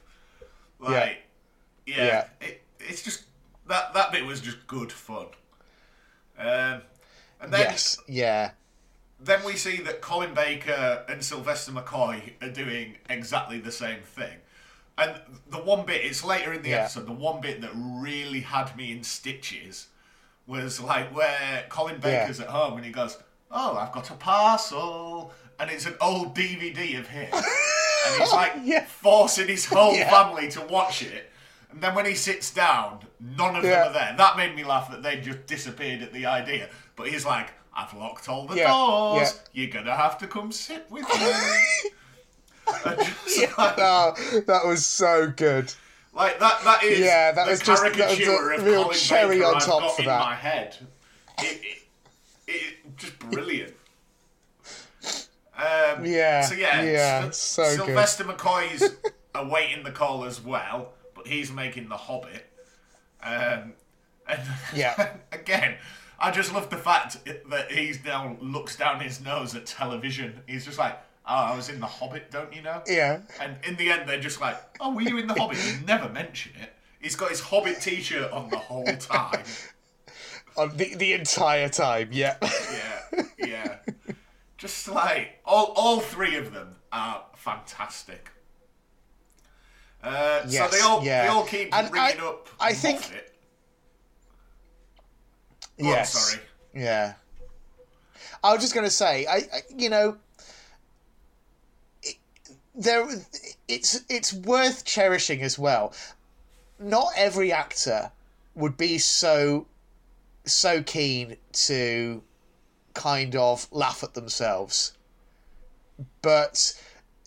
Like, 0.78 0.92
yeah, 1.86 1.96
Yeah. 1.96 2.24
It, 2.40 2.62
it's 2.80 3.02
just 3.02 3.24
that 3.66 3.94
that 3.94 4.12
bit 4.12 4.24
was 4.24 4.40
just 4.40 4.66
good 4.66 4.92
fun. 4.92 5.26
Um, 6.38 6.82
and 7.40 7.52
then 7.52 7.60
yes, 7.60 7.98
yeah, 8.06 8.50
then 9.20 9.42
we 9.44 9.54
see 9.56 9.78
that 9.82 10.00
Colin 10.02 10.34
Baker 10.34 11.04
and 11.08 11.24
Sylvester 11.24 11.72
McCoy 11.72 12.32
are 12.42 12.50
doing 12.50 12.96
exactly 13.08 13.58
the 13.58 13.72
same 13.72 14.00
thing. 14.00 14.36
And 14.98 15.14
the 15.50 15.58
one 15.58 15.84
bit, 15.84 16.04
it's 16.04 16.24
later 16.24 16.52
in 16.52 16.62
the 16.62 16.70
Yeah. 16.70 16.76
episode, 16.84 17.06
the 17.06 17.12
one 17.12 17.40
bit 17.40 17.60
that 17.62 17.70
really 17.74 18.40
had 18.40 18.74
me 18.76 18.92
in 18.92 19.02
stitches 19.02 19.88
was 20.46 20.80
like 20.80 21.14
where 21.14 21.64
Colin 21.68 21.98
Baker's 22.00 22.40
at 22.40 22.48
home 22.48 22.76
and 22.76 22.84
he 22.86 22.92
goes, 22.92 23.18
Oh, 23.50 23.76
I've 23.76 23.92
got 23.92 24.10
a 24.10 24.14
parcel. 24.14 25.32
And 25.58 25.70
it's 25.70 25.84
an 25.86 25.94
old 26.00 26.34
DVD 26.34 26.98
of 26.98 27.08
him. 27.08 27.28
and 27.32 28.20
he's 28.20 28.32
like 28.32 28.52
Yeah. 28.62 28.84
forcing 28.86 29.48
his 29.48 29.66
whole 29.66 29.94
Yeah. 29.94 30.08
family 30.10 30.48
to 30.52 30.60
watch 30.62 31.02
it. 31.02 31.30
And 31.70 31.80
then 31.82 31.94
when 31.94 32.06
he 32.06 32.14
sits 32.14 32.50
down, 32.52 33.00
none 33.20 33.56
of 33.56 33.64
Yeah. 33.64 33.70
them 33.84 33.88
are 33.88 33.92
there. 33.92 34.14
That 34.16 34.36
made 34.36 34.54
me 34.54 34.64
laugh 34.64 34.90
that 34.90 35.02
they 35.02 35.20
just 35.20 35.46
disappeared 35.46 36.02
at 36.02 36.12
the 36.12 36.26
idea. 36.26 36.68
But 36.94 37.08
he's 37.08 37.24
like, 37.26 37.50
I've 37.74 37.92
locked 37.94 38.28
all 38.28 38.46
the 38.46 38.56
Yeah, 38.56 38.68
doors. 38.72 39.38
You're 39.52 39.70
gonna 39.70 39.94
have 39.94 40.16
to 40.18 40.26
come 40.26 40.52
sit 40.52 40.90
with 40.90 41.04
me. 41.08 41.90
Like, 42.84 42.98
oh, 43.78 44.14
that 44.46 44.62
was 44.64 44.84
so 44.84 45.28
good. 45.30 45.72
like 46.12 46.40
that. 46.40 46.64
That 46.64 46.82
is 46.82 46.98
Yeah, 46.98 47.30
that 47.32 47.46
was 47.46 47.60
just- 47.60 47.82
that 47.82 47.90
was 47.94 47.96
caricature 47.96 48.52
of 48.54 48.64
real 48.64 48.82
Colin 48.84 48.98
cherry 48.98 49.36
Baker 49.36 49.46
on 49.48 49.54
I've 49.56 49.64
top 49.64 49.80
got 49.82 49.94
for 49.96 50.02
in 50.02 50.08
that. 50.08 50.20
my 50.20 50.34
head. 50.34 50.76
It, 51.38 51.60
it, 51.62 51.78
it, 52.48 52.96
just 52.96 53.18
brilliant. 53.20 53.74
Um, 55.56 56.04
Yeah, 56.04 56.40
So 56.42 56.54
yeah, 56.54 56.82
yeah, 56.82 57.30
so 57.30 57.62
good. 57.62 57.86
Sylvester 57.86 58.24
McCoy's 58.24 58.90
awaiting 59.34 59.84
the 59.84 59.92
call 59.92 60.24
as 60.24 60.40
well, 60.40 60.92
he's 61.26 61.50
making 61.52 61.88
the 61.88 61.96
Hobbit. 61.96 62.46
Um, 63.22 63.72
and 64.28 64.40
Yeah. 64.74 65.16
again, 65.32 65.76
I 66.18 66.30
just 66.30 66.52
love 66.54 66.70
the 66.70 66.76
fact 66.76 67.18
that 67.50 67.70
he's 67.70 68.02
now 68.04 68.36
looks 68.40 68.76
down 68.76 69.00
his 69.00 69.20
nose 69.20 69.54
at 69.54 69.66
television. 69.66 70.40
He's 70.46 70.64
just 70.64 70.78
like, 70.78 70.98
"Oh, 71.26 71.34
I 71.34 71.54
was 71.56 71.68
in 71.68 71.78
the 71.80 71.86
Hobbit, 71.86 72.30
don't 72.30 72.52
you 72.54 72.62
know?" 72.62 72.82
Yeah, 72.86 73.20
And 73.40 73.56
in 73.64 73.76
the 73.76 73.90
end, 73.90 74.08
they're 74.08 74.20
just 74.20 74.40
like, 74.40 74.56
"Oh, 74.80 74.94
were 74.94 75.02
you 75.02 75.18
in 75.18 75.26
the 75.26 75.34
Hobbit?" 75.34 75.58
You 75.64 75.84
never 75.86 76.08
mention 76.08 76.52
it. 76.60 76.72
He's 77.00 77.16
got 77.16 77.28
his 77.30 77.40
Hobbit 77.40 77.80
T-shirt 77.80 78.32
on 78.32 78.48
the 78.50 78.56
whole 78.58 78.86
time. 78.96 79.44
on 80.56 80.76
the 80.76 80.94
the 80.94 81.12
entire 81.12 81.68
time. 81.68 82.08
Yeah, 82.12 82.36
Yeah, 82.42 83.22
yeah. 83.38 83.76
Just 84.56 84.88
like 84.88 85.40
all, 85.44 85.74
all 85.76 86.00
three 86.00 86.36
of 86.36 86.52
them 86.54 86.76
are 86.90 87.24
fantastic. 87.36 88.30
Uh, 90.02 90.42
Yes, 90.46 90.70
so 90.70 90.76
they 90.76 90.82
all 90.82 91.04
yeah. 91.04 91.22
they 91.22 91.28
all 91.28 91.44
keep 91.44 91.74
And 91.76 91.92
ringing 91.92 92.20
I- 92.20 92.24
up. 92.26 92.48
I 92.60 92.72
think-. 92.72 93.00
Go 95.78 95.86
on, 95.88 95.92
yes, 95.92 96.12
sorry. 96.12 96.42
yeah. 96.74 97.14
I 98.42 98.52
was 98.52 98.62
just 98.62 98.72
going 98.74 98.86
to 98.86 98.90
say, 98.90 99.26
I, 99.26 99.36
I 99.36 99.60
you 99.76 99.90
know, 99.90 100.16
it, 102.02 102.16
there, 102.74 103.06
it's 103.68 104.00
it's 104.08 104.32
worth 104.32 104.84
cherishing 104.84 105.42
as 105.42 105.58
well. 105.58 105.92
Not 106.78 107.08
every 107.16 107.52
actor 107.52 108.10
would 108.54 108.76
be 108.76 108.98
so 108.98 109.66
so 110.44 110.82
keen 110.82 111.36
to 111.52 112.22
kind 112.94 113.34
of 113.36 113.66
laugh 113.72 114.02
at 114.02 114.14
themselves, 114.14 114.92
but 116.22 116.72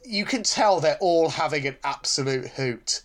you 0.05 0.25
can 0.25 0.43
tell 0.43 0.79
they're 0.79 0.97
all 0.99 1.29
having 1.29 1.67
an 1.67 1.77
absolute 1.83 2.47
hoot 2.51 3.01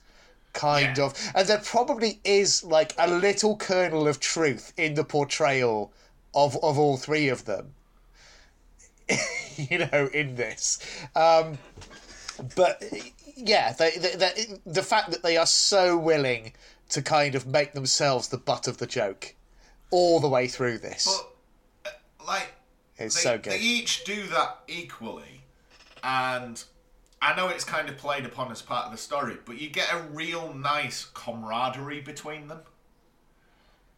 kind 0.52 0.96
Yeah. 0.98 1.04
of. 1.06 1.32
And 1.34 1.48
there 1.48 1.58
probably 1.64 2.20
is 2.24 2.62
like 2.64 2.94
a 2.98 3.08
little 3.08 3.56
kernel 3.56 4.06
of 4.08 4.20
truth 4.20 4.72
in 4.76 4.94
the 4.94 5.04
portrayal 5.04 5.92
of 6.34 6.56
of 6.62 6.78
all 6.78 6.96
three 6.96 7.28
of 7.28 7.44
them. 7.44 7.74
You 9.56 9.78
know 9.78 10.08
in 10.12 10.34
this. 10.34 10.80
Um 11.14 11.58
but 12.56 12.82
yeah 13.36 13.72
they, 13.72 13.92
they, 13.92 14.16
they, 14.16 14.46
the 14.66 14.82
fact 14.82 15.12
that 15.12 15.22
they 15.22 15.36
are 15.36 15.46
so 15.46 15.96
willing 15.96 16.52
to 16.88 17.00
kind 17.02 17.36
of 17.36 17.46
make 17.46 17.72
themselves 17.72 18.28
the 18.28 18.36
butt 18.38 18.66
of 18.66 18.78
the 18.78 18.86
joke 18.86 19.34
all 19.92 20.18
the 20.18 20.28
way 20.28 20.48
through 20.48 20.78
this 20.78 21.22
But 21.84 21.90
uh, 21.90 22.26
like 22.26 22.52
it's 22.98 23.20
so 23.22 23.38
good. 23.38 23.52
they 23.52 23.58
each 23.60 24.02
do 24.04 24.26
that 24.28 24.58
equally, 24.66 25.42
and 26.02 26.62
I 27.24 27.34
know 27.34 27.48
it's 27.48 27.64
kind 27.64 27.88
of 27.88 27.96
played 27.96 28.26
upon 28.26 28.52
as 28.52 28.60
part 28.60 28.84
of 28.84 28.92
the 28.92 28.98
story, 28.98 29.38
but 29.46 29.58
you 29.58 29.70
get 29.70 29.90
a 29.90 30.02
real 30.12 30.52
nice 30.52 31.06
camaraderie 31.14 32.02
between 32.02 32.48
them. 32.48 32.60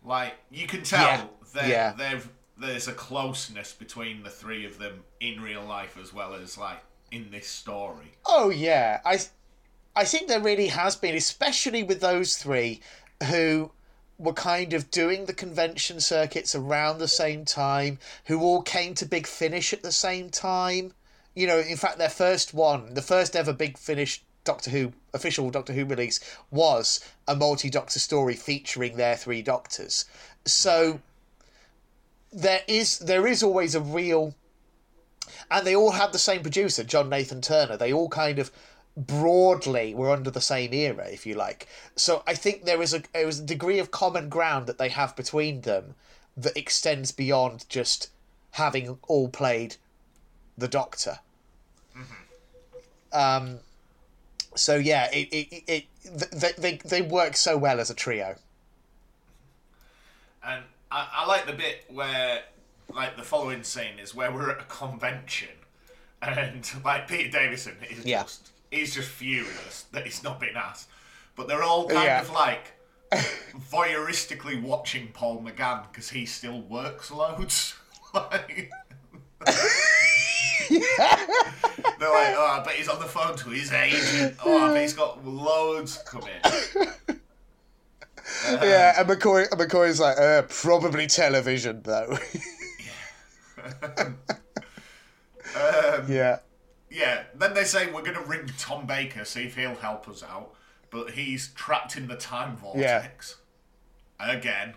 Like 0.05 0.35
you 0.49 0.69
can 0.69 0.85
tell 0.85 1.31
Yeah, 1.69 1.93
they've 1.99 2.29
there's 2.57 2.87
a 2.87 2.93
closeness 2.93 3.73
between 3.73 4.23
the 4.23 4.31
three 4.31 4.65
of 4.65 4.79
them 4.79 5.03
in 5.21 5.43
real 5.43 5.65
life 5.65 5.99
as 6.01 6.15
well 6.15 6.35
as 6.35 6.57
like 6.57 6.79
in 7.11 7.31
this 7.33 7.49
story. 7.49 8.13
Oh 8.25 8.51
yeah, 8.51 9.01
I, 9.05 9.19
I 9.97 10.05
think 10.05 10.29
there 10.29 10.41
really 10.41 10.69
has 10.69 10.95
been, 10.95 11.17
especially 11.17 11.83
with 11.83 12.01
those 12.01 12.37
three, 12.37 12.81
who 13.25 13.73
were 14.19 14.33
kind 14.33 14.73
of 14.73 14.91
doing 14.91 15.27
the 15.27 15.35
convention 15.35 16.01
circuits 16.01 16.55
around 16.55 16.99
the 16.99 17.09
same 17.09 17.45
time, 17.45 17.99
who 18.27 18.41
all 18.41 18.63
came 18.63 18.95
to 18.95 19.05
Big 19.05 19.27
Finish 19.27 19.73
at 19.73 19.83
the 19.83 19.93
same 19.93 20.31
time. 20.31 20.93
You 21.37 21.47
know, 21.47 21.59
in 21.59 21.77
fact, 21.77 21.99
their 21.99 22.09
first 22.09 22.55
one, 22.55 22.95
the 22.95 23.03
first 23.03 23.37
ever 23.37 23.53
Big 23.53 23.77
Finish 23.77 24.23
Doctor 24.43 24.71
Who 24.71 24.95
official 25.13 25.51
Doctor 25.51 25.75
Who 25.75 25.85
release 25.85 26.19
was 26.51 26.99
a 27.29 27.37
multi-doctor 27.37 27.99
story 27.99 28.35
featuring 28.35 28.97
their 28.97 29.17
three 29.17 29.43
doctors. 29.43 30.07
So 30.47 31.01
there 32.33 32.63
is 32.67 33.01
there 33.01 33.27
is 33.27 33.43
always 33.43 33.75
a 33.75 33.81
real 33.83 34.35
and 35.51 35.67
they 35.67 35.77
all 35.77 35.91
had 35.91 36.13
the 36.13 36.19
same 36.19 36.41
producer, 36.41 36.85
John 36.85 37.11
Nathan 37.11 37.43
Turner. 37.43 37.77
They 37.77 37.93
all 37.93 38.09
kind 38.09 38.39
of 38.39 38.51
broadly 38.97 39.95
were 39.95 40.11
under 40.11 40.31
the 40.31 40.41
same 40.41 40.73
era, 40.73 41.07
if 41.11 41.27
you 41.27 41.35
like. 41.35 41.69
So 41.97 42.23
I 42.27 42.35
think 42.35 42.65
there 42.65 42.81
is 42.81 42.95
a 42.95 43.03
there 43.13 43.29
is 43.29 43.41
a 43.41 43.45
degree 43.45 43.79
of 43.79 43.91
common 43.91 44.31
ground 44.31 44.67
that 44.69 44.79
they 44.79 44.89
have 44.89 45.15
between 45.15 45.61
them 45.61 45.97
that 46.35 46.57
extends 46.57 47.13
beyond 47.13 47.69
just 47.69 48.09
having 48.53 48.99
all 49.07 49.29
played 49.29 49.77
the 50.57 50.69
Doctor. 50.69 51.19
Um, 53.17 53.59
so 54.55 54.77
yeah, 54.77 55.09
it 55.13 55.29
it, 55.33 55.63
it, 55.67 55.85
they, 56.33 56.53
they 56.59 56.77
they 56.85 57.03
work 57.03 57.37
so 57.37 57.57
well 57.57 57.81
as 57.81 57.91
a 57.91 57.95
trio. 57.95 58.37
And 60.45 60.63
I, 60.91 61.09
I 61.13 61.27
like 61.27 61.47
the 61.47 61.53
bit 61.53 61.85
where, 61.89 62.43
like, 62.95 63.17
the 63.17 63.23
following 63.25 63.65
scene 63.65 63.99
is 64.01 64.15
where 64.15 64.31
we're 64.31 64.51
at 64.51 64.61
a 64.61 64.65
convention, 64.65 65.49
and 66.23 66.69
like 66.85 67.09
Peter 67.09 67.31
Davison 67.31 67.77
is 67.91 68.05
Yeah. 68.05 68.23
just 68.23 68.51
he's 68.71 68.95
just 68.95 69.09
furious 69.09 69.87
that 69.93 70.05
he's 70.05 70.23
not 70.23 70.39
been 70.41 70.57
asked, 70.57 70.89
but 71.35 71.49
they're 71.49 71.63
all 71.63 71.89
kind 71.89 72.05
Yeah. 72.05 72.21
of 72.21 72.31
like 72.31 72.73
voyeuristically 73.13 74.61
watching 74.63 75.09
Paul 75.13 75.43
McGann 75.43 75.91
because 75.91 76.11
he 76.11 76.27
still 76.27 76.61
works 76.63 77.11
loads. 77.11 77.75
like, 78.15 78.71
They're 81.99 82.11
like, 82.11 82.35
oh, 82.37 82.59
I 82.61 82.63
bet 82.65 82.75
he's 82.75 82.89
on 82.89 82.99
the 83.01 83.07
phone 83.07 83.37
to 83.37 83.51
his 83.51 83.73
agent. 83.73 84.37
Oh, 84.45 84.67
I 84.67 84.73
bet 84.73 84.83
he's 84.83 84.93
got 84.95 85.25
loads 85.27 85.99
coming. 86.07 86.29
yeah, 88.45 88.99
and 88.99 89.09
McCoy 89.09 89.51
and 89.51 89.61
McCoy's 89.61 90.01
like, 90.01 90.19
uh, 90.19 90.43
probably 90.43 91.07
television 91.07 91.83
though. 91.83 92.19
yeah. 96.09 96.39
Yeah, 96.89 97.25
then 97.35 97.53
they 97.53 97.65
say 97.65 97.93
we're 97.93 98.01
going 98.01 98.15
to 98.15 98.23
ring 98.23 98.49
Tom 98.59 98.87
Baker, 98.87 99.25
see 99.27 99.45
if 99.45 99.57
he'll 99.57 99.75
help 99.75 100.09
us 100.09 100.23
out. 100.23 100.55
But 100.91 101.11
he's 101.11 101.49
trapped 101.49 101.97
in 101.97 102.07
the 102.07 102.17
time 102.17 102.57
vortex. 102.57 103.37
Again. 104.19 104.75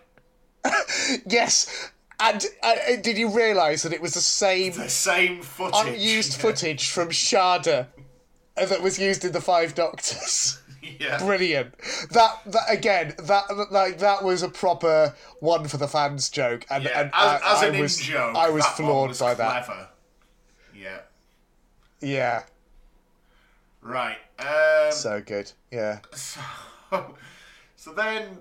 Yes. 1.25 1.91
And 2.19 2.45
uh, 2.61 2.75
did 3.01 3.17
you 3.17 3.29
realise 3.29 3.83
that 3.83 3.93
it 3.93 4.01
was 4.01 4.13
the 4.13 4.21
same 4.21 4.73
The 4.73 4.89
same 4.89 5.41
footage. 5.41 5.95
unused 5.95 6.33
footage 6.41 6.89
from 6.89 7.09
Shada 7.09 7.87
uh, 8.57 8.65
that 8.65 8.81
was 8.81 8.99
used 8.99 9.23
in 9.23 9.31
the 9.31 9.41
Five 9.41 9.75
Doctors? 9.75 10.61
Yeah. 10.97 11.19
Brilliant. 11.19 11.75
That 12.11 12.39
that 12.47 12.63
again. 12.67 13.13
That 13.19 13.69
like 13.69 13.99
that 13.99 14.23
was 14.23 14.43
a 14.43 14.49
proper 14.49 15.13
one 15.39 15.67
for 15.67 15.77
the 15.77 15.87
fans 15.87 16.29
joke, 16.29 16.65
and, 16.69 16.83
Yeah, 16.85 17.01
and 17.01 17.07
as, 17.13 17.13
I, 17.13 17.35
as 17.35 17.63
I 17.75 17.79
was 17.81 17.97
joke, 17.97 18.35
I 18.35 18.49
was 18.49 18.65
floored 18.65 19.09
was 19.09 19.19
by 19.19 19.33
that. 19.35 19.91
Yeah. 20.73 20.99
Yeah, 22.01 22.43
Right. 23.81 24.17
Um, 24.39 24.91
so 24.91 25.21
good. 25.21 25.51
Yeah, 25.71 25.99
so, 26.13 26.41
so 27.75 27.93
then 27.93 28.39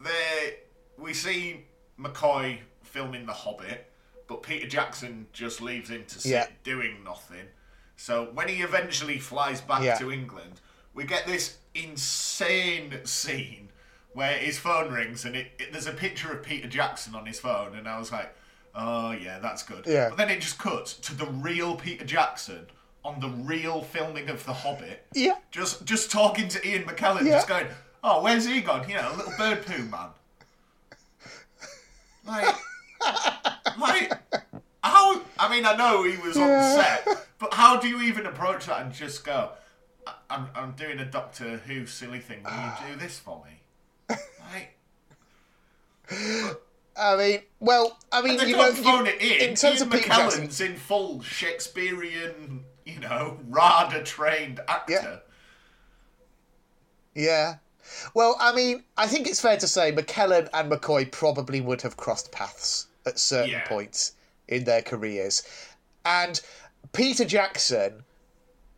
they 0.00 0.56
we 0.98 1.12
see 1.14 1.64
McCoy 1.98 2.58
filming 2.82 3.26
The 3.26 3.32
Hobbit, 3.32 3.90
but 4.26 4.42
Peter 4.42 4.66
Jackson 4.68 5.26
just 5.32 5.60
leaves 5.60 5.90
him 5.90 6.04
to 6.06 6.18
sit 6.20 6.30
Yeah. 6.30 6.46
doing 6.62 7.02
nothing. 7.04 7.46
So 7.96 8.30
when 8.32 8.48
he 8.48 8.62
eventually 8.62 9.18
flies 9.18 9.60
back 9.60 9.82
Yeah. 9.82 9.96
to 9.98 10.10
England, 10.10 10.60
we 10.94 11.04
get 11.04 11.26
this 11.26 11.58
insane 11.74 13.04
scene 13.04 13.68
where 14.12 14.36
his 14.38 14.58
phone 14.58 14.92
rings 14.92 15.24
and 15.24 15.34
it, 15.34 15.52
it, 15.58 15.72
there's 15.72 15.86
a 15.86 15.92
picture 15.92 16.32
of 16.32 16.42
Peter 16.42 16.68
Jackson 16.68 17.14
on 17.14 17.26
his 17.26 17.40
phone, 17.40 17.74
and 17.76 17.88
I 17.88 17.98
was 17.98 18.12
like, 18.12 18.34
oh 18.74 19.10
yeah, 19.12 19.38
that's 19.40 19.62
good. 19.62 19.84
Yeah. 19.86 20.08
But 20.10 20.18
then 20.18 20.30
it 20.30 20.40
just 20.40 20.58
cuts 20.58 20.94
to 20.94 21.14
the 21.14 21.26
real 21.26 21.76
Peter 21.76 22.04
Jackson 22.04 22.66
on 23.04 23.20
the 23.20 23.28
real 23.28 23.82
filming 23.82 24.28
of 24.30 24.44
The 24.46 24.52
Hobbit. 24.52 25.06
yeah. 25.12 25.34
Just 25.50 25.84
just 25.84 26.10
talking 26.10 26.48
to 26.48 26.66
Ian 26.68 26.84
McKellen, 26.84 27.24
Yeah. 27.24 27.32
just 27.32 27.48
going, 27.48 27.66
"Oh, 28.02 28.22
where's 28.22 28.46
he 28.46 28.60
gone? 28.60 28.88
You 28.88 28.96
know, 28.96 29.12
little 29.16 29.34
bird 29.36 29.64
poo 29.66 29.82
man." 29.84 30.08
Like, 32.26 32.56
like, 33.78 34.12
how? 34.82 35.20
I 35.38 35.50
mean, 35.50 35.66
I 35.66 35.76
know 35.76 36.04
he 36.04 36.16
was 36.16 36.36
on 36.38 36.48
set, 36.76 37.06
but 37.38 37.52
how 37.52 37.78
do 37.78 37.86
you 37.88 38.00
even 38.02 38.24
approach 38.24 38.64
that 38.66 38.80
and 38.82 38.92
just 38.94 39.24
go, 39.24 39.50
"I- 40.06 40.14
"I'm 40.30 40.48
I'm 40.54 40.72
doing 40.72 40.98
a 41.00 41.04
Doctor 41.04 41.58
Who 41.66 41.84
silly 41.86 42.20
thing. 42.20 42.42
Will 42.44 42.50
you 42.52 42.94
do 42.94 42.98
this 43.00 43.18
for 43.18 43.44
me?" 43.44 44.16
Like, 44.52 44.78
I 46.96 47.16
mean, 47.16 47.40
well, 47.60 47.98
I 48.12 48.22
mean, 48.22 48.38
you 48.40 48.54
don't 48.54 48.74
phone 48.76 49.06
you- 49.06 49.12
it 49.12 49.20
in. 49.20 49.50
in 49.50 49.54
terms 49.56 49.80
Ian 49.82 49.92
of 49.92 50.00
McKellen's 50.00 50.60
in 50.60 50.76
full 50.76 51.20
Shakespearean, 51.22 52.64
you 52.86 53.00
know, 53.00 53.38
RADA 53.48 54.02
trained 54.04 54.60
actor. 54.68 55.20
Yeah. 57.14 57.56
Well, 58.14 58.36
I 58.40 58.52
mean, 58.54 58.84
I 58.96 59.06
think 59.06 59.26
it's 59.26 59.40
fair 59.40 59.56
to 59.56 59.66
say 59.68 59.92
McKellen 59.92 60.48
and 60.52 60.70
McCoy 60.70 61.10
probably 61.10 61.60
would 61.60 61.82
have 61.82 61.96
crossed 61.96 62.32
paths 62.32 62.86
at 63.06 63.18
certain 63.18 63.50
Yeah. 63.50 63.66
points 63.68 64.12
in 64.48 64.64
their 64.64 64.82
careers. 64.82 65.42
And 66.04 66.40
Peter 66.92 67.24
Jackson 67.24 68.04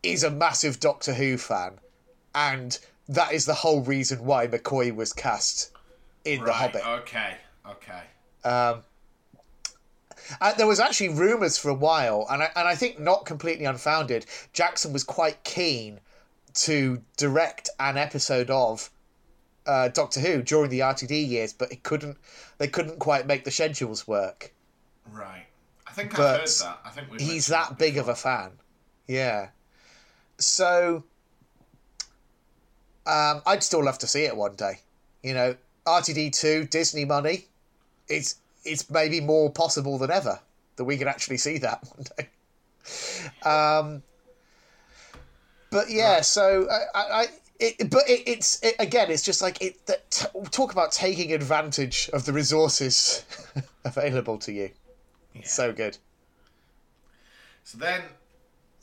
is 0.03 0.23
a 0.23 0.29
massive 0.31 0.79
Doctor 0.79 1.13
Who 1.13 1.37
fan. 1.37 1.79
And 2.35 2.77
that 3.09 3.33
is 3.33 3.45
the 3.45 3.53
whole 3.53 3.81
reason 3.81 4.25
why 4.25 4.47
McCoy 4.47 4.93
was 4.95 5.13
cast 5.13 5.71
in 6.25 6.39
The 6.41 6.47
Right. 6.47 6.55
Hobbit. 6.55 6.85
Okay. 6.85 7.37
Okay. 7.69 8.01
Um, 8.43 8.83
and 10.41 10.57
there 10.57 10.67
was 10.67 10.79
actually 10.79 11.09
rumours 11.09 11.57
for 11.57 11.69
a 11.69 11.73
while, 11.73 12.25
and 12.29 12.43
I, 12.43 12.49
and 12.55 12.67
I 12.67 12.75
think 12.75 12.99
not 12.99 13.25
completely 13.25 13.65
unfounded. 13.65 14.25
Jackson 14.53 14.91
was 14.93 15.03
quite 15.03 15.43
keen 15.43 15.99
to 16.55 17.01
direct 17.17 17.69
an 17.79 17.97
episode 17.97 18.49
of 18.49 18.89
uh, 19.67 19.89
Doctor 19.89 20.19
Who 20.19 20.41
during 20.41 20.69
the 20.69 20.79
RTD 20.79 21.27
years, 21.27 21.53
but 21.53 21.71
it 21.71 21.83
couldn't. 21.83 22.17
They 22.57 22.67
couldn't 22.67 22.99
quite 22.99 23.27
make 23.27 23.43
the 23.43 23.51
schedules 23.51 24.07
work. 24.07 24.53
Right. 25.11 25.45
I 25.85 25.91
think 25.91 26.13
I've 26.13 26.17
But 26.17 26.39
heard 26.39 26.49
that. 26.49 26.79
I 26.85 26.89
think 26.89 27.21
He's 27.21 27.47
that 27.47 27.77
big 27.77 27.97
of 27.97 28.07
a 28.07 28.15
fan. 28.15 28.51
Yeah. 29.07 29.49
So, 30.37 31.03
um, 33.05 33.41
I'd 33.45 33.63
still 33.63 33.83
love 33.83 33.97
to 33.99 34.07
see 34.07 34.23
it 34.23 34.35
one 34.35 34.55
day. 34.55 34.79
You 35.23 35.33
know, 35.33 35.55
RTD 35.85 36.31
two 36.33 36.65
Disney 36.65 37.05
money. 37.05 37.47
It's 38.07 38.35
it's 38.63 38.89
maybe 38.89 39.21
more 39.21 39.51
possible 39.51 39.97
than 39.97 40.11
ever 40.11 40.39
that 40.75 40.83
we 40.83 40.97
could 40.97 41.07
actually 41.07 41.37
see 41.37 41.57
that 41.59 41.83
one 41.95 42.05
day. 42.17 43.49
Um, 43.49 44.03
but 45.69 45.89
yeah, 45.89 46.21
so 46.21 46.67
I, 46.69 46.99
I, 46.99 47.21
I 47.21 47.27
it, 47.59 47.89
but 47.89 48.07
it, 48.09 48.23
it's 48.27 48.61
it, 48.63 48.75
again, 48.79 49.09
it's 49.11 49.23
just 49.23 49.41
like 49.41 49.61
it. 49.61 49.85
That, 49.87 50.09
t- 50.11 50.27
talk 50.51 50.71
about 50.71 50.91
taking 50.91 51.33
advantage 51.33 52.09
of 52.13 52.25
the 52.25 52.33
resources 52.33 53.25
available 53.85 54.37
to 54.39 54.51
you. 54.51 54.69
It's 55.33 55.53
so 55.53 55.71
good. 55.73 55.97
So 57.63 57.77
then 57.77 58.01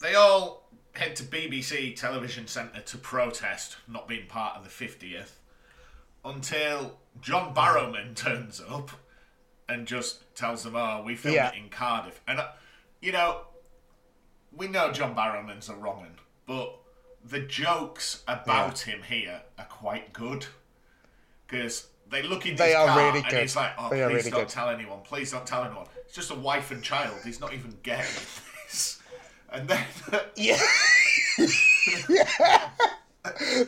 they 0.00 0.14
all 0.14 0.68
head 0.94 1.16
to 1.16 1.22
BBC 1.24 1.96
Television 1.96 2.46
Centre 2.46 2.80
to 2.80 2.98
protest 2.98 3.76
not 3.88 4.06
being 4.06 4.26
part 4.26 4.56
of 4.56 4.62
the 4.64 4.70
50th 4.70 5.30
until 6.24 6.98
John 7.20 7.54
Barrowman 7.54 8.14
turns 8.14 8.60
up 8.68 8.90
and 9.68 9.86
just 9.86 10.34
tells 10.36 10.62
them, 10.62 10.76
oh, 10.76 11.02
we 11.04 11.16
filmed 11.16 11.36
Yeah. 11.36 11.50
it 11.50 11.56
in 11.56 11.68
Cardiff. 11.70 12.20
And, 12.28 12.38
uh, 12.38 12.48
you 13.00 13.12
know, 13.12 13.42
we 14.54 14.68
know 14.68 14.92
John 14.92 15.14
Barrowman's 15.16 15.68
a 15.68 15.74
wrong 15.74 16.02
un, 16.02 16.14
but 16.46 16.76
the 17.28 17.40
jokes 17.40 18.22
about 18.28 18.80
him 18.80 19.02
here 19.02 19.40
are 19.58 19.64
quite 19.66 20.12
good. 20.12 20.46
Because 21.46 21.86
they 22.10 22.22
look 22.22 22.46
in 22.46 22.56
They 22.56 22.68
his 22.68 22.74
are 22.76 22.86
car 22.88 22.98
really 22.98 23.18
and 23.20 23.28
good. 23.28 23.40
he's 23.42 23.56
like, 23.56 23.72
oh, 23.78 23.88
They 23.90 24.02
please 24.02 24.14
really 24.14 24.30
don't 24.30 24.40
good. 24.40 24.48
tell 24.48 24.68
anyone. 24.68 25.00
Please 25.02 25.30
don't 25.32 25.46
tell 25.46 25.64
anyone. 25.64 25.86
It's 26.04 26.14
just 26.14 26.30
a 26.30 26.34
wife 26.34 26.70
and 26.70 26.82
child. 26.82 27.16
He's 27.24 27.40
not 27.40 27.52
even 27.54 27.74
gay 27.82 27.96
this. 27.96 29.00
And 29.52 29.68
then, 29.68 29.84
Yeah. 30.36 30.58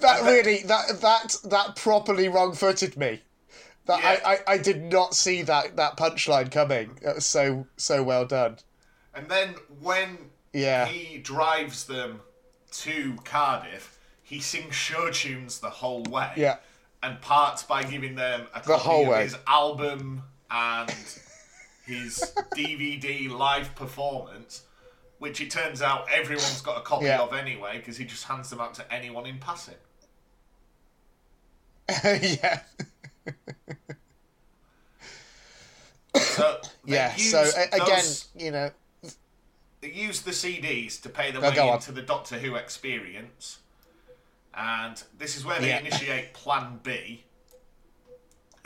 that 0.00 0.20
really 0.24 0.62
that 0.64 1.00
that 1.00 1.36
that 1.44 1.76
properly 1.76 2.28
wrong-footed 2.28 2.96
me. 2.96 3.22
That 3.86 4.02
Yeah. 4.02 4.20
I, 4.24 4.32
I, 4.34 4.38
I 4.54 4.58
did 4.58 4.82
not 4.92 5.14
see 5.14 5.42
that 5.42 5.76
that 5.76 5.96
punchline 5.96 6.50
coming. 6.50 6.98
That 7.02 7.16
was 7.16 7.26
so 7.26 7.66
so 7.76 8.02
well 8.02 8.24
done. 8.26 8.58
and 9.14 9.28
then 9.28 9.54
when 9.80 10.18
Yeah. 10.52 10.86
he 10.86 11.18
drives 11.18 11.84
them 11.86 12.20
to 12.80 13.16
Cardiff, 13.24 13.98
he 14.22 14.40
sings 14.40 14.74
show 14.74 15.10
tunes 15.10 15.60
the 15.60 15.70
whole 15.70 16.02
way. 16.04 16.32
Yeah. 16.36 16.56
And 17.02 17.20
parts 17.20 17.62
by 17.62 17.82
giving 17.84 18.14
them 18.16 18.46
a 18.54 18.60
The 18.60 18.76
copy 18.76 19.02
of 19.02 19.08
way. 19.08 19.22
his 19.24 19.36
album 19.46 20.22
and 20.50 20.90
his 21.86 22.32
DVD 22.56 23.30
live 23.30 23.74
performance, 23.76 24.62
which 25.18 25.40
it 25.40 25.50
turns 25.50 25.82
out 25.82 26.06
everyone's 26.12 26.60
got 26.62 26.78
a 26.78 26.80
copy 26.80 27.06
Yeah. 27.06 27.20
of 27.22 27.32
anyway, 27.32 27.78
because 27.78 27.96
he 27.96 28.04
just 28.04 28.24
hands 28.24 28.50
them 28.50 28.60
out 28.60 28.74
to 28.74 28.92
anyone 28.92 29.26
in 29.26 29.38
passing. 29.38 29.74
yeah. 32.04 32.60
So 36.16 36.60
Yeah. 36.84 37.14
So 37.16 37.42
a- 37.42 37.66
again, 37.76 37.88
those- 37.88 38.26
you 38.34 38.50
know, 38.50 38.70
they 39.86 39.92
use 39.92 40.22
the 40.22 40.30
CDs 40.32 41.00
to 41.02 41.08
pay 41.08 41.30
their 41.30 41.44
Oh, 41.44 41.50
way 41.50 41.68
into 41.72 41.92
the 41.92 42.02
Doctor 42.02 42.38
Who 42.38 42.56
experience, 42.56 43.58
and 44.54 45.02
this 45.16 45.36
is 45.36 45.44
where 45.44 45.60
they 45.60 45.68
Yeah. 45.68 45.78
initiate 45.78 46.34
Plan 46.34 46.80
B, 46.82 47.24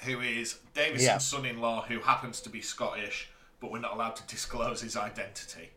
who 0.04 0.20
is 0.20 0.58
Davison's 0.74 1.02
Yeah. 1.02 1.18
son-in-law, 1.18 1.86
who 1.86 2.00
happens 2.00 2.40
to 2.42 2.48
be 2.48 2.62
Scottish, 2.62 3.28
but 3.60 3.70
we're 3.70 3.80
not 3.80 3.92
allowed 3.92 4.16
to 4.16 4.22
disclose 4.24 4.80
his 4.80 4.96
identity. 4.96 5.70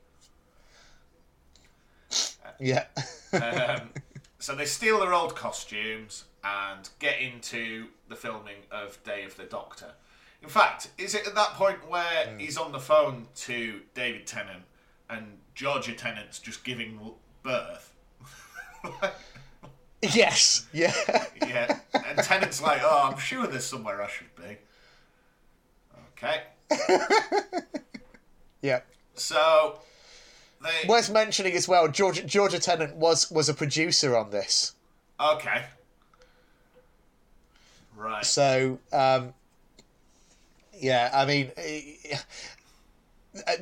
Yeah. 2.59 2.85
Um, 3.33 3.89
so 4.39 4.55
they 4.55 4.65
steal 4.65 4.99
their 4.99 5.13
old 5.13 5.35
costumes 5.35 6.25
and 6.43 6.89
get 6.99 7.19
into 7.19 7.87
the 8.07 8.15
filming 8.15 8.63
of 8.71 9.01
Day 9.03 9.23
of 9.23 9.35
the 9.35 9.45
Doctor. 9.45 9.93
In 10.41 10.49
fact, 10.49 10.89
is 10.97 11.15
it 11.15 11.25
at 11.25 11.35
that 11.35 11.53
point 11.53 11.89
where 11.89 12.27
Hmm. 12.27 12.39
he's 12.39 12.57
on 12.57 12.71
the 12.71 12.79
phone 12.79 13.27
to 13.35 13.81
David 13.93 14.27
Tennant 14.27 14.63
and 15.13 15.37
Georgia 15.55 15.93
Tennant's 15.93 16.39
just 16.39 16.63
giving 16.63 16.99
birth? 17.43 17.93
yes. 20.01 20.67
Yeah. 20.73 20.93
yeah. 21.47 21.79
And 21.93 22.17
Tennant's 22.19 22.61
like, 22.61 22.81
oh, 22.83 23.09
I'm 23.11 23.19
sure 23.19 23.47
there's 23.47 23.65
somewhere 23.65 24.01
I 24.01 24.07
should 24.07 24.35
be. 24.35 24.57
Okay. 26.23 26.41
yeah. 28.61 28.81
So 29.15 29.79
they. 30.61 30.87
Worth 30.87 31.11
mentioning 31.11 31.53
as 31.53 31.67
well, 31.67 31.87
Georgia 31.87 32.23
Georgia 32.23 32.59
Tennant 32.59 32.95
was 32.95 33.29
was 33.29 33.49
a 33.49 33.53
producer 33.53 34.15
on 34.15 34.31
this. 34.31 34.73
Okay. 35.19 35.63
Right. 37.95 38.25
So, 38.25 38.79
um, 38.91 39.33
yeah, 40.77 41.11
I 41.13 41.25
mean, 41.25 41.51
eh, 41.57 42.17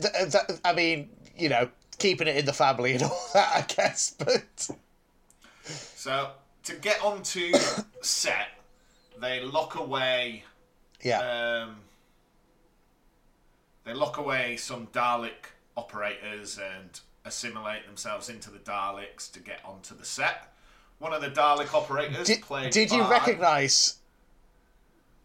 th- 0.02 0.32
th- 0.32 0.60
I 0.64 0.74
mean, 0.74 1.10
you 1.42 1.50
know, 1.50 1.70
keeping 1.98 2.28
it 2.28 2.38
in 2.38 2.46
the 2.46 2.54
family 2.54 2.94
and 2.94 3.04
all 3.04 3.28
that, 3.34 3.56
I 3.56 3.74
guess. 3.74 4.16
But 4.18 4.70
So 5.64 6.32
to 6.64 6.74
get 6.76 7.02
onto 7.04 7.52
set, 8.02 8.48
they 9.20 9.42
lock 9.42 9.76
away. 9.76 10.44
yeah, 11.04 11.64
Um, 11.68 11.78
they 13.84 13.94
lock 13.94 14.18
away 14.18 14.58
some 14.58 14.88
Dalek 14.88 15.50
operators 15.76 16.58
and 16.60 17.00
assimilate 17.26 17.86
themselves 17.86 18.30
into 18.30 18.50
the 18.50 18.60
Daleks 18.60 19.32
to 19.32 19.40
get 19.40 19.60
onto 19.66 19.96
the 19.96 20.06
set. 20.06 20.54
One 21.00 21.14
of 21.14 21.22
the 21.22 21.30
Dalek 21.30 21.74
operators 21.74 22.28
did, 22.28 22.42
played. 22.42 22.72
did 22.72 22.92
you 22.92 23.04
recognise? 23.10 23.98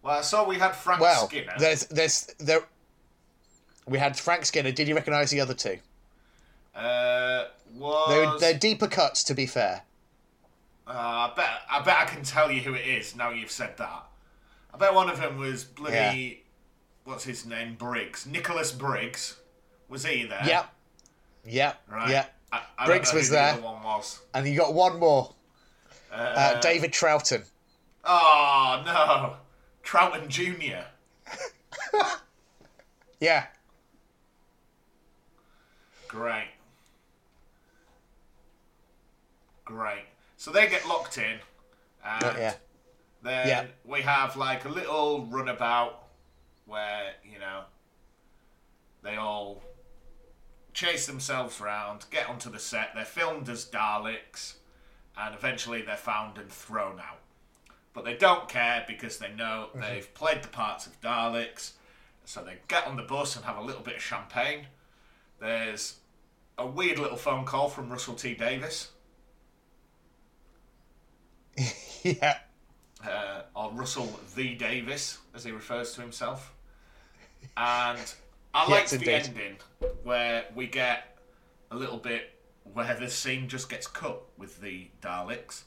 Well, 0.03 0.19
I 0.19 0.23
saw 0.23 0.47
we 0.47 0.57
had 0.57 0.73
Frank 0.75 1.01
Well, 1.03 1.29
Skinner. 1.29 1.53
there's 1.59 1.87
there's 1.87 2.27
there. 2.39 2.61
We 3.87 3.99
had 3.99 4.19
Frank 4.19 4.47
Skinner. 4.47 4.73
Did 4.73 4.89
you 4.89 4.95
recognise 4.95 5.31
the 5.31 5.41
other 5.41 5.55
two? 5.55 5.79
Uh, 6.77 7.45
They're, 8.09 8.39
they're 8.39 8.59
deeper 8.59 8.87
cuts, 8.87 9.25
to 9.25 9.35
be 9.35 9.47
fair. 9.47 9.83
uh, 10.87 10.91
I 10.91 11.33
bet 11.35 11.49
I 11.71 11.81
bet 11.83 11.97
I 11.99 12.05
can 12.05 12.23
tell 12.23 12.51
you 12.51 12.61
who 12.61 12.75
it 12.75 12.87
is 12.87 13.17
now 13.17 13.31
you've 13.31 13.51
said 13.51 13.77
that. 13.79 14.05
I 14.75 14.77
bet 14.77 14.93
one 14.95 15.09
of 15.09 15.19
them 15.19 15.39
was 15.39 15.65
bloody 15.65 16.45
what's 17.05 17.25
his 17.25 17.47
name 17.47 17.77
Briggs 17.79 18.27
Nicholas 18.27 18.73
Briggs. 18.73 19.37
Was 19.89 20.05
he 20.05 20.25
there? 20.27 20.43
Yep. 20.45 20.75
Yep. 21.47 21.83
Right. 21.91 22.11
Yeah. 22.11 22.27
I, 22.53 22.61
I 22.79 22.87
Briggs 22.87 23.13
was 23.15 23.29
the 23.31 23.37
there. 23.37 23.55
one 23.57 23.83
was. 23.83 24.21
And 24.35 24.47
you 24.47 24.59
got 24.59 24.75
one 24.75 24.99
more. 24.99 25.33
Uh, 26.13 26.15
Uh, 26.17 26.61
David 26.61 26.93
Troughton. 26.93 27.45
Oh 28.05 28.83
no, 28.85 29.37
Troughton 29.85 30.29
Junior. 30.29 30.85
Yeah. 33.19 33.47
Great. 36.09 36.49
Great. 39.67 40.07
So 40.39 40.51
they 40.51 40.69
get 40.69 40.87
locked 40.87 41.19
in, 41.19 41.41
and 42.03 42.39
Yeah. 42.39 42.55
then 43.23 43.49
Yeah. 43.49 43.67
we 43.85 44.01
have 44.03 44.37
like 44.37 44.65
a 44.65 44.69
little 44.71 45.27
runabout 45.27 46.03
where 46.65 47.17
you 47.23 47.39
know 47.39 47.65
they 49.03 49.17
all 49.17 49.63
chase 50.73 51.07
themselves 51.07 51.61
around, 51.61 52.07
get 52.11 52.29
onto 52.29 52.51
the 52.51 52.59
set. 52.59 52.95
They're 52.95 53.05
filmed 53.05 53.49
as 53.49 53.65
Daleks, 53.65 54.55
and 55.17 55.35
eventually 55.35 55.83
they're 55.83 55.97
found 55.97 56.39
and 56.39 56.53
thrown 56.53 57.01
out. 57.01 57.21
But 57.93 58.05
they 58.05 58.17
don't 58.17 58.49
care 58.49 58.85
because 58.87 59.19
they 59.19 59.33
know 59.33 59.71
mm-hmm. 59.71 59.81
they've 59.81 60.15
played 60.15 60.43
the 60.43 60.49
parts 60.49 60.87
of 60.87 61.01
Daleks. 61.01 61.73
So 62.27 62.43
they 62.45 62.59
get 62.69 62.87
on 62.87 62.97
the 62.97 63.03
bus 63.03 63.37
and 63.37 63.45
have 63.45 63.57
a 63.57 63.63
little 63.63 63.83
bit 63.83 63.97
of 63.97 64.03
champagne. 64.03 64.67
There's 65.41 65.97
a 66.59 66.67
weird 66.67 66.99
little 66.99 67.17
phone 67.17 67.45
call 67.45 67.69
from 67.69 67.89
Russell 67.89 68.15
T 68.15 68.35
Davies, 68.35 68.89
Yeah. 72.03 72.39
uh, 73.05 73.43
or 73.55 73.73
Russell 73.73 74.21
the 74.37 74.55
Davies, 74.55 75.19
as 75.35 75.43
he 75.45 75.51
refers 75.51 75.93
to 75.95 76.01
himself. 76.03 76.55
And 77.57 77.99
I 78.55 78.71
liked 78.71 78.91
the 78.91 78.97
indeed. 78.97 79.09
ending 79.11 79.57
where 80.05 80.45
we 80.55 80.67
get 80.69 81.19
a 81.73 81.77
little 81.77 81.99
bit 81.99 82.33
where 82.73 82.95
the 82.95 83.09
scene 83.11 83.49
just 83.49 83.69
gets 83.69 83.87
cut 83.89 84.23
with 84.39 84.61
the 84.61 84.89
Daleks. 85.03 85.63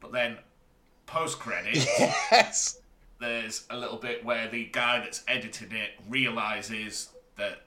But 0.00 0.12
then 0.12 0.36
post 1.06 1.38
credits, 1.38 1.86
Yes. 1.98 2.80
there's 3.20 3.64
a 3.70 3.76
little 3.76 3.98
bit 3.98 4.24
where 4.24 4.48
the 4.48 4.64
guy 4.66 4.98
that's 5.00 5.22
edited 5.28 5.72
it 5.72 5.90
realizes 6.08 7.08
that 7.36 7.62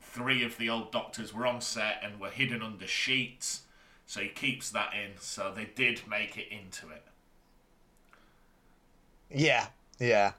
three 0.00 0.44
of 0.44 0.56
the 0.58 0.68
old 0.70 0.92
doctors 0.92 1.32
were 1.34 1.46
on 1.46 1.60
set 1.60 2.00
and 2.02 2.18
were 2.20 2.30
hidden 2.30 2.62
under 2.62 2.86
sheets. 2.86 3.62
So 4.06 4.20
he 4.20 4.28
keeps 4.28 4.70
that 4.70 4.92
in. 4.94 5.12
So 5.20 5.52
they 5.54 5.64
did 5.74 6.00
make 6.08 6.36
it 6.38 6.46
into 6.50 6.88
it. 6.90 7.02
Yeah. 9.30 9.66
Yeah. 9.98 10.32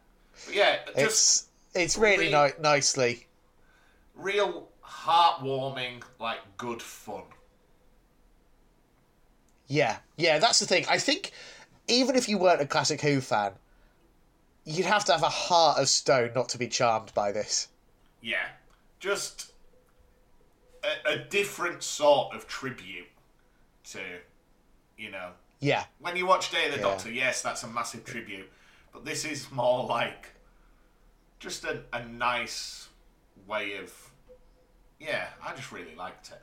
But 0.46 0.56
yeah, 0.56 0.78
just 0.86 0.98
It's 0.98 1.48
it's 1.74 1.98
really 1.98 2.28
Really- 2.32 2.48
ni- 2.54 2.62
nicely. 2.62 3.28
real 4.16 4.70
heartwarming, 4.84 6.02
like 6.20 6.40
good 6.58 6.82
fun. 6.82 7.24
Yeah. 9.68 9.98
Yeah. 10.16 10.40
That's 10.40 10.60
the 10.60 10.66
thing. 10.66 10.86
I 10.90 10.98
think 10.98 11.32
even 11.88 12.16
if 12.16 12.30
you 12.30 12.38
weren't 12.38 12.62
a 12.62 12.66
classic 12.66 13.02
Who 13.02 13.20
fan, 13.22 13.54
you'd 14.64 14.86
have 14.86 15.06
to 15.06 15.12
have 15.14 15.24
a 15.24 15.30
heart 15.30 15.80
of 15.80 15.90
stone 15.90 16.32
not 16.34 16.50
to 16.50 16.58
be 16.58 16.68
charmed 16.68 17.14
by 17.14 17.32
this. 17.32 17.68
Yeah, 18.22 18.48
just 19.00 19.52
a, 20.84 21.12
a 21.12 21.18
different 21.18 21.84
sort 21.84 22.36
of 22.36 22.48
tribute 22.48 23.08
to, 23.92 24.00
you 24.98 25.12
know, 25.12 25.32
Yeah. 25.60 25.86
when 26.00 26.16
you 26.16 26.26
watch 26.26 26.52
Day 26.52 26.66
of 26.66 26.72
the 26.72 26.78
Yeah. 26.78 26.84
Doctor, 26.84 27.12
yes, 27.12 27.42
that's 27.42 27.64
a 27.64 27.68
massive 27.68 28.04
tribute, 28.06 28.52
but 28.92 29.06
this 29.06 29.26
is 29.26 29.50
more 29.52 29.86
like 29.86 30.34
just 31.40 31.64
a, 31.64 31.84
a 31.94 32.04
nice 32.06 32.90
way 33.46 33.78
of. 33.78 33.94
Yeah, 35.00 35.28
I 35.44 35.56
just 35.56 35.72
really 35.72 35.96
liked 35.96 36.32
it. 36.32 36.42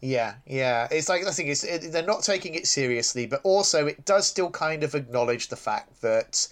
Yeah, 0.00 0.34
yeah. 0.46 0.88
It's 0.90 1.08
like 1.08 1.24
the 1.24 1.32
thing 1.32 1.46
is, 1.46 1.62
it, 1.64 1.92
they're 1.92 2.02
not 2.02 2.22
taking 2.22 2.54
it 2.54 2.66
seriously, 2.66 3.26
but 3.26 3.40
also 3.44 3.86
it 3.86 4.04
does 4.04 4.26
still 4.26 4.50
kind 4.50 4.82
of 4.82 4.94
acknowledge 4.94 5.48
the 5.48 5.56
fact 5.56 6.00
that 6.02 6.48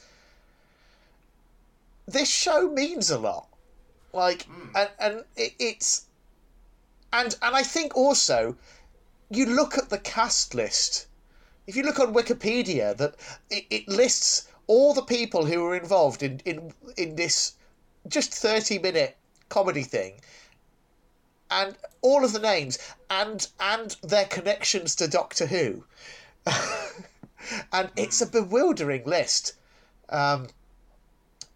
this 2.06 2.28
show 2.28 2.70
means 2.70 3.10
a 3.10 3.18
lot. 3.18 3.48
Like, 4.12 4.42
hmm. 4.42 4.76
and 4.76 4.90
and 4.98 5.24
it, 5.36 5.54
it's, 5.58 6.06
and 7.12 7.36
and 7.42 7.56
I 7.56 7.62
think 7.62 7.96
also, 7.96 8.56
you 9.30 9.46
look 9.46 9.78
at 9.78 9.88
the 9.88 9.98
cast 9.98 10.54
list. 10.54 11.06
If 11.66 11.76
you 11.76 11.82
look 11.82 12.00
on 12.00 12.14
Wikipedia, 12.14 12.96
that 12.96 13.14
it, 13.48 13.66
it 13.70 13.88
lists 13.88 14.48
all 14.66 14.94
the 14.94 15.02
people 15.02 15.46
who 15.46 15.62
were 15.62 15.76
involved 15.76 16.22
in 16.22 16.40
in 16.44 16.72
in 16.96 17.16
this 17.16 17.54
just 18.08 18.32
thirty 18.32 18.78
minute 18.78 19.16
comedy 19.48 19.82
thing 19.82 20.20
and 21.50 21.76
all 22.00 22.24
of 22.24 22.32
the 22.32 22.38
names 22.38 22.78
and 23.10 23.48
and 23.58 23.96
their 24.02 24.24
connections 24.24 24.94
to 24.96 25.08
Doctor 25.08 25.46
Who. 25.46 25.84
and 27.72 27.90
it's 27.96 28.20
a 28.20 28.26
bewildering 28.26 29.04
list 29.04 29.54
um, 30.08 30.46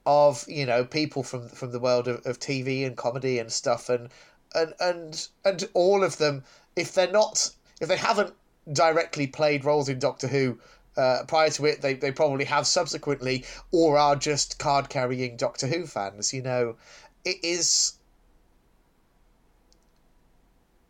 of 0.04 0.44
you 0.48 0.66
know 0.66 0.84
people 0.84 1.22
from 1.22 1.48
from 1.48 1.70
the 1.72 1.78
world 1.78 2.08
of, 2.08 2.26
of 2.26 2.38
TV 2.38 2.86
and 2.86 2.96
comedy 2.96 3.38
and 3.38 3.52
stuff 3.52 3.88
and 3.88 4.10
and 4.54 4.74
and 4.80 5.28
and 5.44 5.68
all 5.74 6.02
of 6.02 6.18
them 6.18 6.44
if 6.76 6.94
they're 6.94 7.10
not 7.10 7.50
if 7.80 7.88
they 7.88 7.96
haven't 7.96 8.34
directly 8.72 9.26
played 9.26 9.64
roles 9.64 9.88
in 9.88 9.98
Doctor 9.98 10.26
Who 10.26 10.58
uh, 10.96 11.24
prior 11.26 11.50
to 11.50 11.66
it 11.66 11.82
they, 11.82 11.94
they 11.94 12.12
probably 12.12 12.44
have 12.44 12.66
subsequently 12.66 13.44
or 13.72 13.98
are 13.98 14.16
just 14.16 14.58
card 14.58 14.88
carrying 14.88 15.36
Doctor 15.36 15.66
Who 15.66 15.86
fans 15.86 16.32
you 16.32 16.42
know? 16.42 16.76
It 17.24 17.36
is 17.42 17.94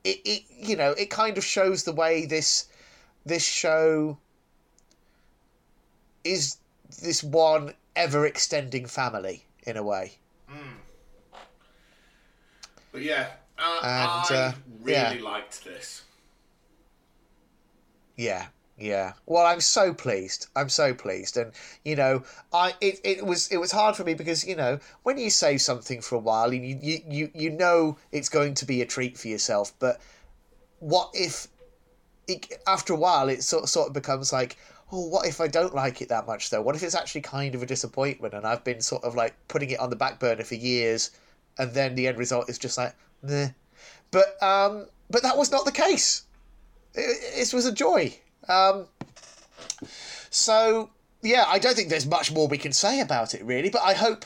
it, 0.05 0.21
it 0.25 0.43
you 0.51 0.77
know 0.77 0.93
it 0.93 1.11
kind 1.11 1.39
of 1.39 1.45
shows 1.45 1.85
the 1.85 1.93
way 1.93 2.27
this 2.27 2.67
this 3.25 3.45
show 3.45 4.19
is 6.25 6.57
this 7.03 7.23
one 7.23 7.75
ever 7.97 8.27
extending 8.27 8.87
family 8.87 9.45
in 9.67 9.77
a 9.77 9.83
way. 9.83 10.13
But 12.93 13.03
yeah, 13.03 13.31
uh, 13.59 13.81
And, 13.83 14.37
I 14.37 14.45
uh, 14.49 14.53
really 14.83 15.19
yeah. 15.19 15.23
liked 15.23 15.65
this. 15.65 16.03
Yeah, 18.17 18.47
yeah. 18.79 19.15
Well, 19.27 19.47
I'm 19.47 19.61
so 19.61 19.93
pleased. 19.93 20.47
I'm 20.55 20.69
so 20.69 20.95
pleased, 20.95 21.37
and 21.37 21.53
you 21.85 21.97
know, 21.97 22.23
I 22.53 22.75
it, 22.81 23.01
it 23.05 23.27
was 23.27 23.49
it 23.49 23.57
was 23.59 23.73
hard 23.73 23.97
for 23.97 24.05
me 24.05 24.15
because 24.15 24.47
you 24.47 24.57
know 24.57 24.79
when 25.03 25.19
you 25.19 25.31
save 25.31 25.63
something 25.63 26.01
for 26.01 26.17
a 26.17 26.21
while, 26.21 26.51
and 26.51 26.65
you 26.65 26.79
you 26.81 27.01
you, 27.09 27.31
you 27.35 27.51
know 27.51 27.99
it's 28.13 28.29
going 28.29 28.55
to 28.55 28.65
be 28.65 28.83
a 28.83 28.87
treat 28.87 29.19
for 29.19 29.29
yourself, 29.29 29.73
but 29.79 30.01
what 30.81 31.11
if 31.15 31.49
it, 32.29 32.53
after 32.67 32.93
a 32.93 32.97
while 32.97 33.29
it 33.29 33.43
sort 33.43 33.69
sort 33.69 33.89
of 33.89 33.95
becomes 33.95 34.33
like. 34.33 34.57
Oh, 34.93 35.09
what 35.09 35.27
if 35.27 35.41
I 35.41 35.49
don't 35.49 35.75
like 35.75 36.03
it 36.03 36.11
that 36.11 36.27
much 36.27 36.51
though? 36.51 36.61
What 36.61 36.77
if 36.77 36.83
it's 36.83 36.95
actually 36.95 37.23
kind 37.23 37.55
of 37.55 37.63
a 37.63 37.67
disappointment 37.67 38.35
and 38.35 38.47
I've 38.47 38.63
been 38.63 38.83
sort 38.83 39.03
of 39.03 39.15
like 39.15 39.35
putting 39.49 39.71
it 39.71 39.81
on 39.81 39.89
the 39.89 39.97
back 39.97 40.21
burner 40.21 40.45
for 40.45 40.57
years 40.57 41.11
and 41.59 41.73
then 41.73 41.95
the 41.95 42.07
end 42.07 42.19
result 42.19 42.49
is 42.51 42.59
just 42.59 42.77
like, 42.77 42.95
But 44.11 44.43
um 44.43 44.87
but 45.11 45.23
that 45.23 45.37
was 45.37 45.51
not 45.51 45.65
the 45.65 45.73
case 45.73 46.25
it, 46.95 47.49
it 47.49 47.55
was 47.55 47.67
a 47.67 47.73
joy. 47.73 48.15
Um, 48.49 48.87
so 50.31 50.91
yeah, 51.23 51.45
I 51.49 51.59
don't 51.59 51.75
think 51.75 51.89
there's 51.89 52.07
much 52.07 52.33
more 52.33 52.49
we 52.49 52.59
can 52.59 52.73
say 52.73 53.01
about 53.01 53.35
it 53.35 53.45
really, 53.45 53.71
but 53.71 53.83
I 53.83 53.95
hope, 53.95 54.25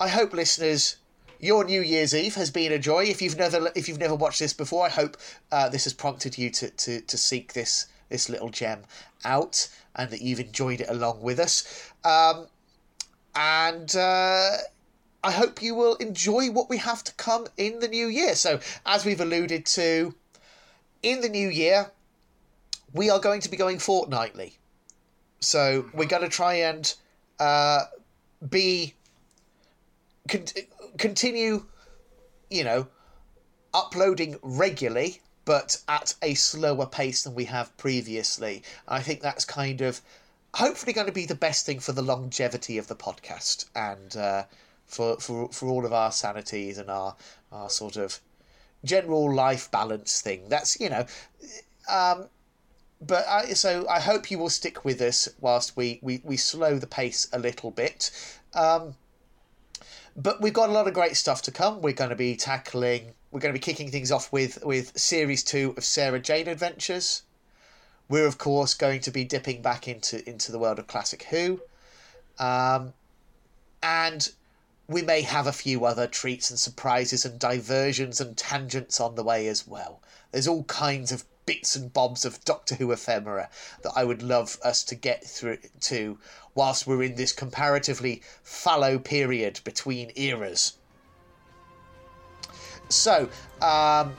I 0.00 0.08
hope 0.08 0.32
listeners, 0.32 0.96
your 1.38 1.64
New 1.64 1.82
Year's 1.82 2.14
Eve 2.14 2.34
has 2.36 2.50
been 2.50 2.72
a 2.72 2.78
joy. 2.78 3.04
If 3.04 3.20
you've 3.20 3.36
never, 3.36 3.70
if 3.74 3.88
you've 3.88 3.98
never 3.98 4.14
watched 4.14 4.38
this 4.38 4.52
before, 4.52 4.86
I 4.86 4.88
hope 4.88 5.16
uh, 5.52 5.68
this 5.68 5.84
has 5.84 5.92
prompted 5.92 6.38
you 6.38 6.50
to, 6.50 6.70
to, 6.70 7.00
to 7.00 7.18
seek 7.18 7.52
this 7.52 7.86
this 8.08 8.28
little 8.28 8.50
gem 8.50 8.82
out, 9.24 9.68
and 9.96 10.10
that 10.10 10.22
you've 10.22 10.38
enjoyed 10.38 10.80
it 10.80 10.88
along 10.88 11.20
with 11.20 11.40
us. 11.40 11.90
Um, 12.04 12.46
and 13.34 13.94
uh, 13.96 14.52
I 15.26 15.32
hope 15.32 15.60
you 15.60 15.74
will 15.74 15.96
enjoy 15.96 16.52
what 16.52 16.70
we 16.70 16.76
have 16.76 17.02
to 17.02 17.12
come 17.14 17.48
in 17.56 17.80
the 17.80 17.88
new 17.88 18.06
year. 18.06 18.36
So, 18.36 18.60
as 18.86 19.04
we've 19.04 19.20
alluded 19.20 19.66
to, 19.66 20.14
in 21.02 21.20
the 21.20 21.28
new 21.28 21.48
year, 21.48 21.90
we 22.92 23.10
are 23.10 23.18
going 23.18 23.40
to 23.40 23.50
be 23.50 23.56
going 23.56 23.80
fortnightly. 23.80 24.56
So 25.40 25.90
we're 25.92 26.06
going 26.06 26.22
to 26.22 26.28
try 26.28 26.54
and 26.54 26.94
uh, 27.40 27.86
be 28.48 28.94
con- 30.28 30.44
continue, 30.96 31.64
you 32.48 32.62
know, 32.62 32.86
uploading 33.74 34.38
regularly, 34.42 35.22
but 35.44 35.82
at 35.88 36.14
a 36.22 36.34
slower 36.34 36.86
pace 36.86 37.24
than 37.24 37.34
we 37.34 37.46
have 37.46 37.76
previously. 37.76 38.62
I 38.86 39.02
think 39.02 39.22
that's 39.22 39.44
kind 39.44 39.80
of 39.80 40.00
hopefully 40.54 40.92
going 40.92 41.08
to 41.08 41.12
be 41.12 41.26
the 41.26 41.34
best 41.34 41.66
thing 41.66 41.80
for 41.80 41.90
the 41.90 42.00
longevity 42.00 42.78
of 42.78 42.86
the 42.86 42.94
podcast 42.94 43.64
and 43.74 44.16
uh, 44.16 44.44
for 44.86 45.18
for 45.18 45.48
for 45.50 45.68
all 45.68 45.84
of 45.84 45.92
our 45.92 46.12
sanities 46.12 46.78
and 46.78 46.90
our 46.90 47.16
our 47.52 47.70
sort 47.70 47.96
of 47.96 48.20
general 48.84 49.34
life 49.34 49.70
balance 49.70 50.20
thing. 50.20 50.48
That's 50.48 50.78
you 50.80 50.90
know. 50.90 51.06
Um, 51.90 52.26
but 53.00 53.26
I, 53.28 53.52
so 53.52 53.86
I 53.88 54.00
hope 54.00 54.30
you 54.30 54.38
will 54.38 54.50
stick 54.50 54.84
with 54.84 55.00
us 55.00 55.28
whilst 55.40 55.76
we, 55.76 55.98
we, 56.02 56.20
we 56.24 56.36
slow 56.36 56.78
the 56.78 56.86
pace 56.86 57.28
a 57.32 57.38
little 57.38 57.70
bit. 57.70 58.10
Um, 58.54 58.94
but 60.16 60.40
we've 60.40 60.54
got 60.54 60.70
a 60.70 60.72
lot 60.72 60.88
of 60.88 60.94
great 60.94 61.16
stuff 61.16 61.42
to 61.42 61.50
come. 61.50 61.82
We're 61.82 61.92
going 61.92 62.10
to 62.10 62.16
be 62.16 62.36
tackling. 62.36 63.12
We're 63.30 63.40
going 63.40 63.52
to 63.52 63.58
be 63.58 63.62
kicking 63.62 63.90
things 63.90 64.10
off 64.10 64.32
with 64.32 64.64
with 64.64 64.98
series 64.98 65.44
two 65.44 65.74
of 65.76 65.84
Sarah 65.84 66.20
Jane 66.20 66.48
Adventures. 66.48 67.22
We're 68.08 68.26
of 68.26 68.38
course 68.38 68.72
going 68.72 69.00
to 69.00 69.10
be 69.10 69.24
dipping 69.24 69.60
back 69.60 69.86
into 69.88 70.26
into 70.26 70.52
the 70.52 70.58
world 70.58 70.78
of 70.78 70.86
classic 70.86 71.24
Who, 71.24 71.60
um, 72.38 72.94
and 73.82 74.30
we 74.88 75.02
may 75.02 75.22
have 75.22 75.46
a 75.46 75.52
few 75.52 75.84
other 75.84 76.06
treats 76.06 76.50
and 76.50 76.58
surprises 76.58 77.24
and 77.24 77.38
diversions 77.38 78.20
and 78.20 78.36
tangents 78.36 79.00
on 79.00 79.14
the 79.14 79.24
way 79.24 79.48
as 79.48 79.66
well. 79.66 80.00
There's 80.30 80.46
all 80.46 80.64
kinds 80.64 81.10
of 81.10 81.24
bits 81.44 81.76
and 81.76 81.92
bobs 81.92 82.24
of 82.24 82.44
Doctor 82.44 82.74
Who 82.74 82.92
ephemera 82.92 83.48
that 83.82 83.92
I 83.96 84.04
would 84.04 84.22
love 84.22 84.58
us 84.62 84.82
to 84.84 84.94
get 84.94 85.24
through 85.24 85.58
to 85.82 86.18
whilst 86.54 86.86
we're 86.86 87.02
in 87.02 87.14
this 87.14 87.32
comparatively 87.32 88.22
fallow 88.42 88.98
period 88.98 89.60
between 89.64 90.12
eras. 90.16 90.74
So, 92.88 93.28
um, 93.60 94.14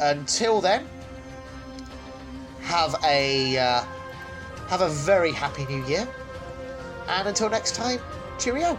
until 0.00 0.60
then, 0.60 0.86
have 2.62 2.94
a 3.04 3.56
uh, 3.56 3.84
have 4.68 4.82
a 4.82 4.90
very 4.90 5.32
happy 5.32 5.64
new 5.66 5.84
year, 5.86 6.06
and 7.08 7.28
until 7.28 7.48
next 7.48 7.74
time, 7.74 8.00
cheerio. 8.38 8.78